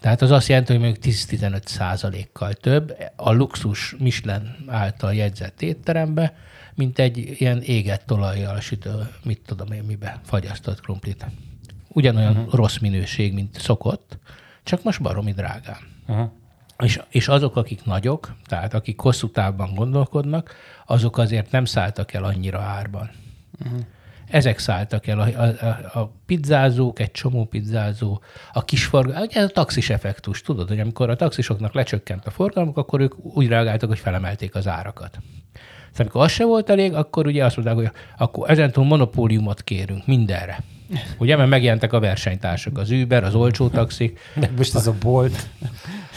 Tehát 0.00 0.22
az 0.22 0.30
azt 0.30 0.48
jelenti, 0.48 0.72
hogy 0.72 0.80
mondjuk 0.80 1.04
10-15 1.04 1.66
százalékkal 1.66 2.52
több 2.52 2.96
a 3.16 3.32
luxus 3.32 3.96
Michelin 3.98 4.56
által 4.66 5.14
jegyzett 5.14 5.62
étterembe, 5.62 6.34
mint 6.74 6.98
egy 6.98 7.40
ilyen 7.40 7.60
égett 7.60 8.12
olajjal 8.12 8.60
sütő, 8.60 9.08
mit 9.24 9.40
tudom 9.46 9.72
én 9.72 9.82
mibe, 9.82 10.20
fagyasztott 10.24 10.80
krumplit. 10.80 11.26
Ugyanolyan 11.88 12.36
uh-huh. 12.36 12.54
rossz 12.54 12.78
minőség, 12.78 13.32
mint 13.32 13.60
szokott, 13.60 14.18
csak 14.62 14.82
most 14.82 15.02
baromi 15.02 15.32
drágán. 15.32 15.78
Uh-huh. 16.06 16.30
És, 16.78 17.00
és 17.08 17.28
azok, 17.28 17.56
akik 17.56 17.84
nagyok, 17.84 18.34
tehát 18.46 18.74
akik 18.74 19.00
hosszú 19.00 19.30
távban 19.30 19.74
gondolkodnak, 19.74 20.54
azok 20.86 21.18
azért 21.18 21.50
nem 21.50 21.64
szálltak 21.64 22.12
el 22.12 22.24
annyira 22.24 22.60
árban. 22.60 23.10
Uh-huh. 23.64 23.80
Ezek 24.28 24.58
szálltak 24.58 25.06
el, 25.06 25.20
a, 25.20 25.42
a, 25.66 26.00
a 26.00 26.12
pizzázók, 26.26 26.98
egy 26.98 27.10
csomó 27.10 27.44
pizzázó, 27.44 28.20
a 28.52 28.64
kis 28.64 28.84
forgalom, 28.84 29.28
ez 29.30 29.44
a 29.44 29.48
taxis 29.48 29.90
effektus, 29.90 30.40
tudod, 30.40 30.68
hogy 30.68 30.80
amikor 30.80 31.10
a 31.10 31.16
taxisoknak 31.16 31.74
lecsökkent 31.74 32.26
a 32.26 32.30
forgalmuk, 32.30 32.76
akkor 32.76 33.00
ők 33.00 33.24
úgy 33.24 33.48
reagáltak, 33.48 33.88
hogy 33.88 33.98
felemelték 33.98 34.54
az 34.54 34.66
árakat. 34.66 35.18
És 35.92 35.98
amikor 35.98 36.22
az 36.22 36.30
se 36.30 36.44
volt 36.44 36.70
elég, 36.70 36.94
akkor 36.94 37.26
ugye 37.26 37.44
azt 37.44 37.56
mondták, 37.56 37.76
hogy 37.76 37.90
akkor 38.18 38.50
ezentúl 38.50 38.84
monopóliumot 38.84 39.62
kérünk 39.62 40.06
mindenre. 40.06 40.58
Ugye, 41.18 41.36
mert 41.36 41.48
megjelentek 41.48 41.92
a 41.92 42.00
versenytársak, 42.00 42.78
az 42.78 42.90
Uber, 42.90 43.24
az 43.24 43.34
olcsó 43.34 43.68
taxik. 43.68 44.18
De 44.34 44.50
most 44.56 44.74
ez 44.74 44.86
a 44.86 44.94
bolt. 45.00 45.48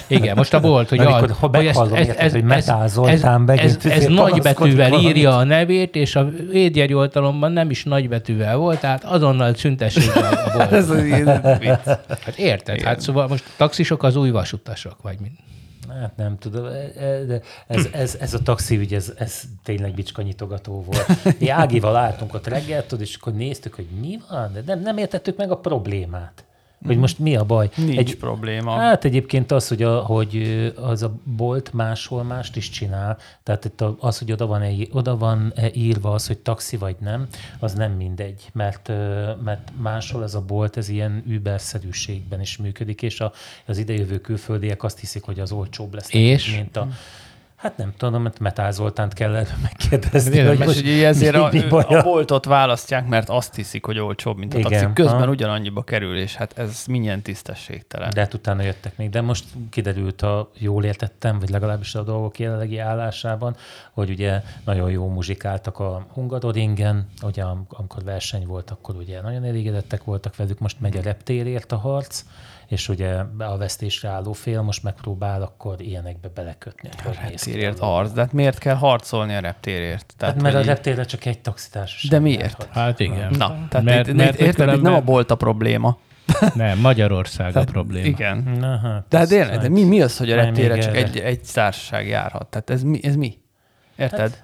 Igen, 0.07 0.35
most 0.35 0.53
a 0.53 0.59
bolt, 0.59 0.89
hogy, 0.89 0.99
Amikor, 0.99 1.31
ha 1.31 1.47
hogy 1.47 1.63
meghallom, 1.63 1.93
ez, 1.93 2.07
ez, 2.07 2.31
hogy 2.31 2.43
Metál 2.43 2.87
Zoltán 2.87 3.49
ez, 3.49 3.77
ez, 3.83 3.91
ez, 3.91 4.05
nagybetűvel 4.05 4.93
írja 4.93 5.37
a 5.37 5.43
nevét, 5.43 5.95
és 5.95 6.15
a 6.15 6.29
védjegyoltalomban 6.51 7.51
nem 7.51 7.69
is 7.69 7.83
nagybetűvel 7.83 8.57
volt, 8.57 8.79
tehát 8.79 9.03
azonnal 9.03 9.55
szüntessék 9.55 10.13
meg 10.13 10.23
a 10.23 10.51
bolt. 10.53 10.71
Ez 10.81 10.89
az 10.89 11.03
ilyen 11.03 11.57
vicc. 11.59 11.85
Hát 12.07 12.37
érted? 12.37 12.81
Hát 12.81 13.01
szóval 13.01 13.27
most 13.27 13.43
taxisok 13.57 14.03
az 14.03 14.15
új 14.15 14.29
vasutasok, 14.29 15.01
vagy 15.01 15.17
mind. 15.19 15.33
Hát 16.01 16.17
nem 16.17 16.37
tudom, 16.37 16.65
e- 16.65 17.03
e- 17.05 17.23
de 17.23 17.41
ez, 17.67 17.87
ez, 17.91 18.17
ez 18.19 18.33
a 18.33 18.39
taxiügy, 18.39 18.93
ez, 18.93 19.13
ez 19.17 19.41
tényleg 19.63 19.93
bicskanyitogató 19.93 20.83
volt. 20.83 21.39
Mi 21.39 21.49
Ágival 21.49 21.95
álltunk 21.95 22.33
ott 22.33 22.47
reggel, 22.47 22.85
tudod, 22.85 23.05
és 23.05 23.15
akkor 23.15 23.33
néztük, 23.33 23.73
hogy 23.73 23.87
mi 24.01 24.19
van, 24.29 24.53
de 24.53 24.61
nem, 24.65 24.79
nem 24.79 24.97
értettük 24.97 25.37
meg 25.37 25.51
a 25.51 25.57
problémát. 25.57 26.43
Hogy 26.85 26.97
most 26.97 27.19
mi 27.19 27.35
a 27.35 27.43
baj? 27.43 27.69
Nincs 27.75 27.97
Egy, 27.97 28.17
probléma. 28.17 28.75
Hát 28.75 29.05
egyébként 29.05 29.51
az, 29.51 29.67
hogy, 29.67 29.83
a, 29.83 29.99
hogy 29.99 30.73
az 30.81 31.03
a 31.03 31.13
bolt 31.23 31.73
máshol 31.73 32.23
mást 32.23 32.55
is 32.55 32.69
csinál, 32.69 33.17
tehát 33.43 33.65
itt 33.65 33.83
az, 33.99 34.17
hogy 34.17 34.31
oda 34.31 34.45
van, 34.45 34.61
-e, 34.61 34.71
oda 34.91 35.17
van 35.17 35.51
-e 35.55 35.69
írva 35.73 36.11
az, 36.11 36.27
hogy 36.27 36.37
taxi 36.37 36.77
vagy 36.77 36.95
nem, 36.99 37.27
az 37.59 37.73
nem 37.73 37.91
mindegy, 37.91 38.49
mert, 38.53 38.87
mert 39.43 39.71
máshol 39.81 40.23
ez 40.23 40.33
a 40.33 40.41
bolt, 40.41 40.77
ez 40.77 40.89
ilyen 40.89 41.23
Uber-szerűségben 41.27 42.41
is 42.41 42.57
működik, 42.57 43.01
és 43.01 43.19
a, 43.19 43.31
az 43.65 43.77
idejövő 43.77 44.19
külföldiek 44.19 44.83
azt 44.83 44.99
hiszik, 44.99 45.23
hogy 45.23 45.39
az 45.39 45.51
olcsóbb 45.51 45.93
lesz, 45.93 46.13
És? 46.13 46.55
mint 46.55 46.77
a 46.77 46.87
Hát 47.55 47.77
nem 47.77 47.93
tudom, 47.97 48.21
mert 48.21 48.39
Metál 48.39 48.71
Zoltánt 48.71 49.13
kell 49.13 49.35
erről 49.35 49.57
megkérdezni. 49.61 50.31
Tényleg, 50.31 50.57
hogy 50.57 50.65
Most 50.65 50.79
ugye 50.79 51.07
ezért 51.07 51.35
a, 51.35 51.49
mi, 51.51 51.59
mi 51.59 51.67
baja. 51.67 51.99
a 51.99 52.03
boltot 52.03 52.45
választják, 52.45 53.07
mert 53.07 53.29
azt 53.29 53.55
hiszik, 53.55 53.85
hogy 53.85 53.99
olcsóbb, 53.99 54.37
mint 54.37 54.53
a 54.53 54.57
Igen, 54.57 54.71
taxi. 54.71 54.93
Közben 54.93 55.21
aha. 55.21 55.29
ugyanannyiba 55.29 55.83
kerül, 55.83 56.17
és 56.17 56.35
hát 56.35 56.57
ez 56.57 56.83
milyen 56.87 57.21
tisztességtelen. 57.21 58.09
De 58.13 58.19
hát 58.21 58.33
utána 58.33 58.61
jöttek 58.61 58.97
még. 58.97 59.09
De 59.09 59.21
most 59.21 59.45
kiderült, 59.69 60.21
ha 60.21 60.51
jól 60.57 60.83
értettem, 60.83 61.39
vagy 61.39 61.49
legalábbis 61.49 61.95
a 61.95 62.03
dolgok 62.03 62.39
jelenlegi 62.39 62.77
állásában, 62.77 63.55
hogy 63.91 64.09
ugye 64.09 64.41
nagyon 64.65 64.91
jó 64.91 65.07
muzsikáltak 65.09 65.79
a 65.79 66.05
Hungaroringen, 66.13 67.07
ugye 67.21 67.43
am- 67.43 67.67
amikor 67.69 68.03
verseny 68.03 68.45
volt, 68.45 68.69
akkor 68.71 68.95
ugye 68.95 69.21
nagyon 69.21 69.43
elégedettek 69.43 70.03
voltak 70.03 70.35
velük, 70.35 70.59
most 70.59 70.79
megy 70.79 70.97
a 70.97 71.01
reptérért 71.01 71.71
a 71.71 71.77
harc, 71.77 72.23
és 72.67 72.89
ugye 72.89 73.13
a 73.37 73.57
vesztésre 73.57 74.09
álló 74.09 74.33
fél 74.33 74.61
most 74.61 74.83
megpróbál 74.83 75.41
akkor 75.41 75.81
ilyenekbe 75.81 76.29
belekötni. 76.35 76.89
A 77.05 77.09
ki 77.09 77.17
reptérért 77.21 77.79
harc. 77.79 78.11
De 78.11 78.21
hát 78.21 78.33
miért 78.33 78.57
kell 78.57 78.75
harcolni 78.75 79.35
a 79.35 79.39
reptérért? 79.39 80.13
Hát 80.19 80.41
mert 80.41 80.53
a 80.53 80.57
hogy 80.57 80.67
így- 80.67 80.73
reptérre 80.73 81.03
csak 81.03 81.25
egy 81.25 81.39
taxitársaság. 81.39 82.11
De 82.11 82.19
miért? 82.19 82.67
Hát 82.71 82.99
igen. 82.99 83.31
Na, 83.37 83.65
tehát 83.69 83.85
Mert- 83.85 84.07
itt, 84.07 84.15
mert 84.15 84.39
érted, 84.39 84.73
itt 84.73 84.81
nem 84.81 84.93
a 84.93 85.01
bolt 85.01 85.31
a 85.31 85.35
probléma. 85.35 85.97
Nem, 86.53 86.79
Magyarország 86.79 87.47
a 87.49 87.51
Tehát, 87.51 87.71
probléma. 87.71 88.05
Igen. 88.05 88.37
Na, 88.59 88.77
hát, 88.77 89.05
De 89.09 89.17
hát 89.17 89.61
de 89.61 89.69
mi, 89.69 89.83
mi 89.83 90.01
az, 90.01 90.17
hogy 90.17 90.31
a 90.31 90.35
reptére 90.35 90.77
csak 90.77 90.95
egy, 90.95 91.17
egy 91.17 91.41
társaság 91.53 92.07
járhat? 92.07 92.47
Tehát 92.47 92.69
ez 92.69 92.83
mi? 92.83 92.99
Ez 93.03 93.15
mi? 93.15 93.37
Érted? 93.95 94.43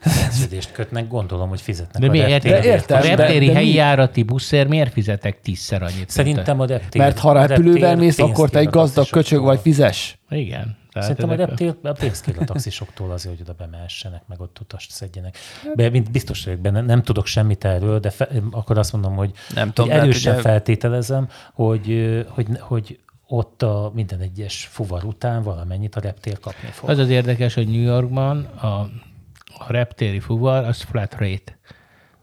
Szerződést 0.00 0.72
kötnek, 0.72 1.08
gondolom, 1.08 1.48
hogy 1.48 1.60
fizetnek 1.60 2.02
De 2.02 2.08
a 2.08 2.10
mi 2.10 2.18
érted? 2.18 2.32
reptérért. 2.32 2.62
De 2.62 2.68
értem, 2.72 2.98
a 2.98 3.00
de- 3.02 3.08
reptéri 3.16 3.46
de 3.46 3.52
mi- 3.52 3.56
helyi 3.56 3.74
járati 3.74 4.22
buszért 4.22 4.68
miért 4.68 4.92
fizetek 4.92 5.40
tízszer 5.40 5.82
annyit? 5.82 6.08
a- 6.08 6.12
Szerintem 6.12 6.60
a 6.60 6.66
reptér. 6.66 7.00
Mert 7.00 7.18
ha 7.18 7.30
a 7.30 7.46
repülővel 7.46 7.96
mész, 7.96 8.18
akkor 8.18 8.50
te 8.50 8.58
egy 8.58 8.66
a 8.66 8.70
gazdag 8.70 9.08
köcsög 9.08 9.42
vagy, 9.42 9.60
fizes. 9.60 10.18
Igen. 10.30 10.78
Tehát 10.92 11.08
Szerintem 11.08 11.28
a 11.28 11.32
ezek 11.32 11.46
reptér 11.48 11.74
a 11.90 11.92
pénzt 11.92 12.24
kér 12.24 12.36
a 12.40 12.44
taxisoktól 12.44 13.10
azért, 13.10 13.36
hogy 13.38 13.44
oda 13.48 13.54
bemehessenek, 13.58 14.22
meg 14.28 14.40
ott 14.40 14.58
utast 14.60 14.90
szedjenek. 14.90 15.36
De 15.74 15.90
mint 15.90 16.10
biztos 16.10 16.44
vagyok 16.44 16.60
benne, 16.60 16.80
nem 16.80 17.02
tudok 17.02 17.26
semmit 17.26 17.64
erről, 17.64 17.98
de 17.98 18.10
fe, 18.10 18.28
akkor 18.50 18.78
azt 18.78 18.92
mondom, 18.92 19.14
hogy, 19.16 19.30
Nem 19.54 19.64
hogy 19.64 19.72
tudom, 19.72 19.90
de 19.90 19.96
hát 19.96 20.04
erősen 20.04 20.32
ugye- 20.32 20.42
feltételezem, 20.42 21.28
hogy, 21.52 22.24
hogy, 22.28 22.46
hogy 22.58 22.98
ott 23.26 23.62
a 23.62 23.90
minden 23.94 24.20
egyes 24.20 24.68
fuvar 24.70 25.04
után 25.04 25.42
valamennyit 25.42 25.94
a 25.96 26.00
reptér 26.00 26.38
kapni 26.40 26.68
fog. 26.72 26.88
Az 26.88 26.98
az 26.98 27.08
érdekes, 27.08 27.54
hogy 27.54 27.68
New 27.68 27.82
Yorkban 27.82 28.44
a, 28.44 28.88
a 29.66 29.72
reptéri 29.72 30.20
fuvar 30.20 30.64
az 30.64 30.80
flat 30.80 31.12
rate. 31.18 31.58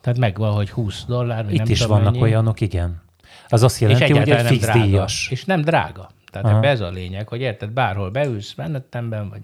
Tehát 0.02 0.20
megvan, 0.20 0.54
hogy 0.54 0.70
20 0.70 1.06
dollár, 1.06 1.44
vagy 1.44 1.54
Itt 1.54 1.60
nem 1.60 1.70
is 1.70 1.80
tudom 1.80 1.98
vannak 1.98 2.12
mennyi. 2.12 2.24
olyanok, 2.24 2.62
igen. 2.62 3.02
Az 3.48 3.64
azt 3.64 3.80
jelenti, 3.80 4.14
hogy 4.18 4.30
egy 4.30 4.46
fix 4.46 4.62
drága. 4.64 4.84
díjas. 4.84 5.28
És 5.32 5.46
nem 5.46 5.62
drága. 5.62 6.10
Tehát 6.32 6.48
Aha. 6.48 6.58
ebbe 6.58 6.68
ez 6.68 6.82
a 6.82 6.90
lényeg, 6.90 7.28
hogy 7.28 7.42
érted, 7.42 7.70
bárhol 7.70 8.10
beülsz 8.10 8.54
menettemben, 8.56 9.30
vagy 9.30 9.42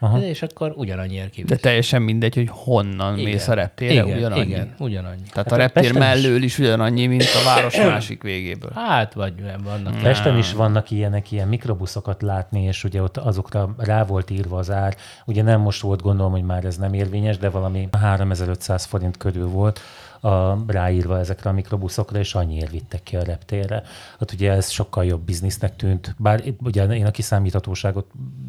Aha. 0.00 0.20
és 0.22 0.42
akkor 0.42 0.72
ugyanannyiért 0.76 1.24
De 1.26 1.30
kivisz. 1.30 1.60
teljesen 1.60 2.02
mindegy, 2.02 2.34
hogy 2.34 2.48
honnan 2.50 3.18
Igen. 3.18 3.30
mész 3.30 3.48
a 3.48 3.54
reptérre, 3.54 3.92
igen, 3.92 4.16
ugyanannyi. 4.16 4.40
Igen, 4.46 4.74
ugyanannyi. 4.78 5.22
Tehát 5.32 5.34
Hát 5.34 5.52
a 5.52 5.56
reptér 5.56 5.82
Pesten 5.82 6.02
is. 6.02 6.08
mellől 6.08 6.42
is 6.42 6.58
ugyanannyi, 6.58 7.06
mint 7.06 7.22
a 7.22 7.44
város 7.44 7.76
másik 7.92 8.22
végéből. 8.22 8.70
Hát, 8.74 9.14
vagy 9.14 9.32
nem 9.34 9.60
vannak. 9.64 10.02
Pesten 10.02 10.38
is 10.38 10.52
vannak 10.52 10.90
ilyenek, 10.90 11.30
ilyen 11.32 11.48
mikrobuszokat 11.48 12.22
látni, 12.22 12.62
és 12.62 12.84
ugye 12.84 13.02
ott 13.02 13.16
azokra 13.16 13.74
rá 13.78 14.04
volt 14.04 14.30
írva 14.30 14.58
az 14.58 14.70
ár. 14.70 14.96
Ugye 15.26 15.42
nem 15.42 15.60
most 15.60 15.80
volt, 15.80 16.02
gondolom, 16.02 16.32
hogy 16.32 16.42
már 16.44 16.64
ez 16.64 16.76
nem 16.76 16.92
érvényes, 16.94 17.36
de 17.38 17.48
valami 17.50 17.88
3500 18.00 18.84
forint 18.84 19.16
körül 19.16 19.46
volt 19.48 19.80
a, 20.20 20.64
ráírva 20.66 21.18
ezekre 21.18 21.50
a 21.50 21.52
mikrobuszokra, 21.52 22.18
és 22.18 22.34
annyiért 22.34 22.70
vittek 22.70 23.02
ki 23.02 23.16
a 23.16 23.22
reptérre. 23.22 23.82
Hát 24.18 24.32
ugye 24.32 24.52
ez 24.52 24.70
sokkal 24.70 25.04
jobb 25.04 25.20
biznisznek 25.20 25.76
tűnt, 25.76 26.14
bár 26.18 26.42
ugye 26.62 26.84
én 26.84 27.06
a 27.06 27.10
kiszámíthatóságot 27.10 28.06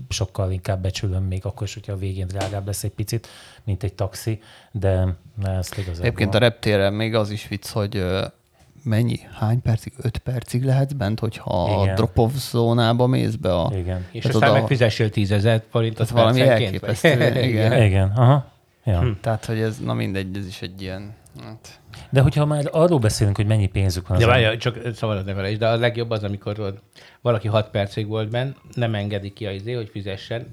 sokkal 0.09 0.51
inkább 0.51 0.81
becsülöm, 0.81 1.23
még 1.23 1.45
akkor 1.45 1.67
is, 1.67 1.73
hogyha 1.73 1.91
a 1.93 1.97
végén 1.97 2.27
drágább 2.27 2.65
lesz 2.65 2.83
egy 2.83 2.91
picit, 2.91 3.27
mint 3.63 3.83
egy 3.83 3.93
taxi, 3.93 4.41
de 4.71 5.15
na, 5.41 5.51
ezt 5.51 5.77
igazából... 5.77 6.05
Egyébként 6.05 6.35
a 6.35 6.37
reptéren 6.37 6.93
még 6.93 7.15
az 7.15 7.29
is 7.29 7.47
vicc, 7.47 7.67
hogy 7.69 8.05
mennyi, 8.83 9.19
hány 9.33 9.61
percig? 9.61 9.93
Öt 10.01 10.17
percig 10.17 10.63
lehetsz 10.63 10.91
bent, 10.91 11.19
hogyha 11.19 11.63
a 11.63 11.83
Igen. 11.83 11.95
drop-off 11.95 12.31
zónába 12.35 13.07
mész 13.07 13.35
be 13.35 13.53
a... 13.53 13.71
Igen. 13.75 14.05
És 14.11 14.21
Tehát 14.21 14.35
aztán 14.35 14.49
oda- 14.49 14.59
megfizessél 14.59 15.09
10 15.09 15.31
ezer 15.31 15.63
forintot 15.69 16.09
valami 16.09 16.41
elképesztő, 16.41 17.43
igen. 17.43 17.83
Igen, 17.83 18.11
aha. 18.15 18.45
Ja. 18.83 18.99
Hm. 18.99 19.11
Tehát, 19.21 19.45
hogy 19.45 19.59
ez, 19.59 19.77
na 19.79 19.93
mindegy, 19.93 20.37
ez 20.37 20.47
is 20.47 20.61
egy 20.61 20.81
ilyen... 20.81 21.13
Hát, 21.43 21.79
De 22.09 22.21
hogyha 22.21 22.45
már 22.45 22.69
arról 22.71 22.99
beszélünk, 22.99 23.35
hogy 23.35 23.45
mennyi 23.45 23.67
pénzük 23.67 24.07
van 24.07 24.17
az 24.17 24.23
De 24.23 24.29
ember- 24.31 24.45
várj, 24.47 24.57
csak 24.57 24.95
szabadod 24.95 25.25
ne 25.25 25.33
felejtsd, 25.33 25.59
de 25.59 25.67
a 25.67 25.75
legjobb 25.77 26.09
az, 26.09 26.23
amikor 26.23 26.79
valaki 27.21 27.47
6 27.47 27.69
percig 27.69 28.07
volt 28.07 28.29
benn, 28.29 28.51
nem 28.73 28.95
engedi 28.95 29.33
ki 29.33 29.45
a 29.45 29.51
izé, 29.51 29.73
hogy 29.73 29.89
fizessen, 29.91 30.45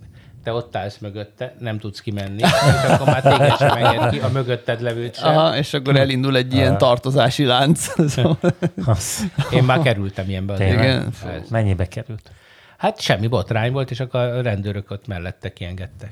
te 0.44 0.52
ott 0.52 0.76
állsz 0.76 0.98
mögötte, 0.98 1.54
nem 1.58 1.78
tudsz 1.78 2.00
kimenni, 2.00 2.42
és 2.42 2.88
akkor 2.88 3.06
már 3.06 3.22
téged 3.22 3.56
sem 3.56 3.70
enged 3.70 4.10
ki, 4.10 4.18
a 4.18 4.28
mögötted 4.28 4.80
levőt 4.80 5.14
sem. 5.16 5.28
Aha, 5.36 5.56
és 5.56 5.74
akkor 5.74 5.96
elindul 5.96 6.36
egy 6.36 6.54
ilyen 6.54 6.78
tartozási 6.78 7.44
lánc. 7.44 7.86
Az, 8.86 9.24
Én 9.52 9.64
már 9.64 9.80
kerültem 9.82 10.28
ilyenbe. 10.28 10.54
Tényleg? 10.56 10.84
Igen. 10.84 11.12
Ez- 11.26 11.48
mennyibe 11.50 11.86
került? 11.88 12.30
Hát 12.78 13.00
semmi 13.00 13.26
botrány 13.26 13.72
volt, 13.72 13.90
és 13.90 14.00
akkor 14.00 14.20
a 14.20 14.40
rendőrök 14.42 14.90
ott 14.90 15.06
mellette 15.06 15.52
kiengedtek. 15.52 16.10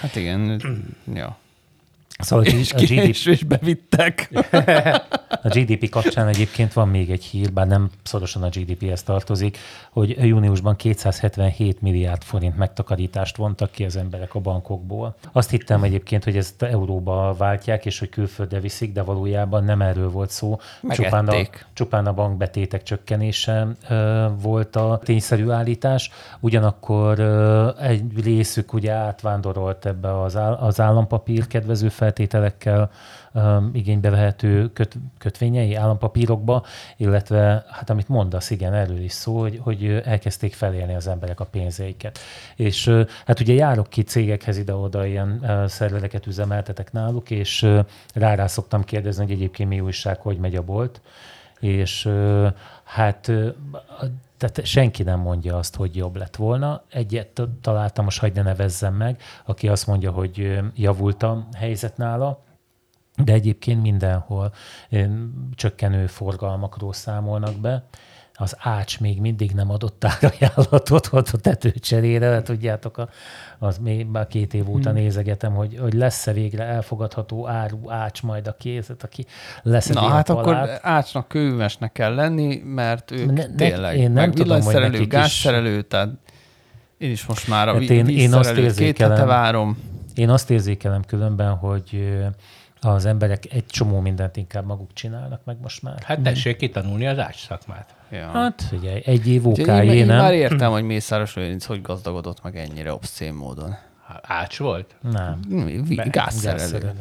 Hát 0.00 0.16
igen, 0.16 0.60
ja. 1.14 1.36
Szóval 2.18 2.44
a, 2.44 2.48
És, 2.48 2.72
a, 2.72 2.76
GDP, 2.76 2.90
és, 2.90 3.26
és 3.26 3.44
bevittek. 3.44 4.28
a 5.42 5.48
GDP 5.48 5.88
kapcsán 5.88 6.28
egyébként 6.28 6.72
van 6.72 6.88
még 6.88 7.10
egy 7.10 7.24
hír, 7.24 7.52
bár 7.52 7.66
nem 7.66 7.90
szorosan 8.02 8.42
a 8.42 8.48
GDP-hez 8.48 9.02
tartozik, 9.02 9.58
hogy 9.90 10.26
júniusban 10.26 10.76
277 10.76 11.80
milliárd 11.80 12.22
forint 12.22 12.56
megtakarítást 12.56 13.36
vontak 13.36 13.70
ki 13.70 13.84
az 13.84 13.96
emberek 13.96 14.34
a 14.34 14.40
bankokból. 14.40 15.16
Azt 15.32 15.50
hittem 15.50 15.82
egyébként, 15.82 16.24
hogy 16.24 16.36
ezt 16.36 16.62
euróba 16.62 17.34
váltják, 17.38 17.86
és 17.86 17.98
hogy 17.98 18.08
külföldre 18.08 18.60
viszik, 18.60 18.92
de 18.92 19.02
valójában 19.02 19.64
nem 19.64 19.82
erről 19.82 20.10
volt 20.10 20.30
szó. 20.30 20.58
Csupán 20.88 21.28
a, 21.28 21.30
Megették. 21.30 21.66
csupán 21.72 22.06
a 22.06 22.12
bankbetétek 22.12 22.82
csökkenése 22.82 23.66
ö, 23.88 24.26
volt 24.40 24.76
a 24.76 25.00
tényszerű 25.04 25.50
állítás. 25.50 26.10
Ugyanakkor 26.40 27.18
ö, 27.18 27.68
egy 27.80 28.02
részük 28.22 28.72
ugye 28.72 28.92
átvándorolt 28.92 29.86
ebbe 29.86 30.20
az, 30.20 30.36
áll, 30.36 30.52
az 30.52 30.80
állampapír 30.80 31.46
kedvező 31.46 31.88
feltételekkel 32.06 32.90
ö, 33.32 33.56
igénybe 33.72 34.10
vehető 34.10 34.72
köt, 34.72 34.96
kötvényei, 35.18 35.74
állampapírokba, 35.74 36.64
illetve 36.96 37.64
hát 37.70 37.90
amit 37.90 38.08
mondasz, 38.08 38.50
igen, 38.50 38.74
erről 38.74 38.98
is 38.98 39.12
szó, 39.12 39.40
hogy, 39.40 39.60
hogy 39.62 40.02
elkezdték 40.04 40.54
felélni 40.54 40.94
az 40.94 41.06
emberek 41.06 41.40
a 41.40 41.44
pénzeiket. 41.44 42.18
És 42.56 42.90
hát 43.26 43.40
ugye 43.40 43.54
járok 43.54 43.88
ki 43.88 44.02
cégekhez 44.02 44.58
ide-oda, 44.58 45.06
ilyen 45.06 45.40
ö, 45.42 45.68
szervereket 45.68 46.26
üzemeltetek 46.26 46.92
náluk, 46.92 47.30
és 47.30 47.62
ö, 47.62 47.80
rá-rá 48.14 48.46
szoktam 48.46 48.84
kérdezni, 48.84 49.22
hogy 49.22 49.32
egyébként 49.32 49.68
mi 49.68 49.80
újság, 49.80 50.20
hogy 50.20 50.38
megy 50.38 50.56
a 50.56 50.62
bolt, 50.62 51.00
és 51.60 52.08
hát 52.84 53.30
tehát 54.36 54.64
senki 54.64 55.02
nem 55.02 55.20
mondja 55.20 55.56
azt, 55.56 55.76
hogy 55.76 55.96
jobb 55.96 56.16
lett 56.16 56.36
volna. 56.36 56.84
Egyet 56.90 57.42
találtam, 57.60 58.04
most 58.04 58.20
hagyd 58.20 58.34
ne 58.34 58.42
nevezzem 58.42 58.94
meg, 58.94 59.20
aki 59.44 59.68
azt 59.68 59.86
mondja, 59.86 60.10
hogy 60.10 60.58
javult 60.74 61.22
a 61.22 61.48
helyzet 61.56 61.96
nála, 61.96 62.44
de 63.24 63.32
egyébként 63.32 63.82
mindenhol 63.82 64.52
csökkenő 65.54 66.06
forgalmakról 66.06 66.92
számolnak 66.92 67.54
be. 67.54 67.84
Az 68.38 68.56
ács 68.58 69.00
még 69.00 69.20
mindig 69.20 69.52
nem 69.52 69.70
adott 69.70 70.04
árajánlatot 70.04 71.08
ott 71.12 71.28
a 71.28 71.38
tetőcserére, 71.38 72.42
tudjátok, 72.42 72.98
a, 72.98 73.08
az 73.58 73.78
még 73.78 74.06
már 74.06 74.26
két 74.26 74.54
év 74.54 74.70
óta 74.70 74.90
hmm. 74.90 74.98
nézegetem, 74.98 75.54
hogy, 75.54 75.78
hogy 75.80 75.92
lesz-e 75.92 76.32
végre 76.32 76.64
elfogadható 76.64 77.48
áru 77.48 77.90
ács 77.90 78.22
majd 78.22 78.46
a 78.46 78.56
kézet, 78.56 79.02
aki 79.02 79.26
lesz 79.62 79.86
Na 79.86 80.08
hát 80.08 80.28
akkor 80.28 80.78
ácsnak 80.82 81.28
kőmesnek 81.28 81.92
kell 81.92 82.14
lenni, 82.14 82.56
mert 82.64 83.10
ők 83.10 83.32
ne, 83.32 83.46
tényleg, 83.54 83.98
én 83.98 84.10
nem 84.10 84.32
tudom, 84.32 84.60
hogy 84.60 84.74
nekik 84.74 85.08
gázszerelő, 85.08 85.76
is... 85.76 85.84
tehát 85.88 86.08
én 86.98 87.10
is 87.10 87.26
most 87.26 87.48
már 87.48 87.68
a 87.68 87.72
hát 87.72 87.82
én, 87.82 88.08
én 88.08 88.34
azt 88.34 88.56
érzékelem, 88.56 89.16
két 89.16 89.26
várom. 89.26 89.78
Én 90.14 90.30
azt 90.30 90.50
érzékelem 90.50 91.04
különben, 91.04 91.54
hogy 91.54 92.18
az 92.80 93.04
emberek 93.04 93.52
egy 93.52 93.66
csomó 93.66 94.00
mindent 94.00 94.36
inkább 94.36 94.66
maguk 94.66 94.92
csinálnak 94.92 95.40
meg 95.44 95.56
most 95.62 95.82
már. 95.82 96.02
Hát 96.02 96.20
tessék 96.20 96.56
kitanulni 96.56 97.06
az 97.06 97.18
ács 97.18 97.46
szakmát. 97.46 97.95
Ja. 98.10 98.26
Hát 98.26 98.62
figyelj, 98.62 99.02
egy 99.04 99.28
év 99.28 99.46
OK, 99.46 99.58
én, 99.58 99.82
én, 99.82 100.06
nem? 100.06 100.16
már 100.16 100.34
értem, 100.34 100.70
hogy 100.70 100.82
Mészáros 100.82 101.34
Lőrinc 101.34 101.64
hogy 101.64 101.82
gazdagodott 101.82 102.42
meg 102.42 102.56
ennyire 102.56 102.92
obszén 102.92 103.34
módon. 103.34 103.74
Ács 104.22 104.58
volt? 104.58 104.94
Nem. 105.00 105.40
Gázszerelő. 106.10 106.92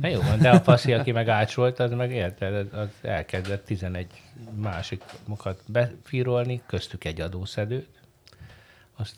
Na 0.00 0.08
jó 0.08 0.20
de 0.40 0.50
a 0.50 0.60
paszi, 0.60 0.92
aki 0.92 1.12
meg 1.12 1.28
ács 1.28 1.54
volt, 1.54 1.80
az 1.80 1.90
meg 1.90 2.12
érted, 2.12 2.68
az 2.72 2.88
elkezdett 3.02 3.64
11 3.64 4.06
másik 4.54 5.02
mokat 5.26 5.60
befírolni, 5.66 6.62
köztük 6.66 7.04
egy 7.04 7.20
adószedőt. 7.20 7.88
Azt 8.96 9.14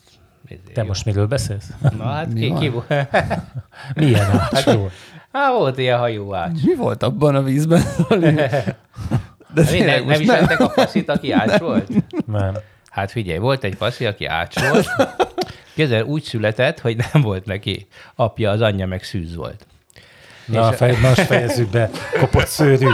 te 0.73 0.81
jó. 0.81 0.87
most 0.87 1.05
miről 1.05 1.27
beszélsz? 1.27 1.69
Na 1.97 2.03
hát 2.03 2.33
Mi 2.33 2.39
ki, 2.39 2.53
ki 2.53 2.69
volt? 2.69 2.87
Milyen 3.95 4.25
ács 4.25 4.51
hát, 4.51 4.73
volt? 4.73 4.91
Hát 5.31 5.51
volt 5.51 5.77
ilyen 5.77 5.99
hajó 5.99 6.33
ács. 6.33 6.63
Mi 6.63 6.75
volt 6.75 7.03
abban 7.03 7.35
a 7.35 7.43
vízben? 7.43 7.81
De 9.55 9.63
hát 9.63 9.85
nem, 9.85 10.05
nem 10.05 10.21
ismertek 10.21 10.59
a 10.59 10.67
passzit, 10.67 11.09
aki 11.09 11.31
ács 11.31 11.57
volt? 11.57 11.89
Nem. 12.25 12.57
Hát 12.89 13.11
figyelj, 13.11 13.37
volt 13.37 13.63
egy 13.63 13.75
passzi, 13.75 14.05
aki 14.05 14.25
ács 14.25 14.59
volt. 14.69 14.87
Kézzel 15.75 16.03
úgy 16.03 16.23
született, 16.23 16.79
hogy 16.79 16.97
nem 17.11 17.21
volt 17.21 17.45
neki 17.45 17.87
apja, 18.15 18.51
az 18.51 18.61
anyja 18.61 18.85
meg 18.85 19.03
szűz 19.03 19.35
volt. 19.35 19.67
Na, 20.45 20.69
és... 20.71 20.75
fej, 20.75 20.97
most 21.01 21.21
fejezzük 21.21 21.69
be, 21.69 21.89
kopott 22.19 22.47
szőrű. 22.47 22.87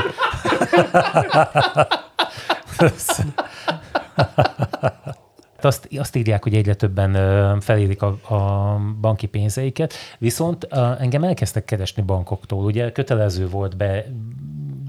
azt, 5.66 5.88
azt 5.98 6.16
írják, 6.16 6.44
hogy 6.44 6.56
egyre 6.56 6.74
többen 6.74 7.60
felélik 7.60 8.02
a, 8.02 8.08
a 8.08 8.76
banki 9.02 9.28
pénzeiket, 9.28 9.94
viszont 10.18 10.64
engem 11.00 11.24
elkezdtek 11.24 11.66
keresni 11.66 12.04
bankoktól. 12.04 12.64
Ugye 12.64 12.92
kötelező 12.92 13.48
volt 13.48 13.78
be 13.78 14.06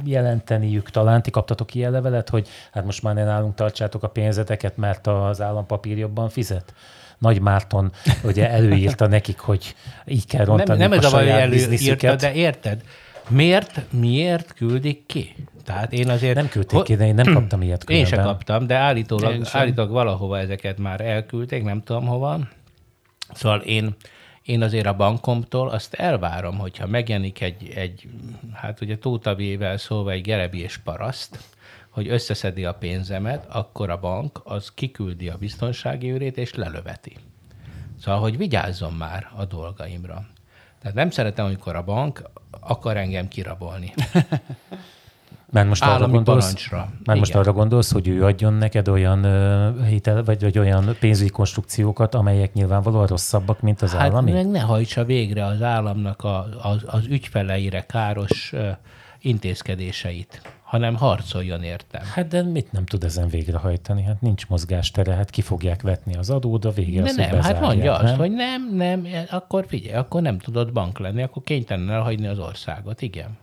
jelenteniük 0.05 0.90
talán, 0.90 1.22
ti 1.22 1.30
kaptatok 1.30 1.74
ilyen 1.74 1.90
levelet, 1.90 2.28
hogy 2.28 2.48
hát 2.72 2.84
most 2.84 3.03
már 3.03 3.14
ne 3.14 3.24
nálunk 3.24 3.55
tartsátok 3.55 4.03
a 4.03 4.09
pénzeteket, 4.09 4.76
mert 4.76 5.07
az 5.07 5.40
állampapír 5.40 5.98
jobban 5.98 6.28
fizet? 6.28 6.74
Nagy 7.18 7.40
Márton 7.40 7.92
ugye 8.22 8.50
előírta 8.50 9.07
nekik, 9.07 9.38
hogy 9.38 9.74
így 10.07 10.26
kell 10.26 10.44
rontani 10.44 10.78
nem, 10.78 10.90
nem 10.90 10.98
a 10.98 11.03
ez 11.03 11.12
a 11.12 11.16
baj, 11.16 11.30
előírta, 11.30 12.16
de 12.16 12.32
érted? 12.32 12.82
Miért, 13.28 13.80
miért 13.90 14.55
küldik 14.55 15.07
ki? 15.07 15.34
Tehát 15.64 15.92
én 15.92 16.09
azért... 16.09 16.34
Nem 16.34 16.48
küldték 16.48 16.82
ki, 16.82 16.96
de 16.96 17.07
én 17.07 17.14
nem 17.14 17.34
kaptam 17.34 17.62
ilyet 17.62 17.84
különben. 17.84 18.11
Én 18.11 18.16
sem 18.16 18.24
kaptam, 18.24 18.66
de 18.66 18.74
állítólag, 18.74 19.46
állítólag 19.53 19.90
valahova 19.90 20.38
ezeket 20.38 20.78
már 20.78 21.00
elküldték, 21.00 21.64
nem 21.64 21.82
tudom 21.82 22.07
hova. 22.07 22.38
Szóval 23.34 23.61
én, 23.61 23.96
én 24.43 24.62
azért 24.62 24.86
a 24.86 24.97
bankomtól 24.97 25.68
azt 25.68 25.95
elvárom, 25.95 26.59
hogyha 26.59 26.86
megjelenik 26.86 27.40
egy, 27.40 27.72
egy 27.74 28.09
hát 28.53 28.80
ugye 28.80 28.99
Tótavével 28.99 29.76
szólva 29.76 30.11
egy 30.11 30.22
gerebi 30.22 30.61
és 30.61 30.76
paraszt, 30.76 31.38
hogy 31.88 32.09
összeszedi 32.09 32.64
a 32.64 32.74
pénzemet, 32.74 33.47
akkor 33.49 33.90
a 33.90 34.01
bank 34.01 34.40
az 34.45 34.70
kiküldi 34.74 35.28
a 35.28 35.36
biztonsági 35.36 36.12
őrét 36.12 36.36
és 36.36 36.55
lelöveti. 36.55 37.16
Szóval, 38.01 38.20
hogy 38.20 38.36
vigyázzon 38.36 38.93
már 38.93 39.30
a 39.36 39.45
dolgaimra. 39.45 40.26
Tehát 40.80 40.97
nem 40.97 41.11
szeretem, 41.11 41.45
amikor 41.45 41.76
a 41.76 41.84
bank 41.84 42.22
akar 42.61 42.97
engem 42.97 43.28
kirabolni. 43.28 43.93
Mert 45.53 45.68
most 45.68 45.84
arra 45.84 46.09
gondolsz, 46.09 46.44
parancsra. 46.44 46.92
Mert 47.05 47.18
most 47.18 47.34
arra 47.34 47.53
gondolsz, 47.53 47.92
hogy 47.92 48.09
ő 48.09 48.24
adjon 48.24 48.53
neked 48.53 48.88
olyan 48.88 49.24
uh, 49.24 49.86
hitel, 49.86 50.24
vagy, 50.24 50.40
vagy 50.40 50.59
olyan 50.59 50.96
pénzügyi 51.00 51.30
konstrukciókat, 51.30 52.14
amelyek 52.14 52.53
nyilvánvalóan 52.53 53.07
rosszabbak, 53.07 53.61
mint 53.61 53.82
az 53.82 53.92
hát 53.92 54.00
állami? 54.00 54.32
meg 54.32 54.50
ne 54.50 54.61
hajtsa 54.61 55.05
végre 55.05 55.44
az 55.44 55.62
államnak 55.62 56.24
a, 56.24 56.46
az, 56.62 56.82
az 56.86 57.07
ügyfeleire 57.07 57.80
káros 57.80 58.53
uh, 58.53 58.68
intézkedéseit, 59.20 60.42
hanem 60.62 60.96
harcoljon 60.96 61.62
értem. 61.62 62.03
Hát 62.14 62.28
de 62.28 62.42
mit 62.42 62.72
nem 62.72 62.84
tud 62.84 63.05
ezen 63.05 63.28
végrehajtani? 63.28 64.03
Hát 64.03 64.20
nincs 64.20 64.46
mozgástere, 64.46 65.14
hát 65.14 65.30
ki 65.30 65.40
fogják 65.40 65.82
vetni 65.82 66.14
az 66.14 66.30
adót, 66.30 66.64
a 66.64 66.70
vége 66.70 67.03
de 67.03 67.09
az, 67.09 67.16
nem, 67.16 67.40
hát 67.40 67.61
mondja 67.61 67.92
nem? 67.92 68.05
azt, 68.05 68.14
hogy 68.14 68.32
nem, 68.32 68.74
nem, 68.74 69.07
akkor 69.30 69.64
figyelj, 69.68 69.96
akkor 69.96 70.22
nem 70.22 70.38
tudod 70.38 70.72
bank 70.72 70.98
lenni, 70.98 71.22
akkor 71.22 71.42
kénytelen 71.42 71.90
elhagyni 71.90 72.26
az 72.26 72.38
országot, 72.38 73.03
igen. 73.03 73.41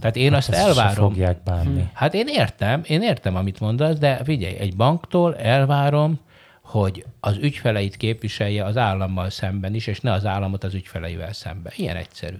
Tehát 0.00 0.16
én 0.16 0.30
hát 0.30 0.38
azt 0.38 0.50
elvárom. 0.50 0.94
fogják 1.08 1.42
bánni. 1.42 1.90
Hát 1.92 2.14
én 2.14 2.26
értem, 2.28 2.80
én 2.86 3.02
értem, 3.02 3.36
amit 3.36 3.60
mondasz, 3.60 3.98
de 3.98 4.20
figyelj, 4.24 4.56
egy 4.56 4.76
banktól 4.76 5.36
elvárom, 5.36 6.20
hogy 6.62 7.04
az 7.20 7.36
ügyfeleit 7.36 7.96
képviselje 7.96 8.64
az 8.64 8.76
állammal 8.76 9.30
szemben 9.30 9.74
is, 9.74 9.86
és 9.86 10.00
ne 10.00 10.12
az 10.12 10.26
államot 10.26 10.64
az 10.64 10.74
ügyfeleivel 10.74 11.32
szemben. 11.32 11.72
Ilyen 11.76 11.96
egyszerű. 11.96 12.36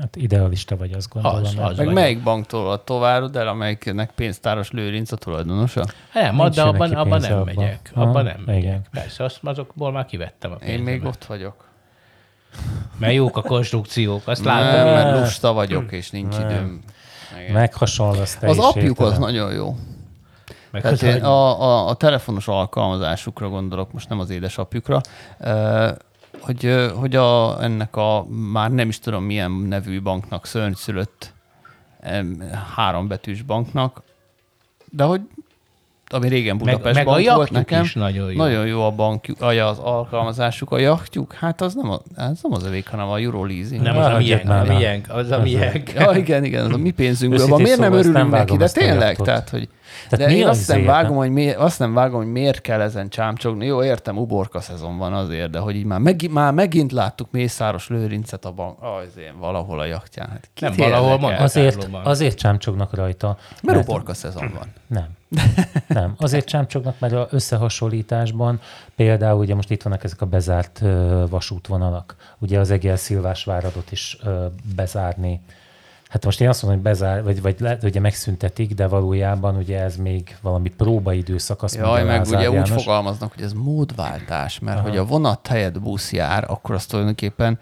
Hát 0.00 0.16
idealista 0.16 0.76
vagy, 0.76 0.92
azt 0.92 1.12
gondolom. 1.12 1.40
Az, 1.42 1.54
az 1.58 1.76
Meg 1.76 1.86
vagy. 1.86 1.94
melyik 1.94 2.22
banktól 2.22 2.70
a 2.70 2.84
továrod 2.84 3.36
el, 3.36 3.48
amelyiknek 3.48 4.10
pénztáros 4.10 4.70
lőrinc 4.70 5.12
a 5.12 5.16
tulajdonosa? 5.16 5.84
Nem, 6.14 6.36
Nincs 6.36 6.54
de 6.54 6.62
abban, 6.62 6.92
abban 6.92 7.20
nem 7.20 7.32
abba. 7.32 7.44
megyek. 7.44 7.90
Abban 7.94 8.24
nem 8.24 8.34
igen. 8.42 8.54
megyek. 8.54 8.88
Persze, 8.90 9.24
azt, 9.24 9.38
azokból 9.42 9.92
már 9.92 10.06
kivettem 10.06 10.52
a 10.52 10.54
pénzemet. 10.56 10.78
Én 10.78 10.84
még 10.84 11.04
ott 11.04 11.24
vagyok. 11.24 11.68
Mert 12.98 13.12
jók 13.12 13.36
a 13.36 13.42
konstrukciók, 13.42 14.26
azt 14.26 14.44
látom. 14.44 14.84
Nem, 14.84 14.94
mert 14.94 15.20
lusta 15.20 15.52
vagyok, 15.52 15.92
és 15.92 16.10
nincs 16.10 16.36
nem. 16.36 16.50
időm. 16.50 16.80
Meghasonlasz 17.52 18.36
te 18.36 18.48
Az 18.48 18.58
apjuk 18.58 19.00
az 19.00 19.18
nagyon 19.18 19.52
jó. 19.52 19.76
Meg 20.70 20.82
Tehát 20.82 21.02
én 21.02 21.22
a, 21.22 21.62
a, 21.62 21.88
a 21.88 21.94
telefonos 21.94 22.48
alkalmazásukra 22.48 23.48
gondolok, 23.48 23.92
most 23.92 24.08
nem 24.08 24.20
az 24.20 24.30
édesapjukra, 24.30 25.00
hogy, 26.40 26.90
hogy 26.94 27.16
a, 27.16 27.62
ennek 27.62 27.96
a 27.96 28.26
már 28.28 28.70
nem 28.70 28.88
is 28.88 28.98
tudom 28.98 29.24
milyen 29.24 29.50
nevű 29.50 30.02
banknak 30.02 30.46
szörnyszülött 30.46 31.32
hárombetűs 32.76 33.42
banknak, 33.42 34.02
de 34.90 35.04
hogy 35.04 35.20
ami 36.14 36.28
régen 36.28 36.58
Budapest 36.58 36.94
meg, 36.94 37.06
meg 37.06 37.28
a 37.28 37.34
volt 37.34 37.50
nekem. 37.50 37.82
Is 37.82 37.94
nagyon 37.94 38.30
jó. 38.30 38.36
Nagyon 38.36 38.66
jó 38.66 38.84
a 38.84 38.90
bank, 38.90 39.26
az 39.38 39.78
alkalmazásuk, 39.78 40.70
a 40.70 40.78
jachtjuk. 40.78 41.32
Hát 41.32 41.60
az 41.60 41.74
nem, 41.74 41.90
a, 41.90 42.00
az 42.16 42.38
nem 42.42 42.52
az 42.52 42.64
övék, 42.64 42.88
hanem 42.88 43.08
a 43.08 43.18
Euroleasing. 43.18 43.82
Nem, 43.82 43.96
az 43.96 44.06
a 44.06 44.16
miénk, 44.16 44.48
a 44.50 44.64
miénk, 44.68 45.06
az 45.08 45.30
a 45.30 45.38
miénk. 45.38 45.92
Ja, 45.92 46.12
igen, 46.12 46.44
igen, 46.44 46.64
az 46.64 46.72
a 46.72 46.76
mi 46.76 46.90
pénzünkből 46.90 47.46
van. 47.46 47.60
Miért 47.60 47.78
nem 47.78 47.92
örülünk 47.92 48.30
neki? 48.30 48.56
De 48.56 48.68
tényleg, 48.68 49.16
tehát, 49.16 49.48
hogy 49.50 49.68
tehát 50.08 50.26
De 50.26 50.34
én 50.34 50.46
azt 50.46 50.68
nem, 50.68 50.84
vágom, 50.84 51.16
hogy 51.16 51.30
mi, 51.30 51.50
azt 51.50 51.78
nem 51.78 51.94
vágom, 51.94 52.22
hogy 52.22 52.32
miért 52.32 52.60
kell 52.60 52.80
ezen 52.80 53.08
csámcsogni. 53.08 53.66
Jó, 53.66 53.84
értem, 53.84 54.18
uborka 54.18 54.60
szezon 54.60 54.98
van 54.98 55.12
azért, 55.12 55.50
de 55.50 55.58
hogy 55.58 55.76
így 55.76 55.84
már, 55.84 55.98
meg, 55.98 56.30
már 56.30 56.52
megint 56.52 56.92
láttuk 56.92 57.28
Mészáros 57.30 57.88
Lőrincet 57.88 58.44
a 58.44 58.50
bank, 58.50 58.82
az 58.82 59.18
én 59.18 59.38
valahol 59.38 59.80
a 59.80 59.84
jachtján. 59.84 60.28
Hát 60.28 60.48
nem 60.60 60.72
valahol 60.76 61.18
van. 61.18 61.34
Azért, 61.34 61.88
azért 62.02 62.38
csámcsognak 62.38 62.94
rajta. 62.94 63.26
Mert, 63.26 63.62
mert 63.62 63.88
uborka 63.88 64.14
szezon 64.14 64.52
van. 64.54 64.72
Nem. 64.86 65.08
Nem. 65.86 66.14
Azért 66.18 66.46
csámcsognak, 66.46 66.94
mert 66.98 67.12
az 67.12 67.26
összehasonlításban 67.30 68.60
például 68.96 69.38
ugye 69.38 69.54
most 69.54 69.70
itt 69.70 69.82
vannak 69.82 70.04
ezek 70.04 70.20
a 70.20 70.26
bezárt 70.26 70.82
vasútvonalak. 71.28 72.16
Ugye 72.38 72.58
az 72.58 72.70
Egél 72.70 72.96
Szilvás 72.96 73.44
váradot 73.44 73.92
is 73.92 74.18
bezárni 74.74 75.40
Hát 76.14 76.24
most 76.24 76.40
én 76.40 76.48
azt 76.48 76.62
mondom, 76.62 76.82
hogy 76.82 76.90
bezár, 76.90 77.22
vagy, 77.22 77.42
vagy 77.42 77.56
lehet, 77.58 77.82
ugye 77.82 78.00
megszüntetik, 78.00 78.74
de 78.74 78.86
valójában 78.86 79.56
ugye 79.56 79.80
ez 79.80 79.96
még 79.96 80.36
valami 80.40 80.68
próbaidőszak. 80.68 81.62
Azt 81.62 81.74
Jaj, 81.74 82.04
meg 82.04 82.26
ugye 82.26 82.40
János. 82.40 82.70
úgy 82.70 82.82
fogalmaznak, 82.82 83.32
hogy 83.34 83.42
ez 83.42 83.52
módváltás, 83.52 84.58
mert 84.58 84.78
Aha. 84.78 84.88
hogy 84.88 84.96
a 84.96 85.04
vonat 85.04 85.46
helyett 85.46 85.80
busz 85.80 86.12
jár, 86.12 86.44
akkor 86.48 86.74
azt 86.74 86.88
tulajdonképpen 86.88 87.58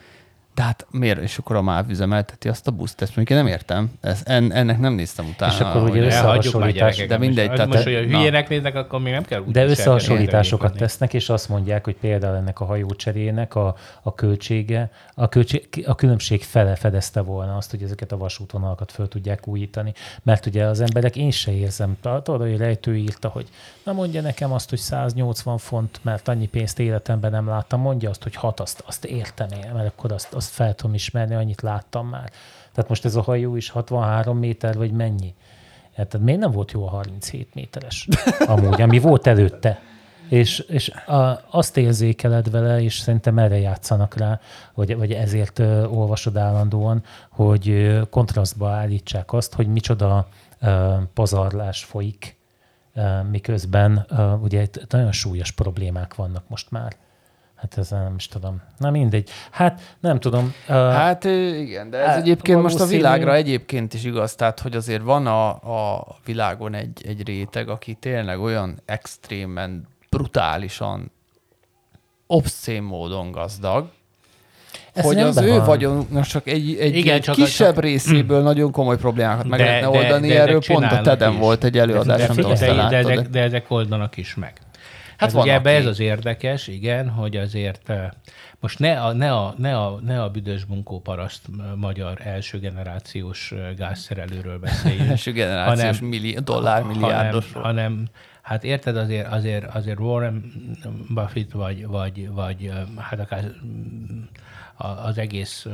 de 0.55 0.63
hát 0.63 0.87
miért? 0.91 1.21
És 1.21 1.39
akkor 1.39 1.57
a 1.57 1.63
MÁV 1.63 1.91
üzemelteti 1.91 2.49
azt 2.49 2.67
a 2.67 2.71
buszt? 2.71 3.03
Ezt 3.03 3.17
mondjuk 3.17 3.39
én 3.39 3.45
nem 3.45 3.55
értem. 3.55 3.93
Ez, 4.01 4.21
en, 4.25 4.53
ennek 4.53 4.79
nem 4.79 4.93
néztem 4.93 5.27
utána. 5.27 5.53
És 5.53 5.61
akkor 5.61 5.83
ugye 5.83 6.05
összehasonlítás. 6.05 7.07
De 7.07 7.19
mindegy. 7.19 7.51
Tehát, 7.51 7.67
most, 7.67 7.83
hogy 7.83 7.93
hülyének 7.93 8.49
néznek, 8.49 8.75
akkor 8.75 9.01
még 9.01 9.13
nem 9.13 9.25
kell 9.25 9.43
De 9.47 9.65
összehasonlításokat 9.65 10.77
tesznek, 10.77 11.15
és 11.15 11.29
azt 11.29 11.49
mondják, 11.49 11.85
hogy 11.85 11.97
például 11.97 12.37
ennek 12.37 12.61
a 12.61 12.65
hajócserének 12.65 13.55
a, 13.55 13.77
a 14.03 14.15
költsége, 14.15 14.91
a, 15.15 15.29
költség, 15.29 15.85
a 15.87 15.95
különbség 15.95 16.43
fele 16.43 16.75
fedezte 16.75 17.21
volna 17.21 17.57
azt, 17.57 17.71
hogy 17.71 17.83
ezeket 17.83 18.13
a 18.13 18.17
vasútvonalakat 18.17 18.93
föl 18.93 19.09
tudják 19.09 19.47
újítani. 19.47 19.93
Mert 20.23 20.47
ugye 20.47 20.65
az 20.65 20.81
emberek, 20.81 21.17
én 21.17 21.31
se 21.31 21.53
érzem, 21.53 21.97
tudod, 22.01 22.41
hogy 22.41 22.57
rejtő 22.57 22.97
írta, 22.97 23.29
hogy 23.29 23.49
na 23.85 23.93
mondja 23.93 24.21
nekem 24.21 24.53
azt, 24.53 24.71
hogy 24.71 24.79
180 24.79 25.59
font, 25.59 26.01
mert 26.03 26.29
annyi 26.29 26.47
pénzt 26.47 26.79
életemben 26.79 27.31
nem 27.31 27.49
láttam, 27.49 27.81
mondja 27.81 28.11
azt, 28.11 28.23
hogy 28.23 28.35
hat, 28.35 28.61
azt, 28.61 28.83
azt 28.87 29.05
értem 29.05 29.49
én, 29.65 29.71
mert 29.75 29.87
akkor 29.87 30.13
azt, 30.13 30.35
azt 30.43 30.55
fel 30.55 30.74
tudom 30.74 30.95
ismerni, 30.95 31.34
annyit 31.34 31.61
láttam 31.61 32.09
már. 32.09 32.30
Tehát 32.72 32.88
most 32.88 33.05
ez 33.05 33.14
a 33.14 33.22
hajó 33.22 33.57
is 33.57 33.70
63 33.70 34.38
méter, 34.38 34.76
vagy 34.76 34.93
mennyi? 34.93 35.34
Hát 35.97 36.18
miért 36.18 36.40
nem 36.40 36.51
volt 36.51 36.70
jó 36.70 36.86
a 36.86 36.90
37 36.90 37.55
méteres? 37.55 38.09
Amúgy, 38.47 38.80
ami 38.82 38.99
volt 38.99 39.26
előtte. 39.26 39.80
És, 40.28 40.59
és 40.59 40.88
a, 40.88 41.45
azt 41.51 41.76
érzékeled 41.76 42.51
vele, 42.51 42.82
és 42.82 42.99
szerintem 42.99 43.38
erre 43.38 43.59
játszanak 43.59 44.16
rá, 44.16 44.40
vagy, 44.74 44.97
vagy 44.97 45.12
ezért 45.12 45.59
ö, 45.59 45.84
olvasod 45.84 46.36
állandóan, 46.36 47.03
hogy 47.30 47.68
ö, 47.68 48.03
kontrasztba 48.11 48.70
állítsák 48.70 49.32
azt, 49.32 49.55
hogy 49.55 49.66
micsoda 49.66 50.28
ö, 50.61 50.95
pazarlás 51.14 51.84
folyik, 51.84 52.36
ö, 52.95 53.22
miközben 53.30 54.07
ö, 54.09 54.32
ugye 54.32 54.62
itt 54.62 54.86
nagyon 54.88 55.12
súlyos 55.12 55.51
problémák 55.51 56.14
vannak 56.14 56.45
most 56.49 56.70
már. 56.70 56.97
Hát 57.63 57.79
ez 57.79 57.91
nem 57.91 58.15
is 58.17 58.27
tudom. 58.29 58.61
Na 58.79 58.91
mindegy. 58.91 59.31
Hát 59.51 59.81
nem 60.01 60.21
tudom. 60.21 60.55
Uh, 60.69 60.75
Hát 60.75 61.25
igen, 61.25 61.91
de 61.91 61.99
ez 61.99 62.07
Hát, 62.07 62.17
egyébként 62.19 62.63
most 62.63 62.81
a 62.81 62.87
világra 62.87 63.35
egyébként 63.35 63.95
is 63.95 64.05
igaz, 64.05 64.35
tehát 64.35 64.61
hogy 64.61 64.77
azért 64.77 65.03
van 65.03 65.27
a, 65.27 65.49
a 65.99 66.07
világon 66.25 66.75
egy, 66.75 67.03
egy 67.07 67.27
réteg, 67.27 67.69
aki 67.69 67.95
tényleg 67.95 68.41
olyan 68.41 68.79
extrémen, 68.85 69.89
brutálisan, 70.11 71.11
obszcén 72.27 72.83
módon 72.83 73.31
gazdag, 73.31 73.89
Ez 74.93 75.05
hogy 75.05 75.19
az 75.19 75.37
ő 75.37 75.49
van. 75.57 75.65
vagyonnak 75.65 76.25
csak 76.25 76.47
egy, 76.47 76.77
egy, 76.81 76.97
Igen, 76.97 77.15
egy 77.15 77.21
csak- 77.23 77.35
kisebb 77.35 77.75
csak- 77.75 77.83
részéből 77.85 78.43
nagyon 78.43 78.71
komoly 78.73 78.97
problémákat 78.97 79.47
meg 79.47 79.59
De- 79.59 79.65
lehetne 79.65 79.91
de- 79.91 79.99
oldani. 79.99 80.29
de 80.29 80.35
ezek 80.35 80.49
Erről 80.49 80.61
pont 80.67 80.93
a 80.93 81.01
TED-en 81.01 81.33
is. 81.33 81.39
volt 81.39 81.65
egy 81.65 81.79
előadás, 81.79 82.27
de, 82.29 82.43
de, 82.43 82.55
de, 82.55 82.89
de, 82.89 82.97
ezek, 82.97 83.29
de 83.29 83.41
ezek 83.41 83.71
oldanak 83.71 84.17
is 84.17 84.35
meg. 84.35 84.53
Hát 85.23 85.31
ez 85.31 85.37
van, 85.37 85.43
ugye 85.43 85.53
ebbe 85.53 85.70
ez 85.70 85.87
az 85.87 86.01
érdekes, 86.01 86.66
igen, 86.66 87.09
hogy 87.09 87.37
azért 87.37 87.91
eh, 87.91 88.09
most 88.61 88.79
ne 88.79 89.01
a, 89.01 89.12
ne 89.12 89.33
a, 89.33 89.55
ne 89.59 89.79
a, 89.79 90.01
ne 90.01 90.23
a 90.23 90.31
büdös 90.31 90.64
bunkóparaszt 90.64 91.43
eh, 91.59 91.64
magyar 91.77 92.18
első 92.25 92.59
generációs 92.59 93.53
eh, 93.53 93.75
gázszerelőről 93.77 94.59
beszéljünk. 94.59 95.11
Első 95.11 95.33
generációs 95.33 95.97
hanem- 95.97 96.05
milli, 96.09 96.39
dollár 96.45 96.83
milliárdos. 96.83 97.53
hanem, 97.53 97.64
hanem, 97.64 98.05
hát 98.43 98.64
érted, 98.64 98.97
azért, 98.97 99.33
azért, 99.33 99.64
azért 99.75 99.99
Warren 99.99 100.53
Buffett 101.09 101.51
vagy, 101.51 101.87
vagy, 101.87 102.29
vagy 102.29 102.73
hát 102.97 103.20
akár 103.20 103.45
mm, 103.45 104.23
az 104.77 105.18
egész 105.18 105.66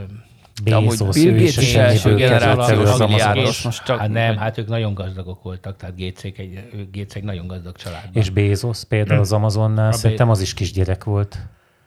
De 0.64 0.74
amúgy 0.76 0.98
Bill 1.12 1.32
ő 1.32 1.38
Gates 1.38 1.56
is 1.56 1.74
első 1.74 2.14
generációs 2.14 2.96
milliárdos. 2.98 3.62
Most 3.62 3.84
csak- 3.84 3.98
hát 3.98 4.09
nem, 4.09 4.36
hát 4.36 4.59
ők 4.59 4.68
nagyon 4.68 4.94
gazdagok 4.94 5.42
voltak, 5.42 5.76
tehát 5.76 5.96
Gécék 5.96 6.38
egy, 6.38 6.68
Gates 6.92 7.14
egy 7.14 7.22
nagyon 7.24 7.46
gazdag 7.46 7.76
családban. 7.76 8.11
És 8.12 8.30
Bezos 8.30 8.84
például 8.84 9.20
az 9.20 9.32
Amazonnál, 9.32 9.88
A 9.88 9.92
szerintem 9.92 10.30
az 10.30 10.40
is 10.40 10.54
kisgyerek 10.54 11.04
volt. 11.04 11.38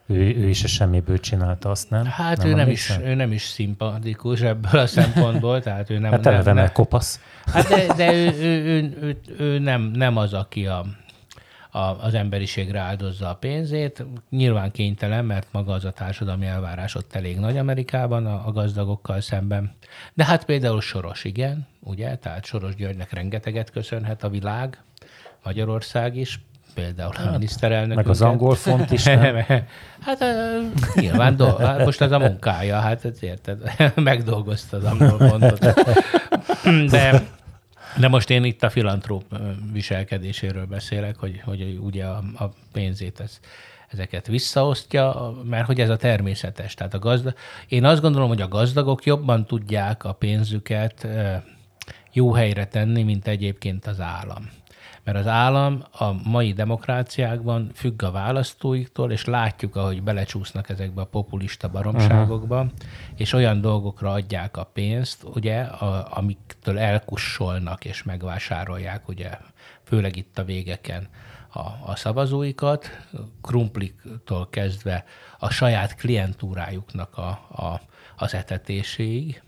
Ő, 0.08 0.16
ő 0.16 0.50
is 0.50 0.64
a 0.64 0.68
semmiből 0.68 1.20
csinálta 1.20 1.70
azt, 1.70 1.90
nem? 1.90 2.06
Hát 2.06 2.44
ő, 2.44 2.54
nem 2.54 2.70
is, 2.70 2.92
ő 3.04 3.14
nem 3.14 3.32
is 3.32 3.42
szimpatikus 3.42 4.42
ebből 4.42 4.82
a 4.82 4.88
szempontból, 4.88 5.62
tehát 5.64 5.90
ő 5.90 5.98
nem... 5.98 6.12
Hát 6.12 6.24
nem, 6.24 6.34
eleve 6.34 6.54
nem, 6.54 6.72
kopasz. 6.74 7.20
hát 7.46 7.68
de, 7.68 7.94
de 7.96 8.14
ő, 8.14 8.34
ő, 8.40 8.64
ő, 8.66 8.98
ő, 9.02 9.18
ő 9.38 9.60
nem, 9.60 9.82
nem 9.82 10.18
az, 10.18 10.34
aki 10.34 10.66
a, 10.66 10.86
a, 11.72 11.80
az 11.80 12.14
emberiségre 12.14 12.80
áldozza 12.80 13.30
a 13.30 13.36
pénzét. 13.36 14.06
Nyilván 14.30 14.72
kénytelen, 14.72 15.26
mert 15.26 15.48
maga 15.52 15.74
az 15.74 15.86
a 15.86 15.92
társadalmi 15.92 16.46
elvárás 16.46 16.96
ott 16.96 17.16
elég 17.16 17.40
nagy 17.40 17.58
Amerikában 17.58 18.26
a, 18.26 18.48
a 18.48 18.52
gazdagokkal 18.52 19.22
szemben. 19.22 19.76
De 20.14 20.26
hát 20.26 20.46
például 20.46 20.82
Soros, 20.82 21.24
igen, 21.24 21.68
ugye? 21.80 22.16
Tehát 22.16 22.46
Soros 22.46 22.76
Györgynek 22.76 23.14
rengeteget 23.14 23.72
köszönhet 23.72 24.24
a 24.24 24.30
világ, 24.30 24.84
Magyarország 25.44 26.16
is, 26.16 26.40
például 26.74 27.14
a 27.28 27.32
miniszterelnök. 27.32 27.96
Meg 27.96 28.08
az 28.08 28.22
angol 28.22 28.56
font 28.56 28.92
is, 28.92 29.04
nem? 29.04 29.46
Hát 30.02 30.24
nyilván, 30.96 31.36
do- 31.36 31.60
hát 31.60 31.86
most 31.86 32.02
ez 32.02 32.12
a 32.12 32.20
munkája, 32.20 32.80
hát 32.80 33.04
érted, 33.20 33.58
megdolgozta 33.96 34.78
az 34.78 34.84
angol 34.84 35.18
pontot. 35.18 35.60
De, 36.90 37.24
de 37.98 38.08
most 38.08 38.30
én 38.30 38.44
itt 38.44 38.64
a 38.64 38.70
filantróp 38.70 39.24
viselkedéséről 39.72 40.66
beszélek, 40.66 41.16
hogy, 41.18 41.42
hogy 41.46 41.80
ugye 41.82 42.06
a, 42.06 42.24
a 42.38 42.52
pénzét 42.72 43.20
ez, 43.20 43.40
ezeket 43.88 44.28
visszaosztja, 44.28 45.34
mert 45.44 45.66
hogy 45.66 45.80
ez 45.80 45.90
a 45.90 45.96
természetes. 45.96 46.74
Tehát 46.74 46.94
a 46.94 47.00
gazda... 47.00 47.34
Én 47.68 47.86
azt 47.86 48.02
gondolom, 48.02 48.28
hogy 48.28 48.42
a 48.42 48.48
gazdagok 48.48 49.06
jobban 49.06 49.46
tudják 49.46 50.04
a 50.04 50.14
pénzüket 50.14 51.08
jó 52.14 52.34
helyre 52.34 52.68
tenni, 52.68 53.04
mint 53.04 53.28
egyébként 53.28 53.88
az 53.88 54.00
állam. 54.00 54.50
Mert 55.04 55.18
az 55.18 55.28
állam 55.28 55.84
a 55.92 56.30
mai 56.30 56.54
demokráciákban 56.54 57.72
függ 57.74 58.04
a 58.04 58.12
választóiktól, 58.12 59.12
és 59.12 59.26
látjuk, 59.26 59.76
ahogy 59.76 60.04
belecsúsznak 60.04 60.70
ezekbe 60.70 61.02
a 61.02 61.06
populista 61.06 61.70
baromságokba, 61.70 62.56
uh-huh. 62.56 62.72
és 63.16 63.34
olyan 63.34 63.62
dolgokra 63.62 64.12
adják 64.12 64.58
a 64.58 64.64
pénzt, 64.64 65.24
ugye, 65.24 65.62
a, 65.62 66.18
amiktől 66.18 66.80
elkussolnak 66.80 67.86
és 67.86 68.04
megvásárolják, 68.04 69.08
ugye, 69.08 69.30
főleg 69.84 70.16
itt 70.16 70.38
a 70.38 70.44
végeken 70.44 71.08
a, 71.54 71.60
a 71.86 71.96
szavazóikat, 71.96 72.90
krumpliktól 73.42 74.50
kezdve 74.50 75.06
a 75.40 75.50
saját 75.50 75.96
klientúrájuknak 75.96 77.18
a, 77.18 77.30
a, 77.52 77.82
az 78.16 78.34
etetéséig, 78.34 79.42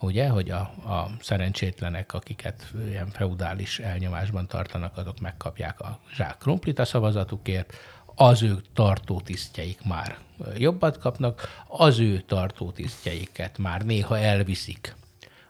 ugye, 0.00 0.28
hogy 0.28 0.50
a, 0.50 0.60
a 0.60 1.10
szerencsétlenek, 1.20 2.14
akiket 2.14 2.72
ilyen 2.88 3.08
feudális 3.10 3.78
elnyomásban 3.78 4.46
tartanak, 4.46 4.96
azok 4.96 5.20
megkapják 5.20 5.80
a 5.80 5.98
zsák 6.14 6.36
krumplit 6.38 6.78
a 6.78 6.84
szavazatukért, 6.84 7.74
az 8.14 8.42
ő 8.42 8.56
tartótisztjeik 8.74 9.84
már 9.84 10.18
jobbat 10.56 10.98
kapnak, 10.98 11.64
az 11.66 11.98
ő 11.98 12.20
tartótisztjeiket 12.20 13.58
már 13.58 13.82
néha 13.84 14.18
elviszik 14.18 14.96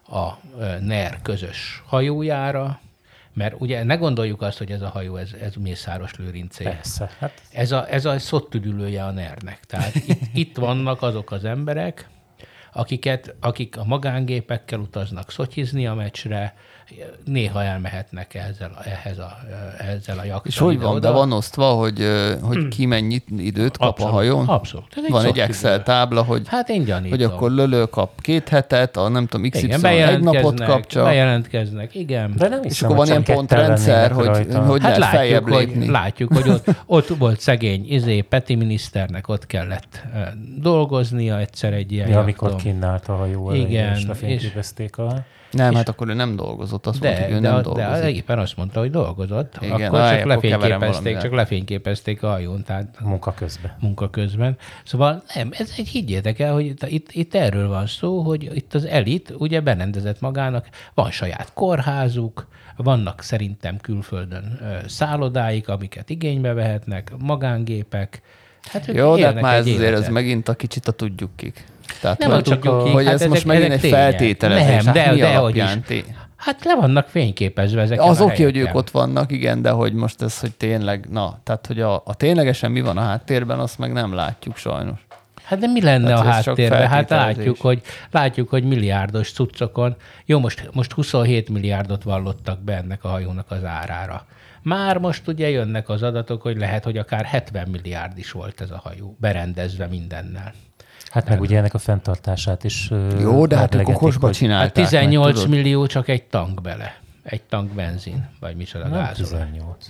a 0.09 0.32
NER 0.80 1.22
közös 1.22 1.82
hajójára, 1.86 2.80
mert 3.32 3.55
ugye 3.59 3.82
ne 3.82 3.94
gondoljuk 3.94 4.42
azt, 4.42 4.59
hogy 4.59 4.70
ez 4.70 4.82
a 4.82 4.88
hajó, 4.88 5.16
ez, 5.16 5.32
ez 5.40 5.55
Mészáros 5.55 6.14
Lőrincé. 6.14 6.64
Persze. 6.64 7.11
Hát 7.18 7.42
Ez 7.53 7.72
a, 7.72 7.92
ez 7.92 8.05
a 8.05 8.18
szottüdülője 8.18 9.05
a 9.05 9.11
NER-nek. 9.11 9.64
Tehát 9.66 9.94
itt, 9.94 10.20
itt 10.32 10.57
vannak 10.57 11.03
azok 11.03 11.30
az 11.30 11.44
emberek, 11.44 12.09
akiket, 12.79 13.35
akik 13.41 13.76
a 13.76 13.85
magángépekkel 13.85 14.81
utaznak 14.81 15.31
szotyizni 15.31 15.87
a 15.87 15.95
meccsre, 15.95 16.55
néha 17.24 17.62
elmehetnek 17.64 18.34
ezzel, 18.34 18.70
a- 18.78 18.89
ehhez 18.89 19.18
a, 19.18 19.39
ezzel 19.78 20.18
a 20.18 20.24
jaktal 20.24 20.43
És 20.47 20.59
hogy 20.59 20.74
van, 20.80 20.97
ide-oda. 20.97 20.99
de 21.09 21.11
van 21.11 21.32
osztva, 21.32 21.64
hogy, 21.72 22.07
hogy 22.43 22.68
ki 22.68 22.86
mennyi 22.86 23.22
időt 23.39 23.76
kap 23.76 23.89
Abszolút, 23.89 24.12
a 24.12 24.16
hajón? 24.16 24.47
abszolút. 24.47 24.86
Ez 24.97 25.05
egy 25.05 25.11
Van 25.11 25.24
egy. 25.24 25.39
Excel 25.39 25.82
tábla, 25.82 26.22
hogy, 26.22 26.43
Hát 26.47 26.68
én 26.68 26.84
gyanítom. 26.84 27.11
hogy 27.11 27.22
akkor 27.22 27.51
Lölő 27.51 27.84
kap 27.84 28.20
két 28.20 28.49
hetet, 28.49 28.97
a 28.97 29.09
nem 29.09 29.26
tudom, 29.26 29.51
XY 29.51 29.64
igen, 29.66 29.84
egy 30.09 30.20
napot 30.20 30.64
kap 30.64 30.86
csak. 30.86 31.05
bejelentkeznek, 31.05 31.95
igen. 31.95 32.32
de 32.36 32.49
nem 32.49 32.61
És 32.62 32.82
akkor 32.82 32.97
van 32.97 33.07
ilyen 33.07 33.22
pontrendszer, 33.24 34.11
hogy, 34.12 34.26
rajta. 34.26 34.61
hogy 34.64 34.82
Hát 34.82 34.97
lehet 34.97 35.14
látjuk, 35.30 35.49
lépni. 35.51 35.78
hogy, 35.78 35.89
látjuk, 35.89 36.32
hogy 36.34 36.49
ott, 36.49 36.66
ott 36.86 37.07
volt 37.09 37.41
szegény 37.41 37.84
izé, 37.89 38.20
Peti 38.20 38.55
miniszternek, 38.55 39.28
ott 39.28 39.47
kellett 39.47 40.03
dolgoznia 40.61 41.39
egyszer 41.39 41.72
egy 41.72 41.93
ilyen 41.93 42.09
Ja, 42.09 42.18
amikor 42.20 42.51
jakton. 42.51 42.72
kinállt 42.72 43.09
a 43.09 43.14
hajó 43.16 43.53
Igen, 43.53 43.93
és 43.93 43.99
és- 44.01 44.07
lefényképezték 44.07 44.99
a... 44.99 45.24
Nem, 45.51 45.74
hát 45.74 45.88
akkor 45.88 46.09
ő 46.09 46.14
nem 46.14 46.36
dolgozott, 46.36 46.86
azt 46.86 47.01
mondta, 47.01 47.20
De, 47.20 47.24
hogy 47.26 47.34
ő 47.34 47.40
de, 47.40 47.51
nem 47.51 47.62
de, 47.62 47.72
de 47.72 48.11
éppen 48.11 48.38
azt 48.38 48.57
mondta, 48.57 48.80
hogy 48.80 48.90
dolgozott. 48.90 49.59
Igen, 49.61 49.72
akkor 49.72 50.01
csak 50.01 50.18
akkor 50.18 50.26
lefényképezték, 50.26 51.18
csak 51.18 51.32
lefényképezték 51.32 52.22
a 52.22 52.28
hajón, 52.28 52.62
tehát 52.64 53.01
munka 53.01 53.34
közben. 53.34 53.76
munka 53.80 54.11
közben. 54.11 54.57
Szóval 54.84 55.22
nem, 55.34 55.49
ez 55.53 55.72
egy 55.76 55.88
higgyétek 55.88 56.38
el, 56.38 56.53
hogy 56.53 56.66
itt, 56.66 56.82
itt, 56.82 57.12
itt 57.12 57.34
erről 57.34 57.68
van 57.68 57.86
szó, 57.86 58.20
hogy 58.20 58.57
itt 58.57 58.74
az 58.74 58.84
elit 58.84 59.34
ugye 59.38 59.61
berendezett 59.61 60.20
magának, 60.20 60.66
van 60.94 61.11
saját 61.11 61.53
kórházuk, 61.55 62.46
vannak 62.76 63.22
szerintem 63.22 63.78
külföldön 63.78 64.61
szállodáik, 64.86 65.68
amiket 65.68 66.11
igénybe 66.11 66.53
vehetnek, 66.53 67.12
magángépek. 67.18 68.22
Hát 68.62 68.86
Jó, 68.86 69.16
de 69.16 69.24
hát 69.24 69.40
már 69.40 69.57
ez 69.57 69.66
azért 69.66 69.99
ez 69.99 70.09
megint 70.09 70.49
a 70.49 70.55
kicsit 70.55 70.88
a 70.88 70.92
tudjuk 70.92 71.30
kik. 71.36 71.64
Tehát, 72.01 72.18
Nem 72.18 72.30
hogy, 72.30 72.59
a 72.62 72.70
hogy 72.70 73.05
hát 73.05 73.14
ez 73.14 73.20
ezek- 73.20 73.28
most 73.28 73.45
megint 73.45 73.72
egy 73.72 73.80
tények. 73.80 73.99
feltételezés. 73.99 74.66
Nem, 74.66 74.84
hát 74.84 74.95
de- 74.95 75.12
mi 75.12 75.18
de 75.20 75.34
hogy 75.36 75.57
is. 75.57 75.64
té- 75.86 76.14
Hát 76.36 76.64
le 76.64 76.74
vannak 76.76 77.09
fényképezve 77.09 77.80
ezek. 77.82 78.01
Az 78.01 78.20
oké, 78.20 78.43
hogy 78.43 78.57
ők 78.57 78.74
ott 78.74 78.91
vannak, 78.91 79.32
igen, 79.32 79.62
de 79.62 79.70
hogy 79.70 79.93
most 79.93 80.22
ez, 80.22 80.41
hogy 80.41 80.53
tényleg, 80.53 81.07
na, 81.11 81.39
tehát 81.43 81.66
hogy 81.66 81.80
a, 81.80 82.03
a 82.05 82.14
ténylegesen 82.14 82.70
mi 82.70 82.80
van 82.80 82.97
a 82.97 83.01
háttérben, 83.01 83.59
azt 83.59 83.78
meg 83.78 83.93
nem 83.93 84.14
látjuk 84.14 84.57
sajnos. 84.57 85.07
Hát 85.43 85.59
de 85.59 85.66
mi 85.66 85.82
lenne 85.82 86.07
Tehát 86.07 86.18
a 86.20 86.24
csak 86.43 86.45
háttérben? 86.45 86.89
Hát 86.89 87.11
látjuk 87.11 87.61
hogy, 87.61 87.80
látjuk, 88.11 88.49
hogy 88.49 88.64
milliárdos 88.64 89.32
cuccokon, 89.32 89.97
jó, 90.24 90.39
most, 90.39 90.68
most 90.72 90.93
27 90.93 91.49
milliárdot 91.49 92.03
vallottak 92.03 92.61
be 92.61 92.76
ennek 92.76 93.05
a 93.05 93.09
hajónak 93.09 93.51
az 93.51 93.64
árára. 93.64 94.26
Már 94.62 94.99
most 94.99 95.28
ugye 95.28 95.49
jönnek 95.49 95.89
az 95.89 96.03
adatok, 96.03 96.43
hogy 96.43 96.57
lehet, 96.57 96.84
hogy 96.84 96.97
akár 96.99 97.24
70 97.24 97.68
milliárd 97.68 98.18
is 98.18 98.30
volt 98.32 98.61
ez 98.61 98.70
a 98.70 98.80
hajó, 98.84 99.16
berendezve 99.20 99.86
mindennel. 99.86 100.53
Hát 101.11 101.28
meg 101.28 101.40
ugye 101.40 101.59
ennek 101.59 101.74
a 101.74 101.78
fenntartását 101.78 102.64
is 102.64 102.90
Jó, 103.20 103.46
de 103.46 103.56
hát 103.56 103.64
ők 103.64 103.80
emlegetik, 103.80 103.96
okosba 103.96 104.26
hogy- 104.26 104.36
Hát 104.36 104.36
csinálták. 104.42 104.72
18 104.72 105.40
meg, 105.40 105.48
millió 105.48 105.86
csak 105.86 106.09
egy 106.09 106.22
tank 106.24 106.61
bele. 106.62 106.96
Egy 107.22 107.42
tank 107.42 107.72
benzin, 107.72 108.28
vagy 108.40 108.56
micsoda 108.56 108.88
Nem 108.88 108.92
gázolaj. 108.92 109.44
18. 109.46 109.86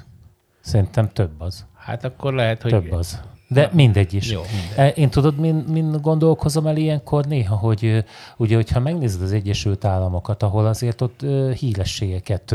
Szerintem 0.61 1.09
több 1.13 1.41
az. 1.41 1.67
Hát 1.77 2.05
akkor 2.05 2.35
lehet, 2.35 2.63
hogy... 2.63 2.71
Több 2.71 2.93
az. 2.93 3.21
De 3.49 3.71
mindegy 3.73 4.15
is. 4.15 4.31
Jó, 4.31 4.41
mindegy. 4.41 4.79
E, 4.79 4.89
Én 4.89 5.11
tudod, 5.11 5.39
min, 5.39 5.55
min 5.55 5.99
gondolkozom 6.03 6.67
el 6.67 6.77
ilyenkor 6.77 7.25
néha, 7.25 7.57
hogy 7.57 8.05
ugye, 8.37 8.55
hogyha 8.55 8.81
megnézed 8.81 9.23
az 9.23 9.33
Egyesült 9.33 9.85
Államokat, 9.85 10.43
ahol 10.43 10.67
azért 10.67 11.01
ott 11.01 11.21
hírességeket 11.55 12.55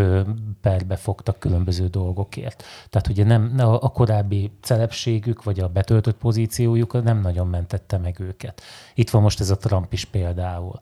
perbe 0.62 0.96
fogtak 0.96 1.40
különböző 1.40 1.88
dolgokért. 1.88 2.64
Tehát 2.90 3.08
ugye 3.08 3.24
nem, 3.24 3.54
ne 3.56 3.64
a, 3.64 3.82
a 3.82 3.90
korábbi 3.90 4.52
celebségük, 4.62 5.44
vagy 5.44 5.60
a 5.60 5.68
betöltött 5.68 6.18
pozíciójuk 6.18 7.04
nem 7.04 7.22
nagyon 7.22 7.48
mentette 7.48 7.98
meg 7.98 8.20
őket. 8.20 8.62
Itt 8.94 9.10
van 9.10 9.22
most 9.22 9.40
ez 9.40 9.50
a 9.50 9.58
Trump 9.58 9.94
is 9.94 10.06
például 10.06 10.80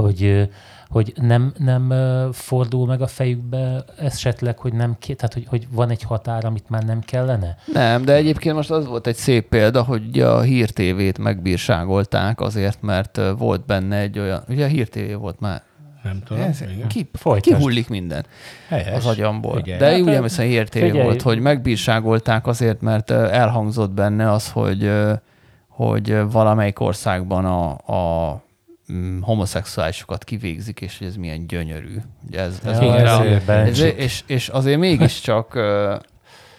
hogy, 0.00 0.48
hogy 0.88 1.12
nem, 1.16 1.52
nem 1.58 1.92
fordul 2.32 2.86
meg 2.86 3.00
a 3.02 3.06
fejükbe 3.06 3.84
esetleg, 3.98 4.58
hogy 4.58 4.72
nem 4.72 4.96
ké, 4.98 5.12
tehát 5.14 5.34
hogy, 5.34 5.46
hogy 5.48 5.66
van 5.70 5.90
egy 5.90 6.02
határ, 6.02 6.44
amit 6.44 6.68
már 6.68 6.82
nem 6.82 7.00
kellene? 7.00 7.56
Nem, 7.72 8.04
de 8.04 8.14
egyébként 8.14 8.54
most 8.54 8.70
az 8.70 8.86
volt 8.86 9.06
egy 9.06 9.16
szép 9.16 9.48
példa, 9.48 9.82
hogy 9.82 10.20
a 10.20 10.40
Hír 10.40 10.70
TV-t 10.70 11.18
megbírságolták 11.18 12.40
azért, 12.40 12.82
mert 12.82 13.20
volt 13.38 13.66
benne 13.66 13.96
egy 13.96 14.18
olyan, 14.18 14.42
ugye 14.48 14.64
a 14.64 14.68
Hír 14.68 14.88
TV 14.88 15.18
volt 15.18 15.40
már, 15.40 15.62
Nem 16.02 16.22
tudom. 16.24 16.42
ez, 16.42 16.60
igen. 16.60 16.88
ki, 16.88 17.08
Folytasd. 17.12 17.56
kihullik 17.56 17.88
minden 17.88 18.24
Helyes. 18.68 18.94
az 18.96 19.06
agyamból. 19.06 19.54
Figyelj. 19.56 19.78
De 19.78 19.90
Hát, 19.90 20.00
úgy 20.00 20.08
emlékszem, 20.08 20.46
figyelj. 20.70 20.90
volt, 21.02 21.22
hogy 21.22 21.38
megbírságolták 21.40 22.46
azért, 22.46 22.80
mert 22.80 23.10
elhangzott 23.10 23.90
benne 23.90 24.32
az, 24.32 24.50
hogy, 24.50 24.90
hogy 25.68 26.30
valamelyik 26.30 26.80
országban 26.80 27.44
a, 27.44 27.70
a 27.94 28.42
homoszexuálisokat 29.20 30.24
kivégzik, 30.24 30.80
és 30.80 30.98
hogy 30.98 31.06
ez 31.06 31.16
milyen 31.16 31.46
gyönyörű. 31.46 31.96
Ugye 32.26 32.40
ez, 32.40 32.60
ez 32.64 32.78
Ja, 32.80 33.02
rá- 33.02 33.20
ezért 33.24 33.48
ez, 33.48 33.80
és, 33.96 34.22
és 34.26 34.48
azért 34.48 34.78
mégiscsak 34.78 35.58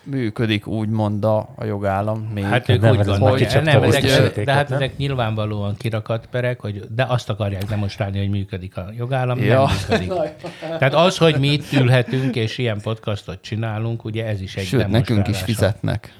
működik 0.03 0.67
úgymond 0.67 1.25
a, 1.25 1.49
a 1.55 1.65
jogállam 1.65 2.29
még. 2.33 2.43
Hát 2.43 2.69
ők 2.69 2.81
Nem, 2.81 2.91
úgy 2.91 2.99
ez 2.99 3.05
gondolják, 3.07 3.63
nem, 3.63 3.83
ezek, 3.83 4.01
tapasztalaték, 4.01 4.45
de 4.45 4.53
hát 4.53 4.69
nem? 4.69 4.77
ezek 4.77 4.97
nyilvánvalóan 4.97 5.75
kirakat 5.75 6.27
perek, 6.31 6.59
hogy, 6.59 6.83
de 6.95 7.05
azt 7.09 7.29
akarják 7.29 7.63
demonstrálni, 7.63 8.17
hogy 8.17 8.29
működik 8.29 8.77
a 8.77 8.85
jogállam, 8.97 9.39
Ja. 9.39 9.69
nem 9.89 9.99
működik. 9.99 10.13
Tehát 10.59 10.93
az, 10.93 11.17
hogy 11.17 11.39
mi 11.39 11.47
itt 11.47 11.71
ülhetünk 11.71 12.35
és 12.35 12.57
ilyen 12.57 12.81
podcastot 12.81 13.41
csinálunk, 13.41 14.03
ugye 14.05 14.25
ez 14.25 14.41
is 14.41 14.55
egy 14.55 14.65
Sőt, 14.65 14.87
nekünk 14.87 15.27
is 15.27 15.41
fizetnek. 15.41 16.13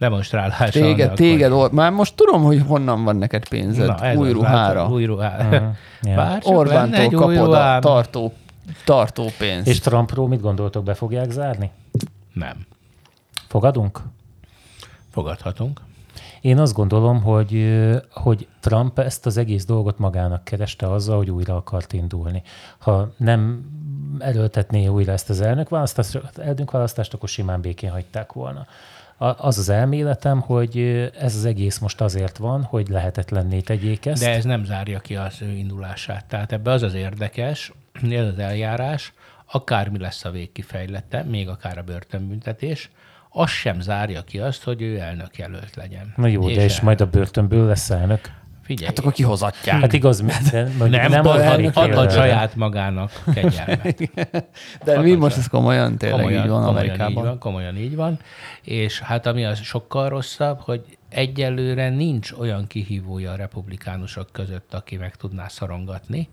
Demonstrálása. 0.00 0.70
Téged, 0.80 1.06
annak, 1.06 1.16
téged, 1.16 1.52
or- 1.52 1.72
már 1.72 1.92
most 1.92 2.14
tudom, 2.16 2.42
hogy 2.42 2.62
honnan 2.66 3.04
van 3.04 3.16
neked 3.16 3.48
pénzed. 3.48 3.86
Na, 3.86 4.14
új 4.14 4.32
ruhára. 4.32 4.88
Új 4.88 5.04
ruhára. 5.04 5.58
Mhm. 5.60 5.68
Ja. 6.02 6.14
Bár 6.16 6.40
Orbántól 6.44 7.00
egy 7.00 7.14
új 7.14 7.36
kapod 7.36 7.54
a 7.54 7.78
tartó, 7.78 8.32
tartó 8.84 9.26
pénzt. 9.38 9.66
És 9.68 9.78
Trumpról 9.80 10.28
mit 10.28 10.40
gondoltok, 10.40 10.84
be 10.84 10.94
fogják 10.94 11.30
zárni? 11.30 11.70
Nem. 12.32 12.66
Fogadunk? 13.48 14.00
Fogadhatunk. 15.10 15.80
Én 16.40 16.58
azt 16.58 16.72
gondolom, 16.74 17.22
hogy, 17.22 17.80
hogy 18.10 18.46
Trump 18.60 18.98
ezt 18.98 19.26
az 19.26 19.36
egész 19.36 19.64
dolgot 19.64 19.98
magának 19.98 20.44
kereste 20.44 20.92
azzal, 20.92 21.16
hogy 21.16 21.30
újra 21.30 21.56
akart 21.56 21.92
indulni. 21.92 22.42
Ha 22.78 23.12
nem 23.16 23.64
erőltetné 24.18 24.86
újra 24.86 25.12
ezt 25.12 25.30
az 25.30 25.40
elnökválasztást, 25.40 26.20
elnökválasztást 26.38 27.14
akkor 27.14 27.28
simán 27.28 27.60
békén 27.60 27.90
hagyták 27.90 28.32
volna. 28.32 28.66
Az 29.22 29.58
az 29.58 29.68
elméletem, 29.68 30.40
hogy 30.40 30.78
ez 31.18 31.34
az 31.36 31.44
egész 31.44 31.78
most 31.78 32.00
azért 32.00 32.36
van, 32.36 32.62
hogy 32.62 32.88
lehetetlenné 32.88 33.60
tegyék 33.60 34.06
ezt. 34.06 34.22
De 34.22 34.30
ez 34.30 34.44
nem 34.44 34.64
zárja 34.64 34.98
ki 34.98 35.16
az 35.16 35.42
ő 35.42 35.48
indulását. 35.50 36.24
Tehát 36.24 36.52
ebbe 36.52 36.70
az 36.70 36.82
az 36.82 36.94
érdekes, 36.94 37.72
ez 38.10 38.26
az 38.26 38.38
eljárás, 38.38 39.12
akármi 39.46 39.98
lesz 39.98 40.24
a 40.24 40.30
végkifejlete, 40.30 41.22
még 41.22 41.48
akár 41.48 41.78
a 41.78 41.82
börtönbüntetés, 41.82 42.90
az 43.28 43.50
sem 43.50 43.80
zárja 43.80 44.22
ki 44.22 44.38
azt, 44.38 44.62
hogy 44.62 44.82
ő 44.82 44.98
elnök 44.98 45.38
jelölt 45.38 45.76
legyen. 45.76 46.12
Na 46.16 46.26
jó, 46.26 46.46
de 46.46 46.62
és 46.62 46.76
el- 46.76 46.84
majd 46.84 47.00
a 47.00 47.06
börtönből 47.06 47.66
lesz 47.66 47.90
elnök. 47.90 48.20
Figyelj, 48.70 48.86
Hát 48.88 48.98
akkor 48.98 49.12
kihozatják. 49.12 49.80
Hát 49.80 49.92
igaz, 49.92 50.20
mondjuk 50.20 50.90
nem, 50.90 50.90
nem 50.90 51.10
nem 51.10 51.26
adhat, 51.26 51.76
adhat 51.76 52.12
saját 52.12 52.54
magának 52.54 53.22
kegyelmet. 53.34 54.10
De 54.84 55.00
mi 55.00 55.14
most 55.14 55.36
ez 55.36 55.46
komolyan 55.46 55.96
tényleg 55.96 56.18
komolyan, 56.18 56.44
így 56.44 56.50
van 56.50 56.64
komolyan 56.64 56.76
Amerikában? 56.76 57.22
Így 57.22 57.28
van, 57.28 57.38
komolyan 57.38 57.76
így 57.76 57.96
van. 57.96 58.18
És 58.62 59.00
hát 59.00 59.26
ami 59.26 59.44
az 59.44 59.60
sokkal 59.60 60.08
rosszabb, 60.08 60.60
hogy 60.60 60.84
egyelőre 61.08 61.88
nincs 61.88 62.32
olyan 62.32 62.66
kihívója 62.66 63.32
a 63.32 63.36
republikánusok 63.36 64.28
között, 64.32 64.74
aki 64.74 64.96
meg 64.96 65.16
tudná 65.16 65.48
szorongatni. 65.48 66.28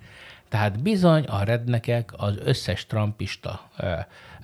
Tehát 0.49 0.79
bizony 0.79 1.23
a 1.23 1.43
rednekek, 1.43 2.13
az 2.17 2.35
összes 2.43 2.85
trumpista 2.85 3.69
ö, 3.77 3.91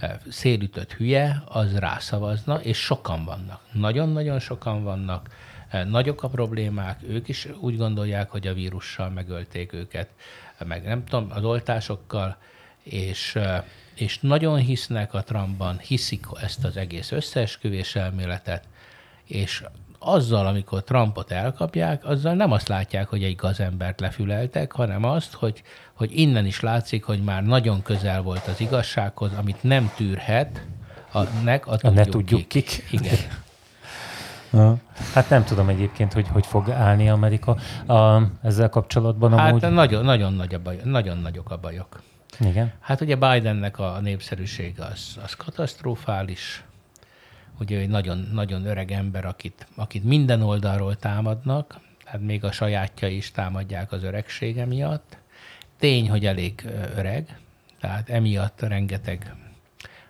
ö, 0.01 0.05
szélütött 0.29 0.93
hülye, 0.93 1.43
az 1.45 1.77
rászavazna, 1.77 2.55
és 2.61 2.77
sokan 2.77 3.25
vannak. 3.25 3.59
Nagyon-nagyon 3.71 4.39
sokan 4.39 4.83
vannak. 4.83 5.29
Ö, 5.73 5.83
Nagyok 5.83 6.23
a 6.23 6.27
problémák, 6.27 6.99
ők 7.07 7.27
is 7.27 7.47
úgy 7.59 7.77
gondolják, 7.77 8.29
hogy 8.29 8.47
a 8.47 8.53
vírussal 8.53 9.09
megölték 9.09 9.73
őket, 9.73 10.09
meg 10.65 10.83
nem 10.83 11.05
tudom, 11.05 11.27
az 11.29 11.43
oltásokkal, 11.43 12.37
és, 12.83 13.35
ö, 13.35 13.55
és 13.95 14.19
nagyon 14.19 14.57
hisznek 14.57 15.13
a 15.13 15.23
Trumpban, 15.23 15.79
hiszik 15.79 16.25
ezt 16.41 16.63
az 16.63 16.77
egész 16.77 17.11
összeesküvés 17.11 17.95
elméletet, 17.95 18.63
és 19.23 19.63
azzal, 19.99 20.47
amikor 20.47 20.83
Trumpot 20.83 21.31
elkapják, 21.31 22.05
azzal 22.05 22.33
nem 22.33 22.51
azt 22.51 22.67
látják, 22.67 23.07
hogy 23.07 23.23
egy 23.23 23.35
gazembert 23.35 23.99
lefüleltek, 23.99 24.71
hanem 24.71 25.03
azt, 25.03 25.33
hogy, 25.33 25.63
hogy 25.93 26.19
innen 26.19 26.45
is 26.45 26.59
látszik, 26.59 27.03
hogy 27.03 27.23
már 27.23 27.43
nagyon 27.43 27.81
közel 27.81 28.21
volt 28.21 28.47
az 28.47 28.59
igazsághoz, 28.59 29.31
amit 29.33 29.63
nem 29.63 29.91
tűrhet, 29.95 30.65
a, 31.11 31.23
nek, 31.43 31.67
a, 31.67 31.77
A 31.81 31.89
ne 31.89 32.05
tudjuk 32.05 32.47
kik. 32.47 32.83
Igen. 32.91 33.15
Hát 35.13 35.29
nem 35.29 35.43
tudom 35.43 35.69
egyébként, 35.69 36.13
hogy 36.13 36.27
hogy 36.27 36.45
fog 36.45 36.69
állni 36.69 37.09
Amerika 37.09 37.57
a, 37.87 38.21
ezzel 38.41 38.69
kapcsolatban 38.69 39.37
Hát 39.37 39.49
amúgy. 39.49 39.71
nagyon, 39.71 40.05
nagyon, 40.05 40.33
nagy 40.33 40.53
a 40.53 40.59
baj, 40.59 40.79
nagyon 40.83 41.17
nagyok 41.17 41.51
a 41.51 41.57
bajok. 41.57 42.01
Igen. 42.39 42.71
Hát 42.79 43.01
ugye 43.01 43.15
Bidennek 43.15 43.79
a 43.79 43.99
népszerűsége 44.01 44.83
az, 44.85 45.17
az 45.23 45.33
katasztrofális. 45.35 46.63
Ugye 47.59 47.79
egy 47.79 47.89
nagyon, 47.89 48.29
nagyon 48.33 48.65
öreg 48.65 48.91
ember, 48.91 49.25
akit, 49.25 49.67
akit 49.75 50.03
minden 50.03 50.41
oldalról 50.41 50.95
támadnak, 50.95 51.79
hát 52.05 52.21
még 52.21 52.43
a 52.43 52.51
sajátja 52.51 53.07
is 53.07 53.31
támadják 53.31 53.91
az 53.91 54.03
öregsége 54.03 54.65
miatt. 54.65 55.17
Tény, 55.79 56.09
hogy 56.09 56.25
elég 56.25 56.69
öreg, 56.95 57.37
tehát 57.79 58.09
emiatt 58.09 58.61
rengeteg 58.61 59.35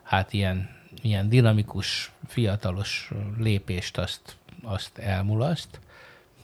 hát 0.04 0.34
ilyen, 0.34 0.70
ilyen 1.04 1.30
dinamikus, 1.30 2.12
fiatalos 2.28 3.12
lépést 3.38 3.98
azt, 3.98 4.38
azt 4.64 4.98
elmulaszt, 4.98 5.80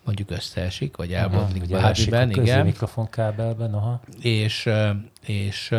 mondjuk 0.04 0.32
összeesik, 0.32 0.98
vagy 0.98 1.14
elbotlik 1.14 1.72
elesik 1.72 2.10
bármiben, 2.10 2.40
a 2.40 2.42
igen 2.42 2.66
mikrofonkábelben, 2.66 3.74
aha. 3.74 4.02
és, 4.22 4.70
és 5.26 5.76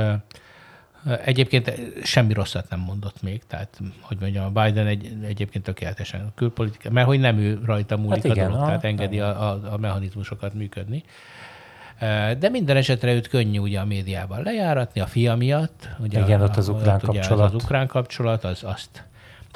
egyébként 1.25 1.73
semmi 2.03 2.33
rosszat 2.33 2.71
nem 2.71 2.81
mondott 2.81 3.23
még, 3.23 3.43
tehát 3.47 3.81
hogy 4.01 4.17
mondjam, 4.21 4.55
a 4.55 4.63
Biden 4.63 4.87
egy, 4.87 5.17
egyébként 5.23 5.65
tökéletesen 5.65 6.33
külpolitika, 6.35 6.91
mert 6.91 7.07
hogy 7.07 7.21
nem 7.21 7.39
ő 7.39 7.61
rajta 7.65 7.97
múlik 7.97 8.23
hát 8.23 8.25
igen, 8.25 8.45
a 8.45 8.49
dolog, 8.49 8.57
aha. 8.57 8.67
tehát 8.67 8.85
engedi 8.85 9.21
a, 9.21 9.51
a, 9.51 9.73
a 9.73 9.77
mechanizmusokat 9.77 10.55
működni. 10.55 11.05
De 12.39 12.49
minden 12.51 12.77
esetre 12.77 13.13
őt 13.13 13.29
könnyű 13.29 13.59
ugye 13.59 13.81
a 13.81 13.85
médiában 13.85 14.43
lejáratni, 14.43 15.01
a 15.01 15.07
fia 15.07 15.35
miatt. 15.35 15.89
Ugye 15.99 16.21
Igen, 16.21 16.41
a, 16.41 16.45
ott 16.45 16.57
az 16.57 16.69
ukrán 16.69 16.97
ugye 16.97 17.21
kapcsolat. 17.21 17.55
Az 17.55 17.63
ukrán 17.63 17.87
kapcsolat, 17.87 18.45
az, 18.45 18.61
azt, 18.65 19.05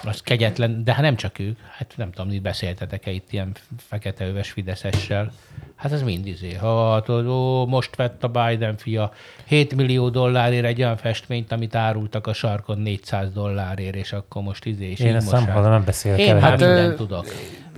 az 0.03 0.21
kegyetlen, 0.21 0.85
de 0.85 0.93
hát 0.93 1.03
nem 1.03 1.17
csak 1.17 1.39
ők, 1.39 1.59
hát 1.79 1.93
nem 1.97 2.11
tudom, 2.11 2.33
itt 2.33 2.43
beszéltetek-e 2.43 3.11
itt 3.11 3.33
ilyen 3.33 3.53
feketeöves 3.77 4.51
fideszessel, 4.51 5.33
hát 5.75 5.93
ez 5.93 6.03
mind 6.03 6.27
izé. 6.27 6.55
Ha 6.55 7.05
ó, 7.09 7.67
most 7.67 7.97
vett 7.97 8.25
a 8.25 8.29
Biden 8.29 8.77
fia 8.77 9.13
7 9.45 9.75
millió 9.75 10.09
dollárért 10.09 10.65
egy 10.65 10.83
olyan 10.83 10.97
festményt, 10.97 11.53
amit 11.53 11.75
árultak 11.75 12.27
a 12.27 12.33
sarkon 12.33 12.79
400 12.79 13.33
dollárért, 13.33 13.95
és 13.95 14.13
akkor 14.13 14.43
most 14.43 14.65
izé 14.65 14.91
is 14.91 14.99
Én 14.99 15.15
ezt 15.15 15.31
nem 15.31 15.47
hallom, 15.47 15.71
nem 15.71 15.85
beszélek 15.85 16.19
Én 16.19 16.35
el. 16.35 16.41
Hát, 16.41 16.59
mindent 16.59 16.97
tudok. 16.97 17.27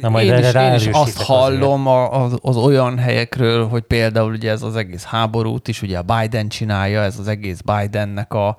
Na 0.00 0.08
majd 0.08 0.26
én, 0.26 0.38
is, 0.38 0.54
én 0.54 0.74
is 0.74 0.86
azt 0.86 1.22
hallom 1.22 1.86
a, 1.86 2.22
az, 2.22 2.38
az 2.42 2.56
olyan 2.56 2.98
helyekről, 2.98 3.68
hogy 3.68 3.82
például 3.82 4.32
ugye 4.32 4.50
ez 4.50 4.62
az 4.62 4.76
egész 4.76 5.04
háborút 5.04 5.68
is, 5.68 5.82
ugye 5.82 5.98
a 5.98 6.02
Biden 6.02 6.48
csinálja, 6.48 7.02
ez 7.02 7.18
az 7.18 7.28
egész 7.28 7.60
Bidennek 7.60 8.32
a, 8.32 8.58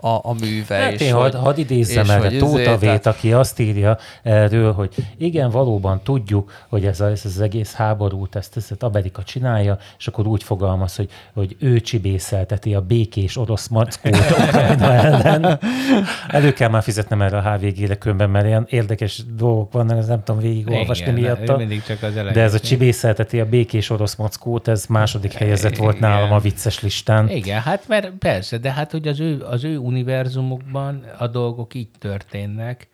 a, 0.00 0.08
a 0.08 0.34
műve. 0.40 0.74
Hát 0.76 0.92
és 0.92 1.00
én 1.00 1.12
hogy- 1.14 1.32
hadd 1.32 1.42
had 1.42 1.58
idézzem 1.58 2.10
erre 2.10 2.28
hogy 2.28 2.38
Tóta 2.38 2.60
izé, 2.60 2.68
Vét, 2.70 2.78
tehát- 2.80 3.06
aki 3.06 3.32
azt 3.32 3.58
írja 3.58 3.98
erről, 4.22 4.72
hogy 4.72 4.94
igen, 5.16 5.50
valóban 5.50 6.00
tudjuk, 6.02 6.52
hogy 6.68 6.84
ez, 6.86 7.00
a, 7.00 7.06
ez 7.10 7.22
az 7.24 7.40
egész 7.40 7.72
háborút, 7.74 8.36
ezt, 8.36 8.56
ezt 8.56 8.82
Amerika 8.82 9.22
csinálja, 9.22 9.78
és 9.98 10.06
akkor 10.06 10.26
úgy 10.26 10.42
fogalmaz, 10.42 10.96
hogy, 10.96 11.08
hogy 11.34 11.56
ő 11.60 11.80
csibészelteti 11.80 12.74
a 12.74 12.80
békés 12.80 13.36
orosz 13.36 13.68
mackót 13.68 14.16
Ukrajna 14.48 14.92
ellen. 14.92 15.58
Elő 16.28 16.52
kell 16.52 16.68
már 16.68 16.82
fizetnem 16.82 17.22
erre 17.22 17.36
a 17.36 17.52
HVG-re 17.52 17.94
különben, 17.94 18.30
mert 18.30 18.46
ilyen 18.46 18.66
érdekes 18.70 19.22
dolgok 19.36 19.72
vannak, 19.72 19.98
ez 19.98 20.06
nem 20.06 20.22
tudom 20.24 20.40
végigolvasni 20.40 21.10
miatta. 21.10 21.56
mindig 21.56 21.82
csak 21.82 22.02
az 22.02 22.12
elején. 22.16 22.32
De 22.32 22.42
ez 22.42 22.54
a 22.54 22.60
csibészelteti 22.60 23.40
a 23.40 23.46
békés 23.46 23.90
orosz 23.90 24.14
mackót, 24.14 24.68
ez 24.68 24.86
második 24.86 25.32
helyezett 25.32 25.76
volt 25.76 26.00
nálam 26.00 26.32
a 26.32 26.38
vicces 26.38 26.80
listán. 26.82 27.28
Igen, 27.30 27.60
hát 27.60 27.82
mert 27.88 28.10
persze, 28.10 28.58
de 28.58 28.72
hát 28.72 28.90
hogy 28.90 29.08
az 29.08 29.20
ő, 29.20 29.44
az 29.50 29.64
ő 29.64 29.78
univerzumukban 29.88 31.04
a 31.18 31.26
dolgok 31.26 31.74
így 31.74 31.90
történnek, 31.98 32.88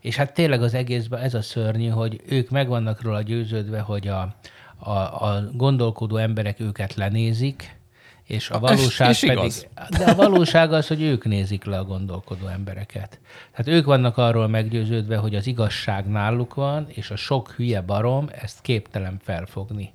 És 0.00 0.16
hát 0.16 0.34
tényleg 0.34 0.62
az 0.62 0.74
egészben 0.74 1.20
ez 1.20 1.34
a 1.34 1.42
szörnyű, 1.42 1.88
hogy 1.88 2.20
ők 2.26 2.50
meg 2.50 2.68
vannak 2.68 3.02
róla 3.02 3.22
győződve, 3.22 3.80
hogy 3.80 4.08
a, 4.08 4.34
a, 4.78 4.90
a 5.26 5.50
gondolkodó 5.52 6.16
emberek 6.16 6.60
őket 6.60 6.94
lenézik, 6.94 7.76
és 8.24 8.50
a 8.50 8.58
valóság 8.58 9.10
és, 9.10 9.22
és 9.22 9.28
pedig... 9.28 9.44
Igaz. 9.44 9.66
De 9.98 10.04
a 10.04 10.14
valóság 10.14 10.72
az, 10.72 10.86
hogy 10.86 11.02
ők 11.02 11.24
nézik 11.24 11.64
le 11.64 11.78
a 11.78 11.84
gondolkodó 11.84 12.46
embereket. 12.46 13.20
Tehát 13.50 13.78
ők 13.78 13.84
vannak 13.84 14.16
arról 14.16 14.48
meggyőződve, 14.48 15.16
hogy 15.16 15.34
az 15.34 15.46
igazság 15.46 16.06
náluk 16.06 16.54
van, 16.54 16.86
és 16.88 17.10
a 17.10 17.16
sok 17.16 17.50
hülye 17.50 17.80
barom 17.80 18.28
ezt 18.42 18.60
képtelen 18.60 19.18
felfogni 19.22 19.92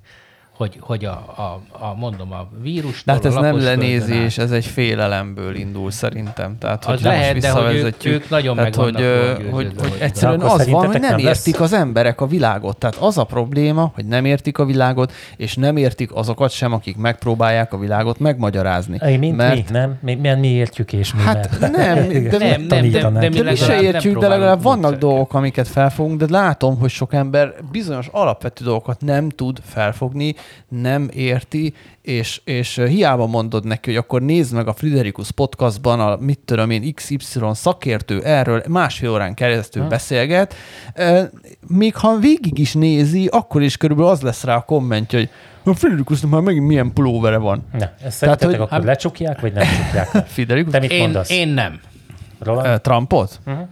hogy, 0.58 0.76
hogy 0.80 1.04
a, 1.04 1.10
a, 1.10 1.60
a, 1.70 1.94
mondom, 1.94 2.32
a 2.32 2.48
vírus. 2.62 3.04
De 3.04 3.12
hát 3.12 3.24
ez 3.24 3.34
nem 3.34 3.62
lenézés, 3.62 4.38
ez 4.38 4.50
egy 4.50 4.64
félelemből 4.64 5.54
indul 5.54 5.90
szerintem. 5.90 6.58
Tehát, 6.58 6.84
hogy 6.84 6.94
az 6.94 7.02
lehet, 7.02 7.38
de 7.38 7.50
hogy 7.50 7.74
ők, 7.74 8.04
ők 8.04 8.28
nagyon 8.28 8.56
tehát, 8.56 8.76
meg 8.76 8.84
hogy, 8.84 9.04
hogy, 9.50 9.50
hogy, 9.50 9.72
hogy 9.78 9.96
egyszerűen 9.98 10.40
az 10.40 10.68
van, 10.68 10.86
hogy 10.86 11.00
nem 11.00 11.18
értik 11.18 11.58
lesz? 11.58 11.72
az 11.72 11.78
emberek 11.78 12.20
a 12.20 12.26
világot. 12.26 12.76
Tehát 12.76 12.96
az 12.96 13.18
a 13.18 13.24
probléma, 13.24 13.90
hogy 13.94 14.04
nem 14.04 14.24
értik 14.24 14.58
a 14.58 14.64
világot, 14.64 15.12
és 15.36 15.54
nem 15.54 15.76
értik 15.76 16.14
azokat 16.14 16.50
sem, 16.50 16.72
akik 16.72 16.96
megpróbálják 16.96 17.72
a 17.72 17.78
világot 17.78 18.18
megmagyarázni. 18.18 18.98
Én, 19.06 19.18
mint 19.18 19.36
mert... 19.36 19.54
mi, 19.54 19.64
nem? 19.70 19.98
Mi, 20.00 20.14
mi, 20.14 20.34
mi 20.34 20.48
értjük 20.48 20.92
és 20.92 21.14
mi 21.14 21.20
Hát 21.20 21.58
nem, 21.60 21.70
de, 22.30 22.38
nem, 22.38 22.62
nem, 22.62 22.90
de, 22.90 23.10
de, 23.10 23.28
mi, 23.28 23.40
mi 23.40 23.54
se 23.54 23.82
értjük, 23.82 24.18
de 24.18 24.28
legalább 24.28 24.62
vannak 24.62 24.94
dolgok, 24.94 25.34
amiket 25.34 25.68
felfogunk, 25.68 26.18
de 26.18 26.26
látom, 26.30 26.78
hogy 26.78 26.90
sok 26.90 27.14
ember 27.14 27.54
bizonyos 27.72 28.08
alapvető 28.12 28.64
dolgokat 28.64 29.00
nem 29.00 29.28
tud 29.28 29.58
felfogni, 29.64 30.34
nem 30.68 31.08
érti, 31.12 31.74
és, 32.02 32.40
és 32.44 32.80
hiába 32.88 33.26
mondod 33.26 33.64
neki, 33.64 33.90
hogy 33.90 33.98
akkor 33.98 34.22
nézd 34.22 34.54
meg 34.54 34.68
a 34.68 34.72
Friderikus 34.72 35.30
podcastban, 35.30 36.00
a 36.00 36.16
mit 36.16 36.38
tudom 36.44 36.70
én, 36.70 36.94
XY 36.94 37.18
szakértő 37.52 38.22
erről 38.22 38.62
másfél 38.68 39.10
órán 39.10 39.34
keresztül 39.34 39.82
ha. 39.82 39.88
beszélget, 39.88 40.54
még 41.66 41.96
ha 41.96 42.16
végig 42.16 42.58
is 42.58 42.72
nézi, 42.74 43.26
akkor 43.26 43.62
is 43.62 43.76
körülbelül 43.76 44.10
az 44.10 44.20
lesz 44.20 44.44
rá 44.44 44.56
a 44.56 44.60
kommentje, 44.60 45.18
hogy 45.18 45.28
a 45.64 45.74
Friderikusnak 45.74 46.30
már 46.30 46.40
megint 46.40 46.66
milyen 46.66 46.92
pulóvere 46.92 47.36
van. 47.36 47.66
Na, 47.72 47.92
ezt 48.04 48.20
Tehát, 48.20 48.42
hogy, 48.44 48.54
akkor 48.54 48.68
hát... 48.68 48.84
lecsukják, 48.84 49.40
vagy 49.40 49.52
nem 49.52 49.66
csukják? 49.76 50.26
Friderikus? 50.26 50.72
Te 50.72 50.78
mit 50.78 50.90
én, 50.90 51.00
mondasz? 51.00 51.30
Én 51.30 51.48
nem. 51.48 51.80
Roland? 52.38 52.80
Trumpot? 52.80 53.40
Uh-huh. 53.46 53.68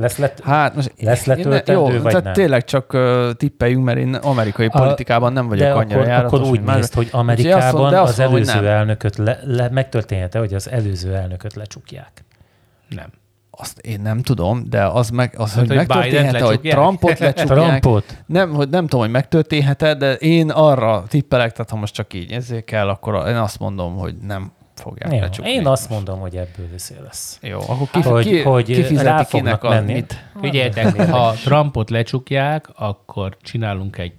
Lesz, 0.00 0.16
let, 0.16 0.40
hát 0.44 0.74
most 0.74 0.92
lesz 0.98 1.24
letöltendő, 1.24 1.72
jó, 1.72 1.84
vagy 1.84 2.02
tehát 2.02 2.24
nem? 2.24 2.32
tényleg 2.32 2.64
csak 2.64 2.92
uh, 2.92 3.32
tippeljünk, 3.32 3.84
mert 3.84 3.98
én 3.98 4.14
amerikai 4.14 4.68
politikában 4.68 5.32
nem 5.32 5.48
vagyok 5.48 5.66
de 5.66 5.72
annyira 5.72 5.98
akkor, 5.98 6.08
járatos. 6.10 6.38
Akkor 6.38 6.50
úgy 6.50 6.60
nézd, 6.60 6.94
hogy 6.94 7.08
Amerikában 7.10 7.80
mondom, 7.80 8.02
az 8.02 8.18
előző 8.18 8.68
elnököt 8.68 9.16
le, 9.16 9.38
le, 9.44 9.68
megtörténhet 9.70 10.34
hogy 10.34 10.54
az 10.54 10.70
előző 10.70 11.14
elnököt 11.14 11.54
lecsukják? 11.54 12.24
Nem. 12.88 13.06
Azt 13.50 13.78
én 13.78 14.00
nem 14.00 14.22
tudom, 14.22 14.64
de 14.68 14.84
az, 14.84 15.10
meg, 15.10 15.34
az 15.36 15.48
hát, 15.54 15.58
hogy, 15.58 15.68
hogy 15.68 15.76
megtörténhet 15.76 16.40
hogy 16.40 16.60
Trumpot 16.60 17.18
lecsukják. 17.18 17.58
Trumpot? 17.58 18.22
Nem, 18.26 18.50
hogy 18.50 18.68
nem 18.68 18.82
tudom, 18.82 19.00
hogy 19.00 19.10
megtörténhet 19.10 19.98
de 19.98 20.14
én 20.14 20.50
arra 20.50 21.04
tippelek, 21.08 21.52
tehát 21.52 21.70
ha 21.70 21.76
most 21.76 21.94
csak 21.94 22.14
így 22.14 22.32
ezért 22.32 22.64
kell, 22.64 22.88
akkor 22.88 23.28
én 23.28 23.36
azt 23.36 23.58
mondom, 23.58 23.96
hogy 23.96 24.14
nem 24.26 24.52
fogják 24.80 25.12
Jó, 25.12 25.18
lecsukni. 25.20 25.50
Én 25.50 25.66
azt 25.66 25.90
mondom, 25.90 26.20
hogy 26.20 26.36
ebből 26.36 26.66
viszél 26.72 27.02
lesz. 27.02 27.38
Jó, 27.42 27.58
akkor 27.60 27.88
ki, 27.90 28.00
hogy, 28.00 28.26
ki, 28.26 28.40
hogy 28.40 28.86
ki 28.86 28.96
rá 28.96 29.22
fognak 29.22 29.62
menni. 29.62 30.04
Figyeljetek, 30.40 31.10
ha 31.10 31.32
Trumpot 31.32 31.90
lecsukják, 31.90 32.68
akkor 32.74 33.36
csinálunk 33.42 33.98
egy 33.98 34.14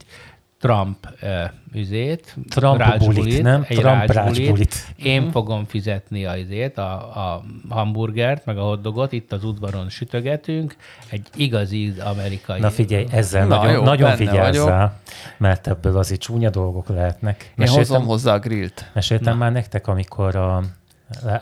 Trump 0.59 1.07
uh, 1.21 1.29
üzét, 1.73 2.35
Trump 2.49 2.97
bulit, 2.97 3.41
nem? 3.41 3.65
Egy 3.67 3.77
Trump 3.77 4.11
rácsbulit. 4.11 4.75
Én 4.95 5.21
hmm. 5.21 5.31
fogom 5.31 5.65
fizetni 5.65 6.25
a 6.25 6.35
izét, 6.35 6.77
a, 6.77 6.91
a 6.93 7.43
hamburgert, 7.69 8.45
meg 8.45 8.57
a 8.57 8.61
hotdogot, 8.61 9.11
itt 9.11 9.31
az 9.31 9.43
udvaron 9.43 9.89
sütögetünk, 9.89 10.75
egy 11.09 11.27
igazi 11.35 11.93
amerikai... 11.99 12.59
Na 12.59 12.69
figyelj, 12.69 13.05
ezzel 13.11 13.47
Na, 13.47 13.55
nagyon, 13.55 13.73
jó, 13.73 13.83
nagyon 13.83 14.15
figyelsz 14.15 14.91
mert 15.37 15.67
ebből 15.67 15.97
azért 15.97 16.19
csúnya 16.19 16.49
dolgok 16.49 16.87
lehetnek. 16.87 17.43
Én 17.43 17.51
Meséltem, 17.55 17.83
hozom 17.83 18.05
hozzá 18.05 18.33
a 18.33 18.39
grillt. 18.39 18.89
Meséltem 18.93 19.33
Na. 19.33 19.39
már 19.39 19.51
nektek, 19.51 19.87
amikor 19.87 20.35
a 20.35 20.63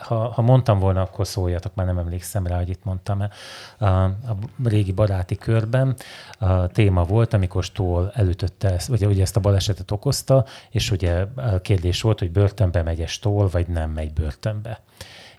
ha, 0.00 0.14
ha 0.28 0.42
mondtam 0.42 0.78
volna, 0.78 1.00
akkor 1.00 1.26
szóljatok, 1.26 1.74
már 1.74 1.86
nem 1.86 1.98
emlékszem 1.98 2.46
rá, 2.46 2.56
hogy 2.56 2.68
itt 2.68 2.84
mondtam. 2.84 3.22
A, 3.78 3.84
a 3.84 4.36
régi 4.64 4.92
baráti 4.92 5.36
körben 5.36 5.96
a 6.38 6.66
téma 6.66 7.04
volt, 7.04 7.32
amikor 7.32 7.64
Stól 7.64 8.10
elütötte, 8.14 8.72
ezt, 8.72 8.88
ugye, 8.88 9.06
ugye 9.06 9.22
ezt 9.22 9.36
a 9.36 9.40
balesetet 9.40 9.90
okozta, 9.90 10.44
és 10.70 10.90
ugye 10.90 11.26
a 11.36 11.60
kérdés 11.60 12.02
volt, 12.02 12.18
hogy 12.18 12.30
börtönbe 12.30 12.82
megy-e 12.82 13.06
Stól, 13.06 13.48
vagy 13.48 13.66
nem 13.66 13.90
megy 13.90 14.12
börtönbe 14.12 14.80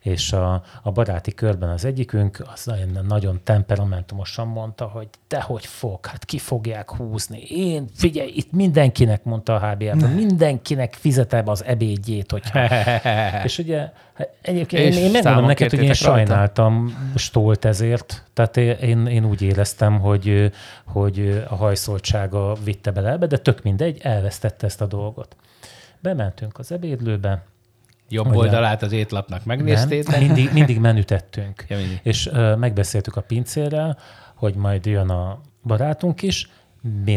és 0.02 0.32
a, 0.34 0.64
a 0.84 0.92
baráti 0.92 1.34
körben 1.34 1.70
az 1.70 1.86
egyikünk 1.86 2.44
az 2.54 2.66
nagyon, 2.66 3.06
nagyon 3.08 3.40
temperamentumosan 3.44 4.48
mondta, 4.48 4.86
hogy 4.86 5.08
te 5.28 5.42
hogy 5.42 5.66
fog, 5.66 6.06
hát 6.06 6.26
ki 6.26 6.38
fogják 6.38 6.92
húzni. 6.92 7.42
Én, 7.42 7.86
figyelj, 7.96 8.32
itt 8.36 8.52
mindenkinek, 8.52 9.24
mondta 9.24 9.56
a 9.56 9.60
hba 9.60 10.08
mindenkinek 10.08 10.94
fizetem 10.94 11.48
az 11.48 11.64
ebédjét, 11.64 12.32
hogyha... 12.32 12.68
és 13.44 13.58
ugye 13.58 13.92
hát 14.14 14.30
egyébként 14.42 14.84
és 14.84 14.96
én, 14.98 15.04
én 15.04 15.12
megmondom 15.12 15.46
neked, 15.46 15.70
hogy 15.70 15.84
én 15.84 15.94
sajnáltam 15.94 16.98
Stolt 17.16 17.66
ezért, 17.66 18.24
tehát 18.34 18.58
én, 18.58 19.06
én 19.06 19.26
úgy 19.26 19.42
éreztem, 19.42 20.00
hogy, 20.00 20.52
hogy 20.86 21.44
a 21.50 21.56
hajszoltsága 21.56 22.54
vitte 22.64 22.92
bele 22.92 23.12
ebbe, 23.12 23.26
de 23.28 23.38
tök 23.38 23.64
mindegy, 23.64 24.00
elvesztette 24.02 24.66
ezt 24.66 24.82
a 24.82 24.86
dolgot. 24.86 25.36
Bementünk 26.00 26.60
az 26.60 26.72
ebédlőbe, 26.72 27.44
Jobb 28.10 28.28
Ugye, 28.28 28.38
oldalát 28.38 28.82
az 28.84 28.92
étlapnak 28.92 29.46
megnéztétek? 29.46 30.18
Nem, 30.18 30.26
mindig, 30.26 30.54
mindig 30.54 30.80
menütettünk. 30.80 31.66
ja, 31.68 31.78
mindig. 31.78 32.00
És 32.04 32.26
uh, 32.26 32.58
megbeszéltük 32.58 33.16
a 33.16 33.22
pincérrel, 33.22 33.98
hogy 34.36 34.56
majd 34.56 34.86
jön 34.86 35.10
a 35.10 35.42
barátunk 35.64 36.22
is, 36.22 36.50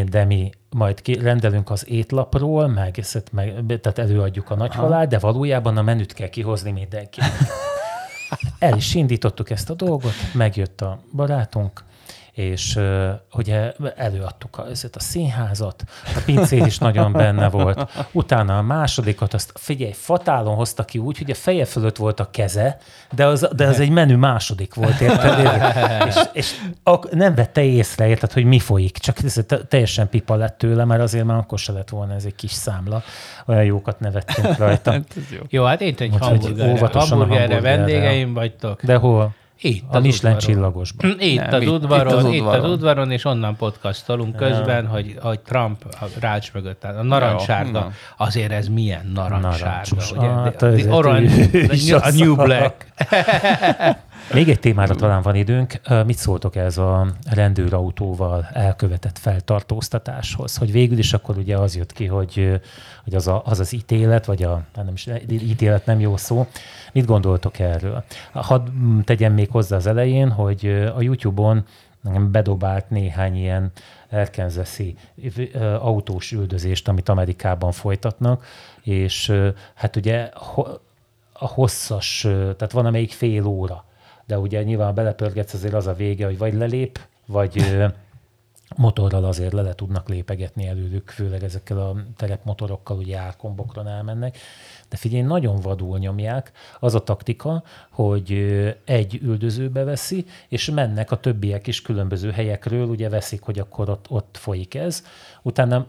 de 0.09 0.25
mi 0.25 0.49
majd 0.69 1.01
ki, 1.01 1.13
rendelünk 1.13 1.69
az 1.69 1.89
étlapról, 1.89 2.67
meg, 2.67 3.03
meg 3.31 3.79
tehát 3.81 3.99
előadjuk 3.99 4.49
a 4.49 4.55
nagyhalált, 4.55 5.09
de 5.09 5.19
valójában 5.19 5.77
a 5.77 5.81
menüt 5.81 6.13
kell 6.13 6.29
kihozni 6.29 6.71
mindenki. 6.71 7.21
El 8.59 8.77
is 8.77 8.95
indítottuk 8.95 9.49
ezt 9.49 9.69
a 9.69 9.73
dolgot, 9.73 10.13
megjött 10.33 10.81
a 10.81 10.99
barátunk, 11.15 11.83
és 12.33 12.75
uh, 12.75 13.09
ugye 13.33 13.73
előadtuk 13.95 14.57
a, 14.57 14.65
a 14.93 14.99
színházat, 14.99 15.83
a 16.05 16.21
pincér 16.25 16.65
is 16.65 16.77
nagyon 16.77 17.11
benne 17.11 17.49
volt. 17.49 17.91
Utána 18.11 18.57
a 18.57 18.61
másodikat, 18.61 19.33
azt 19.33 19.51
figyelj, 19.55 19.91
fatálon 19.91 20.55
hozta 20.55 20.83
ki 20.83 20.97
úgy, 20.97 21.17
hogy 21.17 21.31
a 21.31 21.35
feje 21.35 21.65
fölött 21.65 21.97
volt 21.97 22.19
a 22.19 22.29
keze, 22.31 22.77
de 23.11 23.25
az, 23.25 23.49
de 23.55 23.67
az 23.67 23.79
egy 23.79 23.89
menü 23.89 24.15
második 24.15 24.73
volt, 24.73 24.99
érted? 24.99 25.61
és, 26.07 26.15
és 26.33 26.51
ak- 26.83 27.11
nem 27.11 27.35
vette 27.35 27.63
észre, 27.63 28.07
érted, 28.07 28.31
hogy 28.31 28.45
mi 28.45 28.59
folyik, 28.59 28.97
csak 28.97 29.23
ez 29.23 29.39
teljesen 29.67 30.09
pipa 30.09 30.35
lett 30.35 30.57
tőle, 30.57 30.85
mert 30.85 31.01
azért 31.01 31.25
már 31.25 31.37
akkor 31.37 31.59
se 31.59 31.71
lett 31.71 31.89
volna 31.89 32.13
ez 32.13 32.25
egy 32.25 32.35
kis 32.35 32.51
számla. 32.51 33.03
Olyan 33.45 33.63
jókat 33.63 33.99
nevettünk 33.99 34.57
rajta. 34.57 34.91
Hát 35.03 35.15
jó. 35.31 35.39
jó, 35.49 35.63
hát 35.63 35.81
én 35.81 35.95
egy 35.97 36.15
hamburgerre, 36.19 36.89
hamburgerre 36.91 37.61
vendégeim 37.61 38.33
vagytok. 38.33 38.83
De 38.83 38.95
hol? 38.95 39.33
Itt 39.63 39.83
a 39.95 39.99
Michelin 39.99 40.37
csillagosban. 40.37 41.15
Itt, 41.19 41.39
Nem, 41.39 41.61
az 41.61 41.67
udvaron, 41.67 42.07
itt, 42.07 42.15
az 42.15 42.25
udvaron, 42.25 42.59
itt 42.59 42.63
az 42.63 42.69
udvaron, 42.71 43.11
és 43.11 43.25
onnan 43.25 43.55
podcastolunk 43.55 44.35
közben, 44.35 44.87
hogy, 44.87 45.17
hogy 45.21 45.39
Trump 45.39 45.85
a 46.01 46.05
rács 46.19 46.53
mögött 46.53 46.85
áll. 46.85 46.95
A 46.95 47.03
narancssárga, 47.03 47.91
azért 48.17 48.51
ez 48.51 48.67
milyen 48.67 49.11
narancssárga, 49.13 49.95
ugye? 50.15 50.27
Ah, 50.27 50.53
the, 50.53 50.71
the 50.71 50.93
orange, 50.93 51.49
a 52.07 52.11
new 52.11 52.35
black. 52.35 52.85
Még 54.33 54.49
egy 54.49 54.59
témára 54.59 54.95
talán 54.95 55.21
van 55.21 55.35
időnk. 55.35 55.79
Mit 56.05 56.17
szóltok 56.17 56.55
ez 56.55 56.77
a 56.77 57.07
rendőrautóval 57.29 58.47
elkövetett 58.53 59.17
feltartóztatáshoz? 59.17 60.57
Hogy 60.57 60.71
végül 60.71 60.97
is 60.97 61.13
akkor 61.13 61.37
ugye 61.37 61.57
az 61.57 61.75
jött 61.75 61.91
ki, 61.91 62.05
hogy, 62.05 62.61
hogy 63.03 63.15
az, 63.15 63.27
a, 63.27 63.41
az 63.45 63.59
az 63.59 63.73
ítélet, 63.73 64.25
vagy 64.25 64.43
a 64.43 64.63
hát 64.75 64.85
nem 64.85 64.93
is 64.93 65.09
ítélet 65.29 65.85
nem 65.85 65.99
jó 65.99 66.17
szó. 66.17 66.47
Mit 66.93 67.05
gondoltok 67.05 67.59
erről? 67.59 68.03
Hadd 68.33 68.67
tegyem 69.03 69.33
még 69.33 69.49
hozzá 69.51 69.75
az 69.75 69.85
elején, 69.85 70.29
hogy 70.29 70.65
a 70.95 71.01
YouTube-on 71.01 71.65
bedobált 72.31 72.89
néhány 72.89 73.35
ilyen 73.35 73.71
erkenzeszi 74.09 74.95
autós 75.79 76.31
üldözést, 76.31 76.87
amit 76.87 77.09
Amerikában 77.09 77.71
folytatnak, 77.71 78.45
és 78.81 79.33
hát 79.73 79.95
ugye 79.95 80.29
a 81.33 81.47
hosszas, 81.47 82.21
tehát 82.31 82.71
van 82.71 82.85
amelyik 82.85 83.11
fél 83.11 83.45
óra, 83.45 83.83
de 84.25 84.39
ugye 84.39 84.63
nyilván 84.63 84.95
belepörgetsz, 84.95 85.53
azért 85.53 85.73
az 85.73 85.87
a 85.87 85.93
vége, 85.93 86.25
hogy 86.25 86.37
vagy 86.37 86.53
lelép, 86.53 86.99
vagy 87.25 87.83
motorral 88.75 89.23
azért 89.23 89.53
le, 89.53 89.61
le 89.61 89.73
tudnak 89.73 90.09
lépegetni 90.09 90.67
előlük, 90.67 91.09
főleg 91.09 91.43
ezekkel 91.43 91.77
a 91.77 91.95
terepmotorokkal, 92.15 92.97
ugye 92.97 93.17
árkombokron 93.17 93.87
elmennek. 93.87 94.37
De 94.93 94.99
figyelj, 94.99 95.23
nagyon 95.23 95.59
vadul 95.59 95.97
nyomják. 95.97 96.51
Az 96.79 96.95
a 96.95 97.03
taktika, 97.03 97.63
hogy 97.91 98.31
egy 98.85 99.19
üldözőbe 99.23 99.83
veszi, 99.83 100.25
és 100.47 100.69
mennek 100.69 101.11
a 101.11 101.19
többiek 101.19 101.67
is 101.67 101.81
különböző 101.81 102.31
helyekről, 102.31 102.87
ugye 102.87 103.09
veszik, 103.09 103.41
hogy 103.41 103.59
akkor 103.59 103.89
ott, 103.89 104.05
ott 104.09 104.37
folyik 104.39 104.75
ez. 104.75 105.03
Utána 105.41 105.85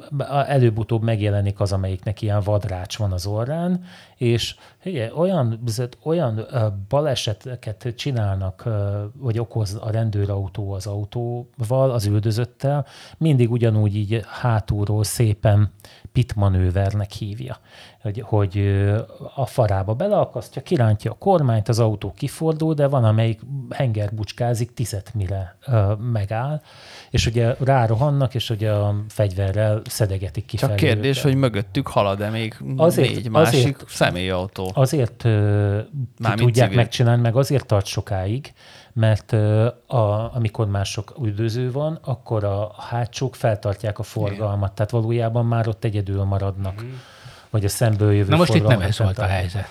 előbb-utóbb 0.47 1.03
megjelenik 1.03 1.61
az, 1.61 1.73
amelyiknek 1.73 2.23
ilyen 2.23 2.41
vadrács 2.41 2.99
van 2.99 3.13
az 3.13 3.27
orrán, 3.27 3.85
és 4.17 4.57
Igen, 4.83 5.13
olyan, 5.13 5.65
olyan 6.03 6.47
baleseteket 6.89 7.93
csinálnak, 7.97 8.69
vagy 9.13 9.39
okoz 9.39 9.79
a 9.81 9.91
rendőrautó 9.91 10.73
az 10.73 10.87
autóval, 10.87 11.91
az 11.91 12.07
üldözöttel, 12.07 12.87
mindig 13.19 13.51
ugyanúgy 13.51 13.97
így 13.97 14.25
hátulról 14.27 15.05
szépen 15.05 15.73
pitmanővernek 16.15 17.11
hívja, 17.11 17.59
hogy, 18.03 18.23
hogy 18.27 18.83
a 19.35 19.47
farába 19.47 19.95
beleakasztja, 19.95 20.63
kirántja 20.63 21.11
a 21.11 21.15
kormányt, 21.19 21.69
az 21.69 21.79
autó 21.79 22.13
kifordul, 22.13 22.75
de 22.75 22.87
van, 22.87 23.05
amelyik 23.05 23.41
hengerbucskázik 23.71 24.75
tizet 24.75 25.15
mire 25.15 25.57
megáll, 26.13 26.61
és 27.11 27.27
ugye 27.27 27.55
rárohannak, 27.59 28.35
és 28.35 28.51
ugye 28.51 28.73
a 28.73 28.95
fegyverrel 29.09 29.83
szedegetik 29.85 30.45
ki. 30.45 30.57
Csak 30.57 30.77
kérdés, 30.77 31.19
őket. 31.19 31.23
hogy 31.23 31.37
mögöttük 31.37 31.87
halad-e 31.87 32.31
még 32.31 32.57
azért, 32.77 33.15
négy 33.15 33.31
másik 33.31 33.75
azért, 33.75 33.91
személyautó? 33.91 34.71
Azért 34.75 35.25
Már 36.19 36.37
tudják 36.37 36.55
civil. 36.55 36.77
megcsinálni, 36.77 37.23
meg 37.23 37.37
azért 37.37 37.67
tart 37.67 37.87
sokáig, 37.87 38.53
mert 38.95 39.33
a, 39.87 40.35
amikor 40.35 40.67
mások 40.67 41.15
üldöző 41.23 41.71
van, 41.71 41.99
akkor 42.05 42.45
a 42.45 42.75
hátsók 42.79 43.35
feltartják 43.35 43.99
a 43.99 44.03
forgalmat, 44.03 44.57
Igen. 44.57 44.75
tehát 44.75 44.91
valójában 44.91 45.47
már 45.47 45.69
ott 45.69 45.85
egyedül 45.85 46.23
maradnak. 46.25 46.83
Mm. 46.83 46.93
Vagy 47.51 47.65
a 47.65 47.69
szemből 47.69 48.13
jövő 48.13 48.31
Na 48.31 48.37
most 48.37 48.55
itt 48.55 48.67
nem 48.67 48.81
ez 48.81 48.99
volt 48.99 49.19
a 49.19 49.27
helyzet. 49.27 49.67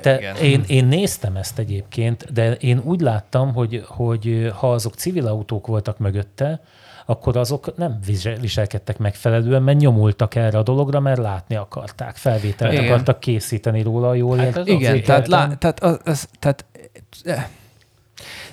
Te, 0.00 0.18
én, 0.42 0.64
én 0.66 0.84
néztem 0.84 1.36
ezt 1.36 1.58
egyébként, 1.58 2.32
de 2.32 2.52
én 2.54 2.80
úgy 2.84 3.00
láttam, 3.00 3.54
hogy, 3.54 3.84
hogy 3.86 4.52
ha 4.56 4.72
azok 4.72 4.94
civil 4.94 5.26
autók 5.26 5.66
voltak 5.66 5.98
mögötte, 5.98 6.60
akkor 7.06 7.36
azok 7.36 7.76
nem 7.76 7.98
viselkedtek 8.40 8.98
megfelelően, 8.98 9.62
mert 9.62 9.78
nyomultak 9.78 10.34
erre 10.34 10.58
a 10.58 10.62
dologra, 10.62 11.00
mert 11.00 11.18
látni 11.18 11.54
akarták, 11.54 12.16
felvételt 12.16 12.72
igen. 12.72 12.84
akartak 12.84 13.20
készíteni 13.20 13.82
róla, 13.82 14.14
jól 14.14 14.36
hát 14.36 14.66
Igen, 14.66 15.02
tehát, 15.02 15.28
lá, 15.28 15.54
tehát, 15.54 15.80
az, 15.80 16.00
az, 16.04 16.28
tehát 16.38 16.64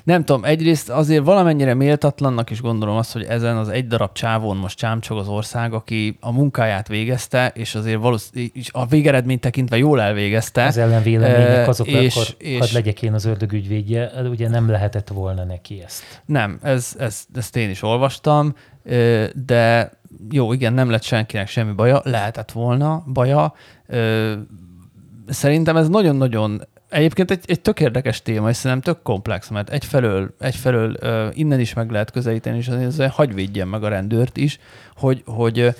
nem 0.03 0.23
tudom, 0.23 0.43
egyrészt 0.43 0.89
azért 0.89 1.23
valamennyire 1.23 1.73
méltatlannak 1.73 2.49
is 2.49 2.61
gondolom 2.61 2.95
azt, 2.95 3.13
hogy 3.13 3.23
ezen 3.23 3.57
az 3.57 3.69
egy 3.69 3.87
darab 3.87 4.11
csávón 4.13 4.57
most 4.57 4.77
csámcsog 4.77 5.17
az 5.17 5.27
ország, 5.27 5.73
aki 5.73 6.17
a 6.19 6.31
munkáját 6.31 6.87
végezte, 6.87 7.51
és 7.55 7.75
azért 7.75 7.99
valószínűleg 7.99 8.51
a 8.71 8.85
végeredményt 8.85 9.41
tekintve 9.41 9.77
jól 9.77 10.01
elvégezte. 10.01 10.65
Az 10.65 10.77
ellenvélemények 10.77 11.67
azok, 11.67 11.87
és, 11.87 12.15
akkor 12.15 12.35
és, 12.37 12.59
hadd 12.59 12.73
legyek 12.73 13.01
én 13.01 13.13
az 13.13 13.25
ördögügyvédje, 13.25 14.11
ugye 14.29 14.49
nem 14.49 14.69
lehetett 14.69 15.07
volna 15.07 15.43
neki 15.43 15.81
ezt. 15.85 16.03
Nem, 16.25 16.59
ez, 16.61 16.95
ez, 16.99 17.25
ezt 17.35 17.55
én 17.55 17.69
is 17.69 17.83
olvastam, 17.83 18.55
de 19.45 19.91
jó, 20.31 20.53
igen, 20.53 20.73
nem 20.73 20.89
lett 20.89 21.03
senkinek 21.03 21.47
semmi 21.47 21.71
baja, 21.71 22.01
lehetett 22.03 22.51
volna 22.51 23.03
baja. 23.13 23.53
Szerintem 25.27 25.77
ez 25.77 25.89
nagyon-nagyon 25.89 26.61
Egyébként 26.89 27.31
egy, 27.31 27.43
egy 27.45 27.61
tök 27.61 27.79
érdekes 27.79 28.21
téma, 28.21 28.49
és 28.49 28.55
szerintem 28.55 28.93
tök 28.93 29.03
komplex, 29.03 29.49
mert 29.49 29.69
egyfelől, 29.69 30.35
egyfelől 30.39 30.97
uh, 31.01 31.37
innen 31.37 31.59
is 31.59 31.73
meg 31.73 31.91
lehet 31.91 32.11
közelíteni, 32.11 32.57
és 32.57 32.67
azért 32.67 33.13
hagy 33.13 33.33
védjen 33.33 33.67
meg 33.67 33.83
a 33.83 33.87
rendőrt 33.87 34.37
is, 34.37 34.59
hogy, 34.95 35.23
hogy 35.25 35.75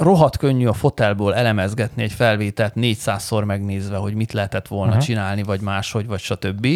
rohadt 0.00 0.36
könnyű 0.36 0.66
a 0.66 0.72
fotelból 0.72 1.34
elemezgetni 1.34 2.02
egy 2.02 2.12
felvételt 2.12 2.72
400-szor 2.76 3.44
megnézve, 3.44 3.96
hogy 3.96 4.14
mit 4.14 4.32
lehetett 4.32 4.68
volna 4.68 4.90
uh-huh. 4.90 5.04
csinálni, 5.04 5.42
vagy 5.42 5.60
máshogy, 5.60 6.06
vagy 6.06 6.20
stb. 6.20 6.66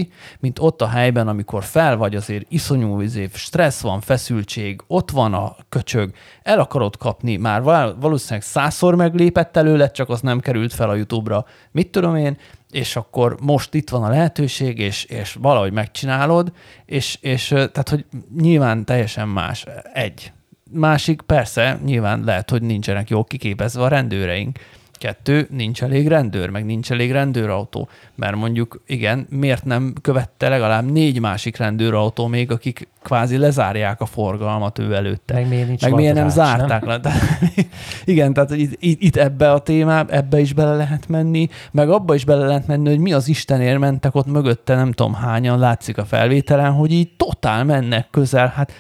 Mint 0.41 0.59
ott 0.59 0.82
a 0.82 0.89
helyben, 0.89 1.28
amikor 1.28 1.64
fel 1.64 1.97
vagy, 1.97 2.16
azért 2.16 2.47
iszonyú 2.49 3.01
izé, 3.01 3.28
stressz 3.32 3.80
van, 3.80 4.01
feszültség, 4.01 4.80
ott 4.87 5.11
van 5.11 5.35
a 5.35 5.57
köcsög, 5.68 6.14
el 6.43 6.59
akarod 6.59 6.97
kapni, 6.97 7.37
már 7.37 7.62
valószínűleg 8.01 8.43
százszor 8.43 8.95
meglépett 8.95 9.57
előle, 9.57 9.91
csak 9.91 10.09
az 10.09 10.20
nem 10.20 10.41
került 10.41 10.74
fel 10.74 10.89
a 10.89 10.95
YouTube-ra. 10.95 11.47
Mit 11.70 11.91
tudom 11.91 12.16
én, 12.16 12.37
és 12.75 12.97
akkor 12.97 13.37
most 13.41 13.75
itt 13.75 13.91
van 13.91 14.05
a 14.05 14.09
lehetőség, 14.09 14.79
és, 14.79 15.05
és 15.05 15.37
valahogy 15.41 15.72
megcsinálod, 15.72 16.53
és, 16.87 17.18
és 17.20 17.49
tehát, 17.49 17.89
hogy 17.89 18.05
nyilván 18.37 18.85
teljesen 18.85 19.29
más. 19.29 19.66
Egy. 19.93 20.33
Másik, 20.70 21.22
persze, 21.22 21.81
nyilván 21.85 22.25
lehet, 22.25 22.51
hogy 22.51 22.62
nincsenek 22.62 23.11
jól 23.11 23.25
kiképezve 23.25 23.83
a 23.83 23.89
rendőreink, 23.89 24.59
Kettő, 24.99 25.47
nincs 25.51 25.82
elég 25.82 26.09
rendőr, 26.09 26.51
meg 26.51 26.64
nincs 26.64 26.90
elég 26.90 27.12
rendőrautó. 27.12 27.88
Mert 28.14 28.36
mondjuk, 28.36 28.82
igen, 28.86 29.26
miért 29.30 29.64
nem 29.64 29.92
követte 30.03 30.49
legalább 30.49 30.90
négy 30.90 31.20
másik 31.20 31.57
rendőrautó 31.57 32.26
még, 32.26 32.51
akik 32.51 32.88
kvázi 33.03 33.36
lezárják 33.36 34.01
a 34.01 34.07
forgalmat 34.07 34.78
ő 34.78 34.95
előtte. 34.95 35.34
Meg 35.34 35.49
miért, 35.49 35.66
nincs 35.66 35.82
meg 35.82 35.92
miért 35.92 36.14
nem 36.14 36.28
zárták 36.28 36.84
nem? 36.84 37.01
le. 37.03 37.12
igen, 38.05 38.32
tehát 38.32 38.51
itt, 38.51 38.76
itt, 38.80 39.16
ebbe 39.16 39.53
a 39.53 39.59
témába, 39.59 40.12
ebbe 40.12 40.40
is 40.40 40.53
bele 40.53 40.74
lehet 40.74 41.09
menni, 41.09 41.49
meg 41.70 41.90
abba 41.90 42.14
is 42.14 42.24
bele 42.24 42.47
lehet 42.47 42.66
menni, 42.66 42.88
hogy 42.88 42.99
mi 42.99 43.12
az 43.12 43.28
Istenért 43.28 43.78
mentek 43.78 44.14
ott 44.14 44.26
mögötte, 44.26 44.74
nem 44.74 44.92
tudom 44.92 45.14
hányan 45.14 45.59
látszik 45.59 45.99
a 45.99 46.05
felvételen, 46.05 46.72
hogy 46.72 46.92
így 46.92 47.11
totál 47.16 47.64
mennek 47.64 48.07
közel. 48.11 48.53
Hát 48.57 48.72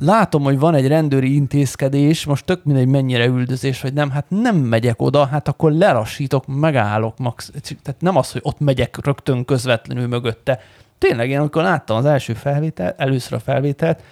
látom, 0.00 0.42
hogy 0.42 0.58
van 0.58 0.74
egy 0.74 0.86
rendőri 0.86 1.34
intézkedés, 1.34 2.24
most 2.24 2.44
tök 2.44 2.64
mindegy 2.64 2.86
mennyire 2.86 3.26
üldözés, 3.26 3.80
vagy 3.80 3.92
nem, 3.92 4.10
hát 4.10 4.24
nem 4.28 4.56
megyek 4.56 5.02
oda, 5.02 5.26
hát 5.26 5.48
akkor 5.48 5.72
lerassítok, 5.72 6.46
megállok 6.46 7.18
max. 7.18 7.50
Tehát 7.82 8.00
nem 8.00 8.16
az, 8.16 8.32
hogy 8.32 8.40
ott 8.44 8.60
megyek 8.60 9.04
rögtön 9.04 9.44
közvetlenül 9.44 10.06
mögötte. 10.06 10.60
Tényleg 10.98 11.30
én 11.30 11.38
amikor 11.38 11.62
láttam 11.62 11.96
az 11.96 12.04
első 12.04 12.32
felvételt, 12.32 13.00
először 13.00 13.32
a 13.32 13.40
felvételt, 13.40 14.02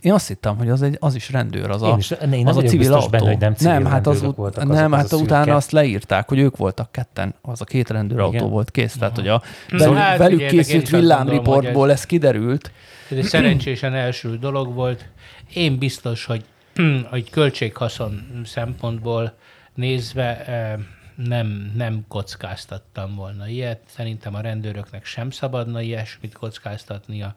én 0.00 0.12
azt 0.12 0.28
hittem, 0.28 0.56
hogy 0.56 0.68
az, 0.68 0.82
egy, 0.82 0.96
az 1.00 1.14
is 1.14 1.30
rendőr, 1.30 1.70
az 1.70 1.82
én 1.82 1.88
a, 1.88 1.96
is, 1.96 2.14
én 2.32 2.46
az 2.46 2.56
a 2.56 2.62
civil 2.62 2.92
autó. 2.92 3.08
Benne, 3.08 3.28
hogy 3.28 3.38
nem, 3.38 3.54
civil 3.54 3.72
nem, 3.72 3.84
hát 3.84 4.06
az, 4.06 4.22
voltak, 4.36 4.64
nem, 4.66 4.92
hát 4.92 5.12
az 5.12 5.20
utána 5.20 5.54
azt 5.54 5.70
leírták, 5.70 6.28
hogy 6.28 6.38
ők 6.38 6.56
voltak 6.56 6.92
ketten, 6.92 7.34
az 7.42 7.60
a 7.60 7.64
két 7.64 7.90
rendőrautó 7.90 8.48
volt 8.48 8.70
kész, 8.70 8.96
tehát 8.98 9.16
hogy 9.16 9.28
a 9.28 9.42
velük, 9.70 9.96
hát, 9.96 10.18
velük 10.18 10.46
készült 10.46 10.88
villámriportból 10.88 11.90
ez 11.90 12.06
kiderült, 12.06 12.72
ez 13.10 13.16
egy 13.16 13.24
szerencsésen 13.24 13.94
első 13.94 14.38
dolog 14.38 14.74
volt. 14.74 15.08
Én 15.54 15.78
biztos, 15.78 16.24
hogy 16.24 16.44
egy 17.12 17.30
költséghaszon 17.30 18.42
szempontból 18.44 19.36
nézve 19.74 20.46
eh, 20.46 20.78
nem, 21.14 21.72
nem 21.76 22.04
kockáztattam 22.08 23.14
volna 23.14 23.48
ilyet. 23.48 23.80
Szerintem 23.86 24.34
a 24.34 24.40
rendőröknek 24.40 25.04
sem 25.04 25.30
szabadna 25.30 25.80
ilyesmit 25.80 26.34
kockáztatnia. 26.34 27.34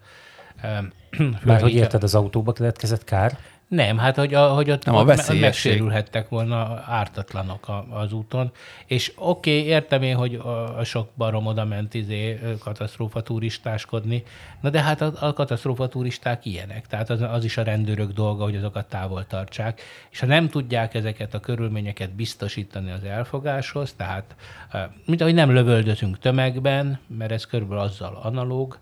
Már 1.44 1.62
hogy 1.62 1.74
érted, 1.74 2.04
az 2.04 2.16
autóba 2.16 2.54
keletkezett 2.54 3.04
kár? 3.04 3.38
Nem, 3.74 3.98
hát 3.98 4.16
hogy, 4.16 4.34
a, 4.34 4.48
hogy 4.48 4.72
ott, 4.72 4.86
nem, 4.86 4.96
a 4.96 5.00
ott 5.00 5.40
megsérülhettek 5.40 6.30
volna 6.30 6.84
ártatlanok 6.88 7.68
a, 7.68 7.86
az 7.90 8.14
úton. 8.14 8.52
És 8.86 9.12
oké, 9.16 9.58
okay, 9.58 9.70
értem 9.70 10.02
én, 10.02 10.16
hogy 10.16 10.36
a, 10.36 10.78
a 10.78 10.84
sok 10.84 11.10
barom 11.18 11.46
oda 11.46 11.66
ment 11.66 11.94
izé, 11.94 12.40
katasztrófa 12.60 13.22
turistáskodni, 13.22 14.24
na 14.62 14.70
de 14.70 14.82
hát 14.82 15.02
a, 15.02 15.14
a 15.20 15.34
katasztrófa 15.34 15.88
turisták 15.88 16.46
ilyenek. 16.46 16.88
Tehát 16.88 17.10
az, 17.10 17.22
az 17.22 17.44
is 17.44 17.58
a 17.58 17.64
rendőrök 17.64 18.12
dolga, 18.12 18.44
hogy 18.44 18.56
azokat 18.56 18.90
távol 18.90 19.28
tartsák. 19.28 19.82
És 20.10 20.20
ha 20.20 20.26
nem 20.26 20.50
tudják 20.50 20.94
ezeket 20.94 21.34
a 21.34 21.40
körülményeket 21.40 22.12
biztosítani 22.12 22.92
az 22.92 23.04
elfogáshoz, 23.04 23.94
tehát 23.94 24.36
mint 25.06 25.22
ahogy 25.22 25.34
nem 25.34 25.54
lövöldözünk 25.54 26.20
tömegben, 26.20 27.00
mert 27.08 27.32
ez 27.32 27.46
körülbelül 27.46 27.84
azzal 27.84 28.20
analóg, 28.24 28.78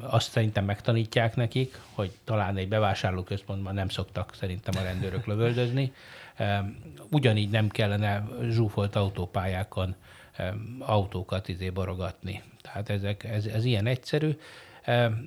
azt 0.00 0.30
szerintem 0.30 0.64
megtanítják 0.64 1.36
nekik, 1.36 1.80
hogy 1.94 2.10
talán 2.24 2.56
egy 2.56 2.68
bevásárlóközpontban 2.68 3.74
nem 3.74 3.88
szoktak 3.88 4.34
szerintem 4.34 4.74
a 4.80 4.82
rendőrök 4.82 5.26
lövöldözni. 5.26 5.92
Ugyanígy 7.10 7.50
nem 7.50 7.68
kellene 7.68 8.28
zsúfolt 8.50 8.96
autópályákon 8.96 9.94
autókat 10.78 11.48
izé 11.48 11.70
borogatni. 11.70 12.42
Tehát 12.62 12.90
ezek, 12.90 13.24
ez, 13.24 13.46
ez 13.46 13.64
ilyen 13.64 13.86
egyszerű. 13.86 14.38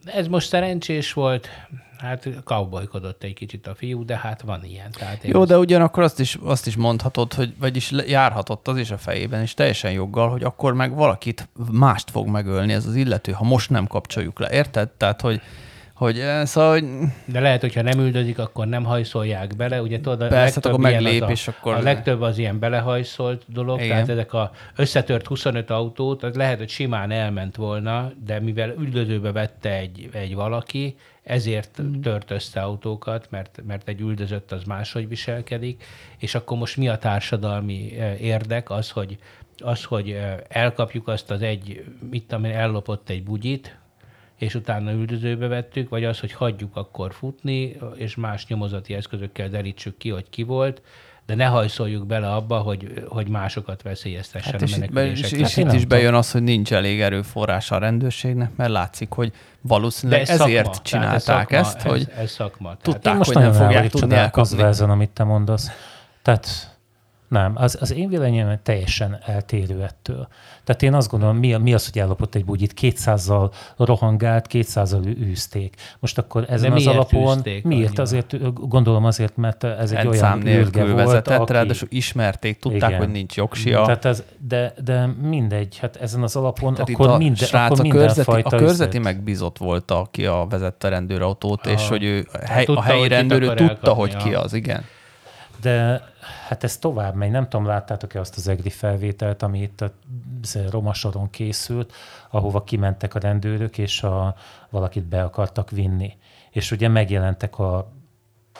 Ez 0.05 0.27
most 0.27 0.47
szerencsés 0.47 1.13
volt, 1.13 1.49
hát 1.97 2.27
cowboykodott 2.43 3.23
egy 3.23 3.33
kicsit 3.33 3.67
a 3.67 3.75
fiú, 3.75 4.05
de 4.05 4.17
hát 4.17 4.41
van 4.41 4.63
ilyen. 4.63 4.91
Tehát 4.91 5.23
Jó, 5.23 5.39
ezt... 5.39 5.49
de 5.49 5.57
ugyanakkor 5.57 6.03
azt 6.03 6.19
is, 6.19 6.37
azt 6.43 6.67
is 6.67 6.75
mondhatod, 6.75 7.33
hogy 7.33 7.53
vagyis 7.59 7.91
járhatott 8.07 8.67
az 8.67 8.77
is 8.77 8.91
a 8.91 8.97
fejében, 8.97 9.41
és 9.41 9.53
teljesen 9.53 9.91
joggal, 9.91 10.29
hogy 10.29 10.43
akkor 10.43 10.73
meg 10.73 10.95
valakit 10.95 11.49
mást 11.71 12.11
fog 12.11 12.27
megölni 12.27 12.73
ez 12.73 12.85
az 12.85 12.95
illető, 12.95 13.31
ha 13.31 13.43
most 13.43 13.69
nem 13.69 13.87
kapcsoljuk 13.87 14.39
le. 14.39 14.49
Érted? 14.51 14.89
Tehát, 14.89 15.21
hogy 15.21 15.41
hogy, 15.95 16.19
eh, 16.19 16.45
szóval, 16.45 16.71
hogy... 16.71 16.85
De 17.25 17.39
lehet, 17.39 17.61
hogyha 17.61 17.81
nem 17.81 17.99
üldözik, 17.99 18.39
akkor 18.39 18.67
nem 18.67 18.83
hajszolják 18.83 19.55
bele. 19.55 19.81
Ugye 19.81 19.99
tudod, 19.99 20.21
a 20.21 20.27
Persze, 20.27 20.59
akkor 20.63 20.79
meglép, 20.79 21.21
a, 21.21 21.31
és 21.31 21.47
akkor... 21.47 21.73
A 21.73 21.79
legtöbb 21.79 22.21
az 22.21 22.37
ilyen 22.37 22.59
belehajszolt 22.59 23.43
dolog, 23.47 23.77
Igen. 23.77 23.89
tehát 23.89 24.09
ezek 24.09 24.33
a 24.33 24.51
összetört 24.75 25.27
25 25.27 25.69
autót, 25.69 26.23
az 26.23 26.35
lehet, 26.35 26.57
hogy 26.57 26.69
simán 26.69 27.11
elment 27.11 27.55
volna, 27.55 28.11
de 28.25 28.39
mivel 28.39 28.73
üldözőbe 28.79 29.31
vette 29.31 29.77
egy, 29.77 30.09
egy 30.11 30.35
valaki, 30.35 30.95
ezért 31.23 31.81
mm. 31.81 32.01
tört 32.01 32.31
össze 32.31 32.61
autókat, 32.61 33.27
mert, 33.29 33.61
mert 33.67 33.87
egy 33.87 33.99
üldözött 33.99 34.51
az 34.51 34.63
máshogy 34.63 35.07
viselkedik, 35.07 35.83
és 36.17 36.35
akkor 36.35 36.57
most 36.57 36.77
mi 36.77 36.87
a 36.87 36.97
társadalmi 36.97 37.97
eh, 37.99 38.21
érdek? 38.21 38.69
Az, 38.69 38.89
hogy, 38.89 39.17
az, 39.57 39.83
hogy 39.83 40.11
eh, 40.11 40.35
elkapjuk 40.47 41.07
azt 41.07 41.31
az 41.31 41.41
egy, 41.41 41.83
mit 42.09 42.23
tudom 42.23 42.45
ellopott 42.45 43.09
egy 43.09 43.23
bugyit, 43.23 43.77
és 44.37 44.55
utána 44.55 44.91
üldözőbe 44.91 45.47
vettük, 45.47 45.89
vagy 45.89 46.03
az, 46.03 46.19
hogy 46.19 46.31
hagyjuk 46.31 46.75
akkor 46.75 47.13
futni, 47.13 47.77
és 47.95 48.15
más 48.15 48.47
nyomozati 48.47 48.93
eszközökkel 48.93 49.49
derítsük 49.49 49.97
ki, 49.97 50.09
hogy 50.09 50.29
ki 50.29 50.43
volt, 50.43 50.81
de 51.25 51.35
ne 51.35 51.45
hajszoljuk 51.45 52.05
bele 52.05 52.33
abba, 52.33 52.57
hogy, 52.57 53.03
hogy 53.07 53.27
másokat 53.27 53.81
veszélyeztessen 53.81 54.51
hát 54.51 54.61
és 54.61 54.73
a 54.73 54.77
menekülések. 54.77 55.31
És, 55.31 55.37
és 55.39 55.57
itt 55.57 55.71
is 55.71 55.85
bejön 55.85 56.13
az, 56.13 56.31
hogy 56.31 56.43
nincs 56.43 56.73
elég 56.73 57.01
erőforrása 57.01 57.75
a 57.75 57.77
rendőrségnek, 57.77 58.55
mert 58.55 58.71
látszik, 58.71 59.11
hogy 59.11 59.31
valószínűleg 59.61 60.21
ez 60.21 60.29
ezért 60.29 60.65
szakma, 60.65 60.81
csinálták 60.81 61.51
ez 61.51 61.67
szakma, 61.67 61.79
ezt, 61.79 61.81
hogy 61.81 62.07
ez 62.17 62.31
szakma. 62.31 62.77
tudták, 62.81 63.17
most 63.17 63.33
hogy 63.33 63.43
nem 63.43 63.53
fogják 63.53 63.89
tudni 63.89 64.63
ezen, 64.63 64.89
amit 64.89 65.09
te 65.09 65.23
mondasz. 65.23 65.69
Tehát 66.21 66.74
nem, 67.27 67.51
az, 67.55 67.77
az 67.81 67.93
én 67.93 68.09
véleményem 68.09 68.59
teljesen 68.63 69.17
eltérő 69.25 69.83
ettől. 69.83 70.27
Tehát 70.63 70.83
én 70.83 70.93
azt 70.93 71.09
gondolom, 71.09 71.37
mi, 71.37 71.55
mi 71.55 71.73
az, 71.73 71.89
hogy 71.89 72.01
ellopott 72.01 72.35
egy 72.35 72.45
bugyit, 72.45 72.73
200-zal 72.81 73.51
rohangált, 73.77 74.47
200-zal 74.51 75.05
űzték. 75.05 75.75
Most 75.99 76.17
akkor 76.17 76.45
ezen 76.49 76.69
De 76.69 76.75
az 76.75 76.87
alapon, 76.87 77.41
miért? 77.63 77.99
Azért 77.99 78.53
gondolom 78.53 79.05
azért, 79.05 79.37
mert 79.37 79.63
ez 79.63 79.91
egy 79.91 80.07
olyan 80.07 80.47
űrge 80.47 80.83
volt, 80.83 80.95
vezetett, 80.95 81.39
aki... 81.39 81.51
ráadásul 81.51 81.87
ismerték, 81.91 82.59
tudták, 82.59 82.89
igen. 82.89 82.99
hogy 82.99 83.09
nincs 83.09 83.35
jogsia. 83.35 83.81
Tehát 83.81 84.05
ez, 84.05 84.23
de, 84.37 84.73
de 84.83 85.05
mindegy, 85.21 85.77
hát 85.77 85.95
ezen 85.95 86.23
az 86.23 86.35
alapon 86.35 86.73
Tehát 86.73 86.89
akkor, 86.89 87.09
a 87.09 87.17
minden, 87.17 87.47
srác, 87.47 87.71
akkor 87.71 87.81
minden 87.81 88.01
a 88.01 88.05
körzeti, 88.05 88.31
fajta 88.31 88.55
A 88.55 88.59
körzeti 88.59 88.99
megbízott 88.99 89.57
volt, 89.57 89.91
aki 89.91 90.25
a 90.25 90.45
vezette 90.49 90.89
rendőrautót, 90.89 91.65
a, 91.65 91.69
és 91.69 91.87
hogy 91.87 92.03
ő 92.03 92.27
a, 92.31 92.37
hely, 92.37 92.65
tudta, 92.65 92.81
a 92.81 92.83
helyi 92.83 93.07
rendőr 93.07 93.53
tudta, 93.53 93.93
hogy 93.93 94.15
ki 94.15 94.33
az, 94.33 94.53
igen. 94.53 94.83
De 95.65 96.01
hát 96.47 96.63
ez 96.63 96.77
tovább 96.77 97.15
megy. 97.15 97.31
Nem 97.31 97.49
tudom, 97.49 97.65
láttátok-e 97.65 98.19
azt 98.19 98.37
az 98.37 98.47
EGRI 98.47 98.69
felvételt, 98.69 99.43
ami 99.43 99.61
itt 99.61 99.81
a 99.81 99.91
Romasoron 100.69 101.29
készült, 101.29 101.93
ahova 102.29 102.63
kimentek 102.63 103.15
a 103.15 103.19
rendőrök, 103.19 103.77
és 103.77 104.03
a, 104.03 104.35
valakit 104.69 105.03
be 105.03 105.23
akartak 105.23 105.69
vinni. 105.69 106.17
És 106.49 106.71
ugye 106.71 106.87
megjelentek 106.87 107.59
a 107.59 107.91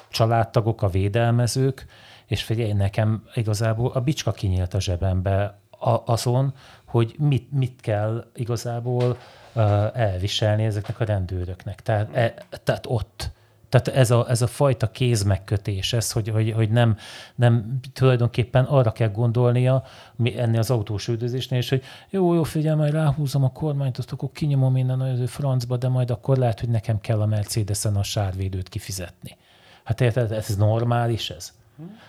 családtagok, 0.10 0.82
a 0.82 0.89
védelmezők, 0.89 1.86
és 2.26 2.43
figyelj, 2.43 2.74
nekem 2.74 3.24
igazából 3.34 3.91
a 3.91 4.01
bicska 4.01 4.32
kinyílt 4.32 4.74
a 4.74 4.82
zsebembe 4.82 5.60
azon, 6.06 6.53
hogy 6.86 7.16
mit, 7.18 7.51
mit 7.51 7.82
kell 7.82 8.26
igazából 8.36 9.18
uh, 9.53 9.99
elviselni 9.99 10.66
ezeknek 10.66 10.99
a 10.99 11.06
rendőröknek. 11.06 11.82
Tehát, 11.82 12.16
e, 12.16 12.34
tehát 12.64 12.86
ott 12.88 13.32
tehát 13.70 13.88
ez 13.88 14.11
a, 14.11 14.26
ez 14.30 14.41
a 14.41 14.47
fajta 14.47 14.91
kézmegkötés, 14.91 15.93
ez, 15.93 16.11
hogy, 16.11 16.30
hogy, 16.30 16.51
hogy 16.51 16.70
nem, 16.70 16.97
nem 17.36 17.80
tulajdonképpen 17.93 18.63
arra 18.63 18.91
kell 18.91 19.09
gondolnia 19.09 19.84
ennél 20.24 20.59
az 20.59 20.72
autós 20.72 21.07
üldözésnél, 21.07 21.59
és 21.59 21.70
hogy 21.70 21.84
jó, 22.09 22.34
jó, 22.34 22.43
figyelj, 22.43 22.78
majd 22.78 22.93
ráhúzom 22.93 23.43
a 23.43 23.51
kormányt, 23.51 23.97
azt 23.97 24.11
akkor 24.11 24.30
kinyomom 24.32 24.78
innen 24.78 25.01
az 25.01 25.30
francba, 25.30 25.78
de 25.78 25.88
majd 25.88 26.11
akkor 26.11 26.38
lehet, 26.38 26.59
hogy 26.59 26.70
nekem 26.70 26.99
kell 26.99 27.22
a 27.22 27.26
Mercedes-en 27.26 27.95
a 27.95 28.03
sárvédőt 28.03 28.70
kifizetni. 28.70 29.38
Hát 29.84 30.01
érted, 30.01 30.32
ez 30.32 30.55
normális 30.55 31.30
ez? 31.30 31.53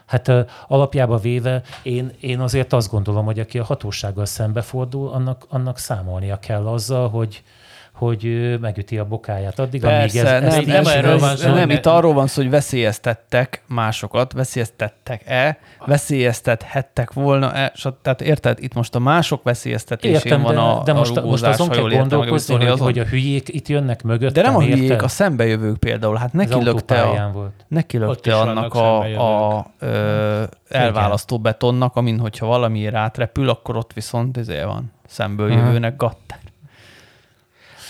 Hát 0.07 0.33
alapjába 0.69 1.19
véve 1.19 1.63
én, 1.83 2.13
én 2.21 2.41
azért 2.41 2.73
azt 2.73 2.91
gondolom, 2.91 3.25
hogy 3.25 3.39
aki 3.39 3.59
a 3.59 3.65
hatósággal 3.65 4.25
szembefordul, 4.25 5.09
annak, 5.09 5.47
annak 5.49 5.79
számolnia 5.79 6.39
kell 6.39 6.67
azzal, 6.67 7.09
hogy, 7.09 7.43
hogy 7.97 8.57
megüti 8.61 8.99
a 8.99 9.05
bokáját 9.05 9.59
addig, 9.59 9.81
Persze, 9.81 10.21
amíg 10.21 10.27
ez, 10.27 10.41
nem, 10.41 10.45
ez 10.45 10.55
nem, 10.55 10.83
nem, 10.83 10.87
erről 10.87 11.19
van 11.19 11.37
szó, 11.37 11.53
nem, 11.53 11.71
itt 11.71 11.87
arról 11.87 12.13
van 12.13 12.27
szó, 12.27 12.43
hogy 12.43 12.51
veszélyeztettek 12.51 13.63
másokat, 13.67 14.33
veszélyeztettek-e, 14.33 15.59
veszélyeztethettek 15.87 17.13
volna-e, 17.13 17.73
tehát 18.03 18.21
érted, 18.21 18.59
itt 18.61 18.75
most 18.75 18.95
a 18.95 18.99
mások 18.99 19.43
veszélyeztetésén 19.43 20.15
Értem, 20.15 20.43
van 20.43 20.57
a 20.57 20.83
De 20.83 20.93
most, 20.93 21.17
a 21.17 21.21
rugózás, 21.21 21.59
most 21.59 21.71
azon 21.71 21.89
kell 21.91 21.99
gondolkozni, 21.99 22.55
hogy, 22.55 22.67
azon... 22.67 22.87
hogy 22.87 22.99
a 22.99 23.05
hülyék 23.05 23.49
itt 23.49 23.69
jönnek 23.69 24.03
mögött. 24.03 24.33
De 24.33 24.43
nem 24.43 24.57
a 24.57 24.61
hülyék, 24.61 24.83
érted? 24.83 25.03
a 25.03 25.09
szembejövők 25.09 25.77
például, 25.77 26.17
hát 26.17 26.33
neki 26.33 26.63
lökte, 26.63 27.03
a, 27.03 27.33
neki 27.69 27.99
lökte 27.99 28.39
annak 28.39 28.75
a, 28.75 29.01
a, 29.01 29.57
a 29.57 29.67
ö, 29.79 30.43
elválasztó 30.69 31.39
betonnak, 31.39 31.97
amin 31.97 32.19
hogyha 32.19 32.47
valamiért 32.47 32.95
átrepül, 32.95 33.49
akkor 33.49 33.77
ott 33.77 33.93
viszont 33.93 34.37
ezért 34.37 34.65
van 34.65 34.93
szemből 35.07 35.53
jövőnek 35.53 35.97
gattár. 35.97 36.39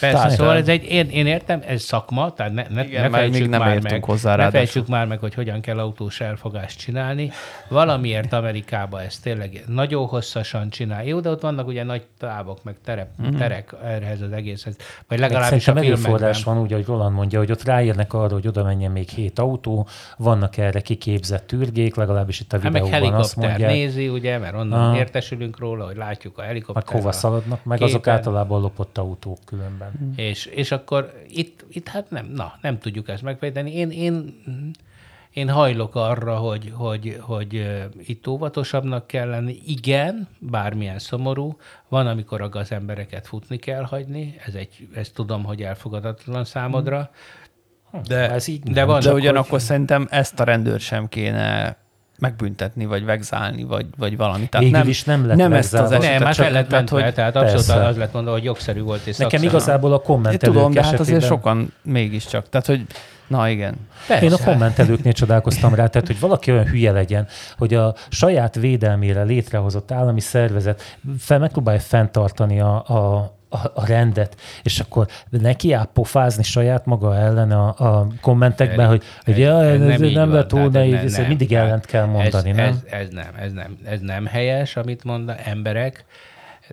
Persze, 0.00 0.16
Tehát, 0.16 0.30
szóval 0.30 0.56
ez 0.56 0.68
egy, 0.68 0.84
én, 0.84 1.08
én 1.08 1.26
értem, 1.26 1.62
ez 1.66 1.82
szakma, 1.82 2.32
tehát 2.32 2.52
ne, 2.52 2.64
ne, 2.70 2.84
Igen, 2.84 3.10
ne 3.10 3.26
még 3.26 3.48
nem 3.48 3.60
már 3.60 3.80
meg, 3.82 4.04
hozzá 4.04 4.36
ne 4.36 4.50
fejtsük 4.50 4.86
már 4.86 5.06
meg, 5.06 5.18
hogy 5.18 5.34
hogyan 5.34 5.60
kell 5.60 5.78
autós 5.78 6.20
elfogást 6.20 6.78
csinálni. 6.78 7.30
Valamiért 7.68 8.32
Amerikában 8.32 9.00
ez 9.00 9.18
tényleg 9.18 9.64
nagyon 9.66 10.06
hosszasan 10.06 10.70
csinál. 10.70 11.04
Jó, 11.04 11.20
de 11.20 11.30
ott 11.30 11.40
vannak 11.40 11.66
ugye 11.66 11.82
nagy 11.82 12.02
távok, 12.18 12.64
meg 12.64 12.74
terep, 12.84 13.08
mm-hmm. 13.22 13.36
terek 13.36 13.74
erhez 13.84 14.20
az 14.20 14.32
egészhez. 14.32 14.76
Vagy 15.08 15.18
legalábbis 15.18 15.68
a 15.68 15.76
filmekben. 15.76 16.34
van 16.44 16.60
úgy, 16.60 16.72
hogy 16.72 16.84
Roland 16.84 17.14
mondja, 17.14 17.38
hogy 17.38 17.50
ott 17.50 17.64
ráérnek 17.64 18.12
arra, 18.12 18.34
hogy 18.34 18.46
oda 18.46 18.64
menjen 18.64 18.90
még 18.90 19.08
hét 19.08 19.38
autó, 19.38 19.86
vannak 20.16 20.56
erre 20.56 20.80
kiképzett 20.80 21.46
tűrgék, 21.46 21.94
legalábbis 21.94 22.40
itt 22.40 22.52
a 22.52 22.60
hát 22.60 22.72
videóban 22.72 23.00
meg 23.00 23.14
azt 23.14 23.36
mondják. 23.36 23.70
nézi, 23.70 24.08
ugye, 24.08 24.38
mert 24.38 24.54
onnan 24.54 24.90
ah. 24.90 24.96
értesülünk 24.96 25.58
róla, 25.58 25.84
hogy 25.84 25.96
látjuk 25.96 26.38
a 26.38 26.42
helikoptert. 26.42 26.86
Meg 26.86 27.00
hova 27.00 27.12
szaladnak, 27.12 27.64
meg 27.64 27.78
képen. 27.78 27.94
azok 27.94 28.06
általában 28.06 28.60
lopott 28.60 28.98
autók 28.98 29.38
különben 29.44 29.85
szépen. 29.92 30.08
Mm. 30.08 30.12
És, 30.16 30.46
és 30.46 30.70
akkor 30.70 31.12
itt, 31.28 31.64
itt 31.68 31.88
hát 31.88 32.10
nem, 32.10 32.26
na, 32.34 32.58
nem 32.60 32.78
tudjuk 32.78 33.08
ezt 33.08 33.22
megfejteni. 33.22 33.74
Én, 33.74 33.90
én, 33.90 34.40
én 35.30 35.48
hajlok 35.48 35.94
arra, 35.94 36.36
hogy, 36.36 36.72
hogy, 36.74 37.18
hogy 37.20 37.66
itt 38.06 38.26
óvatosabbnak 38.26 39.06
kell 39.06 39.28
lenni. 39.28 39.58
Igen, 39.66 40.28
bármilyen 40.38 40.98
szomorú. 40.98 41.56
Van, 41.88 42.06
amikor 42.06 42.40
a 42.40 42.48
gazembereket 42.48 43.26
futni 43.26 43.56
kell 43.56 43.82
hagyni. 43.82 44.36
Ez 44.46 44.54
egy, 44.54 44.88
ezt 44.94 45.14
tudom, 45.14 45.44
hogy 45.44 45.62
elfogadatlan 45.62 46.44
számodra. 46.44 47.10
De, 48.06 48.30
ez 48.30 48.48
így 48.48 48.62
de, 48.62 48.84
van, 48.84 49.00
de 49.00 49.12
ugyanakkor 49.12 49.50
hogy... 49.50 49.60
szerintem 49.60 50.06
ezt 50.10 50.40
a 50.40 50.44
rendőr 50.44 50.80
sem 50.80 51.08
kéne 51.08 51.76
megbüntetni, 52.18 52.86
vagy 52.86 53.04
vegzálni, 53.04 53.64
vagy, 53.64 53.86
vagy 53.96 54.16
valami. 54.16 54.48
Tehát 54.48 54.66
Végül 54.66 54.78
nem, 54.78 54.88
is 54.88 55.04
nem 55.04 55.26
lett 55.26 55.36
nem 55.36 55.52
ezt 55.52 55.74
az 55.74 55.90
esetet. 55.90 56.18
Nem, 56.18 56.22
már 56.22 56.52
lett 56.52 56.68
tehát, 56.68 56.88
hogy 56.88 57.14
tehát 57.14 57.36
abszolút 57.36 57.66
persze. 57.66 57.84
az 57.84 57.96
lett 57.96 58.12
mondva, 58.12 58.32
hogy 58.32 58.44
jogszerű 58.44 58.80
volt 58.80 59.06
és 59.06 59.16
Nekem 59.16 59.42
igazából 59.42 59.92
a 59.92 59.98
kommentelők 59.98 60.54
Tudom, 60.54 60.72
de 60.72 60.84
hát 60.84 61.00
azért 61.00 61.24
sokan 61.24 61.72
mégiscsak. 61.82 62.48
Tehát, 62.48 62.66
hogy 62.66 62.86
Na 63.26 63.48
igen. 63.48 63.74
Persze. 64.06 64.24
Én 64.24 64.32
a 64.32 64.44
kommentelőknél 64.44 65.12
csodálkoztam 65.12 65.74
rá, 65.74 65.86
tehát 65.86 66.06
hogy 66.06 66.20
valaki 66.20 66.52
olyan 66.52 66.66
hülye 66.66 66.92
legyen, 66.92 67.26
hogy 67.56 67.74
a 67.74 67.94
saját 68.08 68.54
védelmére 68.54 69.22
létrehozott 69.22 69.90
állami 69.90 70.20
szervezet 70.20 70.96
fel, 71.18 71.38
megpróbálja 71.38 71.80
fenntartani 71.80 72.60
a, 72.60 72.74
a, 72.74 73.35
a, 73.48 73.56
a 73.74 73.86
rendet, 73.86 74.36
és 74.62 74.80
akkor 74.80 75.06
neki 75.30 75.72
áll 75.72 75.88
pofázni 75.92 76.42
saját 76.42 76.86
maga 76.86 77.16
ellen 77.16 77.50
a, 77.50 77.68
a 77.78 78.06
kommentekben, 78.20 78.88
hogy, 78.88 79.02
hogy 79.24 79.38
ja, 79.38 79.64
ez, 79.64 79.80
ez, 79.80 80.00
nem, 80.00 80.10
nem 80.10 80.32
lett 80.32 80.48
túl 80.48 80.68
nehéz, 80.68 81.18
ez 81.18 81.26
mindig 81.26 81.52
ellent 81.52 81.86
kell 81.86 82.04
mondani, 82.04 82.50
ez, 82.50 82.56
nem? 82.56 82.66
Ez, 82.66 83.00
ez, 83.00 83.08
nem, 83.10 83.34
ez 83.38 83.52
nem, 83.52 83.78
ez 83.84 84.00
nem 84.00 84.26
helyes, 84.26 84.76
amit 84.76 85.04
mond 85.04 85.32
emberek, 85.44 86.04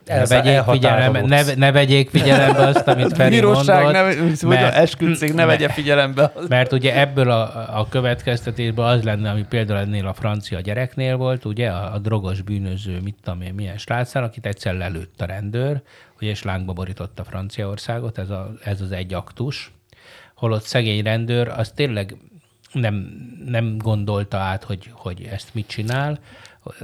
ne 0.06 0.26
vegyék, 0.26 0.62
figyelembe, 0.62 1.22
ne, 1.22 1.54
ne 1.56 1.72
vegyék 1.72 2.10
figyelembe 2.10 2.66
azt, 2.66 2.88
amit 2.88 3.16
Feri 3.16 3.36
Bíróság 3.36 3.84
mondott. 3.84 4.41
Ne, 4.41 4.48
mert, 4.48 4.76
esküdtség, 4.76 5.34
ne 5.34 5.46
vegye 5.46 5.70
figyelembe. 5.70 6.32
Azt. 6.36 6.48
Mert 6.48 6.72
ugye 6.72 7.00
ebből 7.00 7.30
a, 7.30 7.80
a 7.80 7.88
következtetésből 7.89 8.86
az 8.86 9.04
lenne, 9.04 9.30
ami 9.30 9.46
például 9.50 9.80
ennél 9.80 10.08
a 10.08 10.14
francia 10.14 10.60
gyereknél 10.60 11.18
volt, 11.18 11.46
ugye 11.46 11.70
a, 11.70 11.94
a 11.94 12.00
drogos 12.00 12.41
bűnöző, 12.41 13.00
mit 13.04 13.16
tudom 13.24 13.41
én, 13.41 13.54
milyen 13.54 13.78
srácán, 13.78 14.24
akit 14.24 14.46
egyszer 14.46 14.74
lelőtt 14.74 15.22
a 15.22 15.26
rendőr, 15.26 15.82
ugye, 16.22 16.30
és 16.30 16.44
lángba 16.44 16.74
borította 16.74 17.24
Franciaországot, 17.24 18.18
ez, 18.18 18.30
a, 18.30 18.52
ez 18.64 18.82
az 18.82 18.91
egy 18.91 19.14
aktus, 19.14 19.72
holott 20.36 20.64
szegény 20.64 21.04
rendőr, 21.04 21.48
az 21.48 21.72
tényleg 21.76 22.18
nem, 22.74 23.08
nem 23.46 23.78
gondolta 23.78 24.38
át, 24.38 24.64
hogy, 24.64 24.89
hogy 24.91 25.28
ezt 25.32 25.54
mit 25.54 25.68
csinál, 25.68 26.20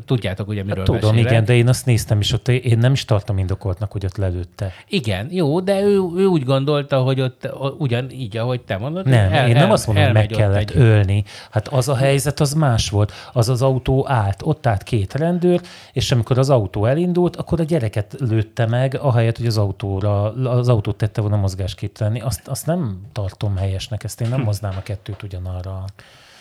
Tudjátok, 0.05 0.47
ugye 0.47 0.63
miről 0.63 0.77
hát, 0.77 0.85
Tudom, 0.85 1.01
beszélek. 1.01 1.31
igen, 1.31 1.45
de 1.45 1.55
én 1.55 1.67
azt 1.67 1.85
néztem, 1.85 2.19
és 2.19 2.33
ott 2.33 2.47
én 2.47 2.77
nem 2.77 2.91
is 2.91 3.05
tartom 3.05 3.37
indokoltnak, 3.37 3.91
hogy 3.91 4.05
ott 4.05 4.17
lelőtte. 4.17 4.71
Igen, 4.87 5.27
jó, 5.31 5.59
de 5.59 5.81
ő, 5.81 5.99
ő 6.15 6.25
úgy 6.25 6.43
gondolta, 6.43 7.01
hogy 7.01 7.21
ott 7.21 7.49
ugyan 7.77 8.11
így, 8.11 8.37
ahogy 8.37 8.61
te 8.61 8.77
mondod. 8.77 9.05
Nem, 9.05 9.33
el, 9.33 9.47
én 9.47 9.53
nem 9.53 9.63
el, 9.63 9.71
azt 9.71 9.87
mondom, 9.87 10.05
hogy 10.05 10.13
meg 10.13 10.27
kellett 10.27 10.69
egy... 10.69 10.71
ölni. 10.75 11.23
Hát 11.51 11.67
az 11.67 11.87
a 11.87 11.95
helyzet, 11.95 12.39
az 12.39 12.53
más 12.53 12.89
volt. 12.89 13.13
Az 13.33 13.49
az 13.49 13.61
autó 13.61 14.05
állt, 14.09 14.41
ott 14.43 14.67
állt 14.67 14.83
két 14.83 15.13
rendőr, 15.13 15.61
és 15.93 16.11
amikor 16.11 16.37
az 16.37 16.49
autó 16.49 16.85
elindult, 16.85 17.35
akkor 17.35 17.59
a 17.59 17.63
gyereket 17.63 18.15
lőtte 18.19 18.65
meg, 18.65 18.97
ahelyett, 19.01 19.37
hogy 19.37 19.47
az 19.47 19.57
autóra, 19.57 20.33
az 20.33 20.69
autót 20.69 20.95
tette 20.95 21.21
volna 21.21 21.37
mozgásképtelenni. 21.37 22.19
Azt, 22.19 22.47
azt 22.47 22.65
nem 22.65 23.01
tartom 23.11 23.57
helyesnek, 23.57 24.03
ezt 24.03 24.21
én 24.21 24.29
nem 24.29 24.41
moznám 24.41 24.73
a 24.77 24.81
kettőt 24.81 25.23
ugyanarra. 25.23 25.85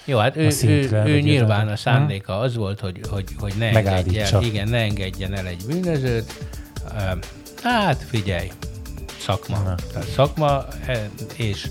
Jó, 0.09 0.19
hát 0.19 0.37
ő, 0.37 0.51
szintre, 0.51 1.07
ő, 1.07 1.15
ő 1.15 1.21
nyilván 1.21 1.69
a 1.69 1.77
szándéka 1.77 2.39
az 2.39 2.57
volt, 2.57 2.81
hogy, 2.81 3.01
hogy, 3.11 3.25
hogy 3.39 3.55
ne, 3.59 3.67
engedjen, 3.67 4.43
igen, 4.43 4.69
ne 4.69 4.79
engedjen 4.79 5.35
el 5.35 5.47
egy 5.47 5.65
bűnözőt. 5.67 6.33
Hát 7.63 8.05
figyelj, 8.09 8.51
szakma. 9.21 9.59
Na. 9.59 9.75
Tehát 9.93 10.09
szakma, 10.09 10.65
e, 10.87 11.11
és 11.37 11.69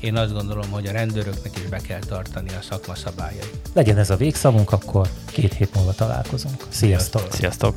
én 0.00 0.16
azt 0.16 0.32
gondolom, 0.32 0.70
hogy 0.70 0.86
a 0.86 0.92
rendőröknek 0.92 1.56
is 1.56 1.68
be 1.68 1.78
kell 1.78 2.00
tartani 2.08 2.48
a 2.48 2.62
szakma 2.62 2.94
szabályait. 2.94 3.58
Legyen 3.72 3.98
ez 3.98 4.10
a 4.10 4.16
végszavunk, 4.16 4.72
akkor 4.72 5.08
két 5.26 5.54
hét 5.54 5.74
múlva 5.74 5.92
találkozunk. 5.92 6.64
Sziasztok! 6.68 7.26
Sziasztok! 7.32 7.74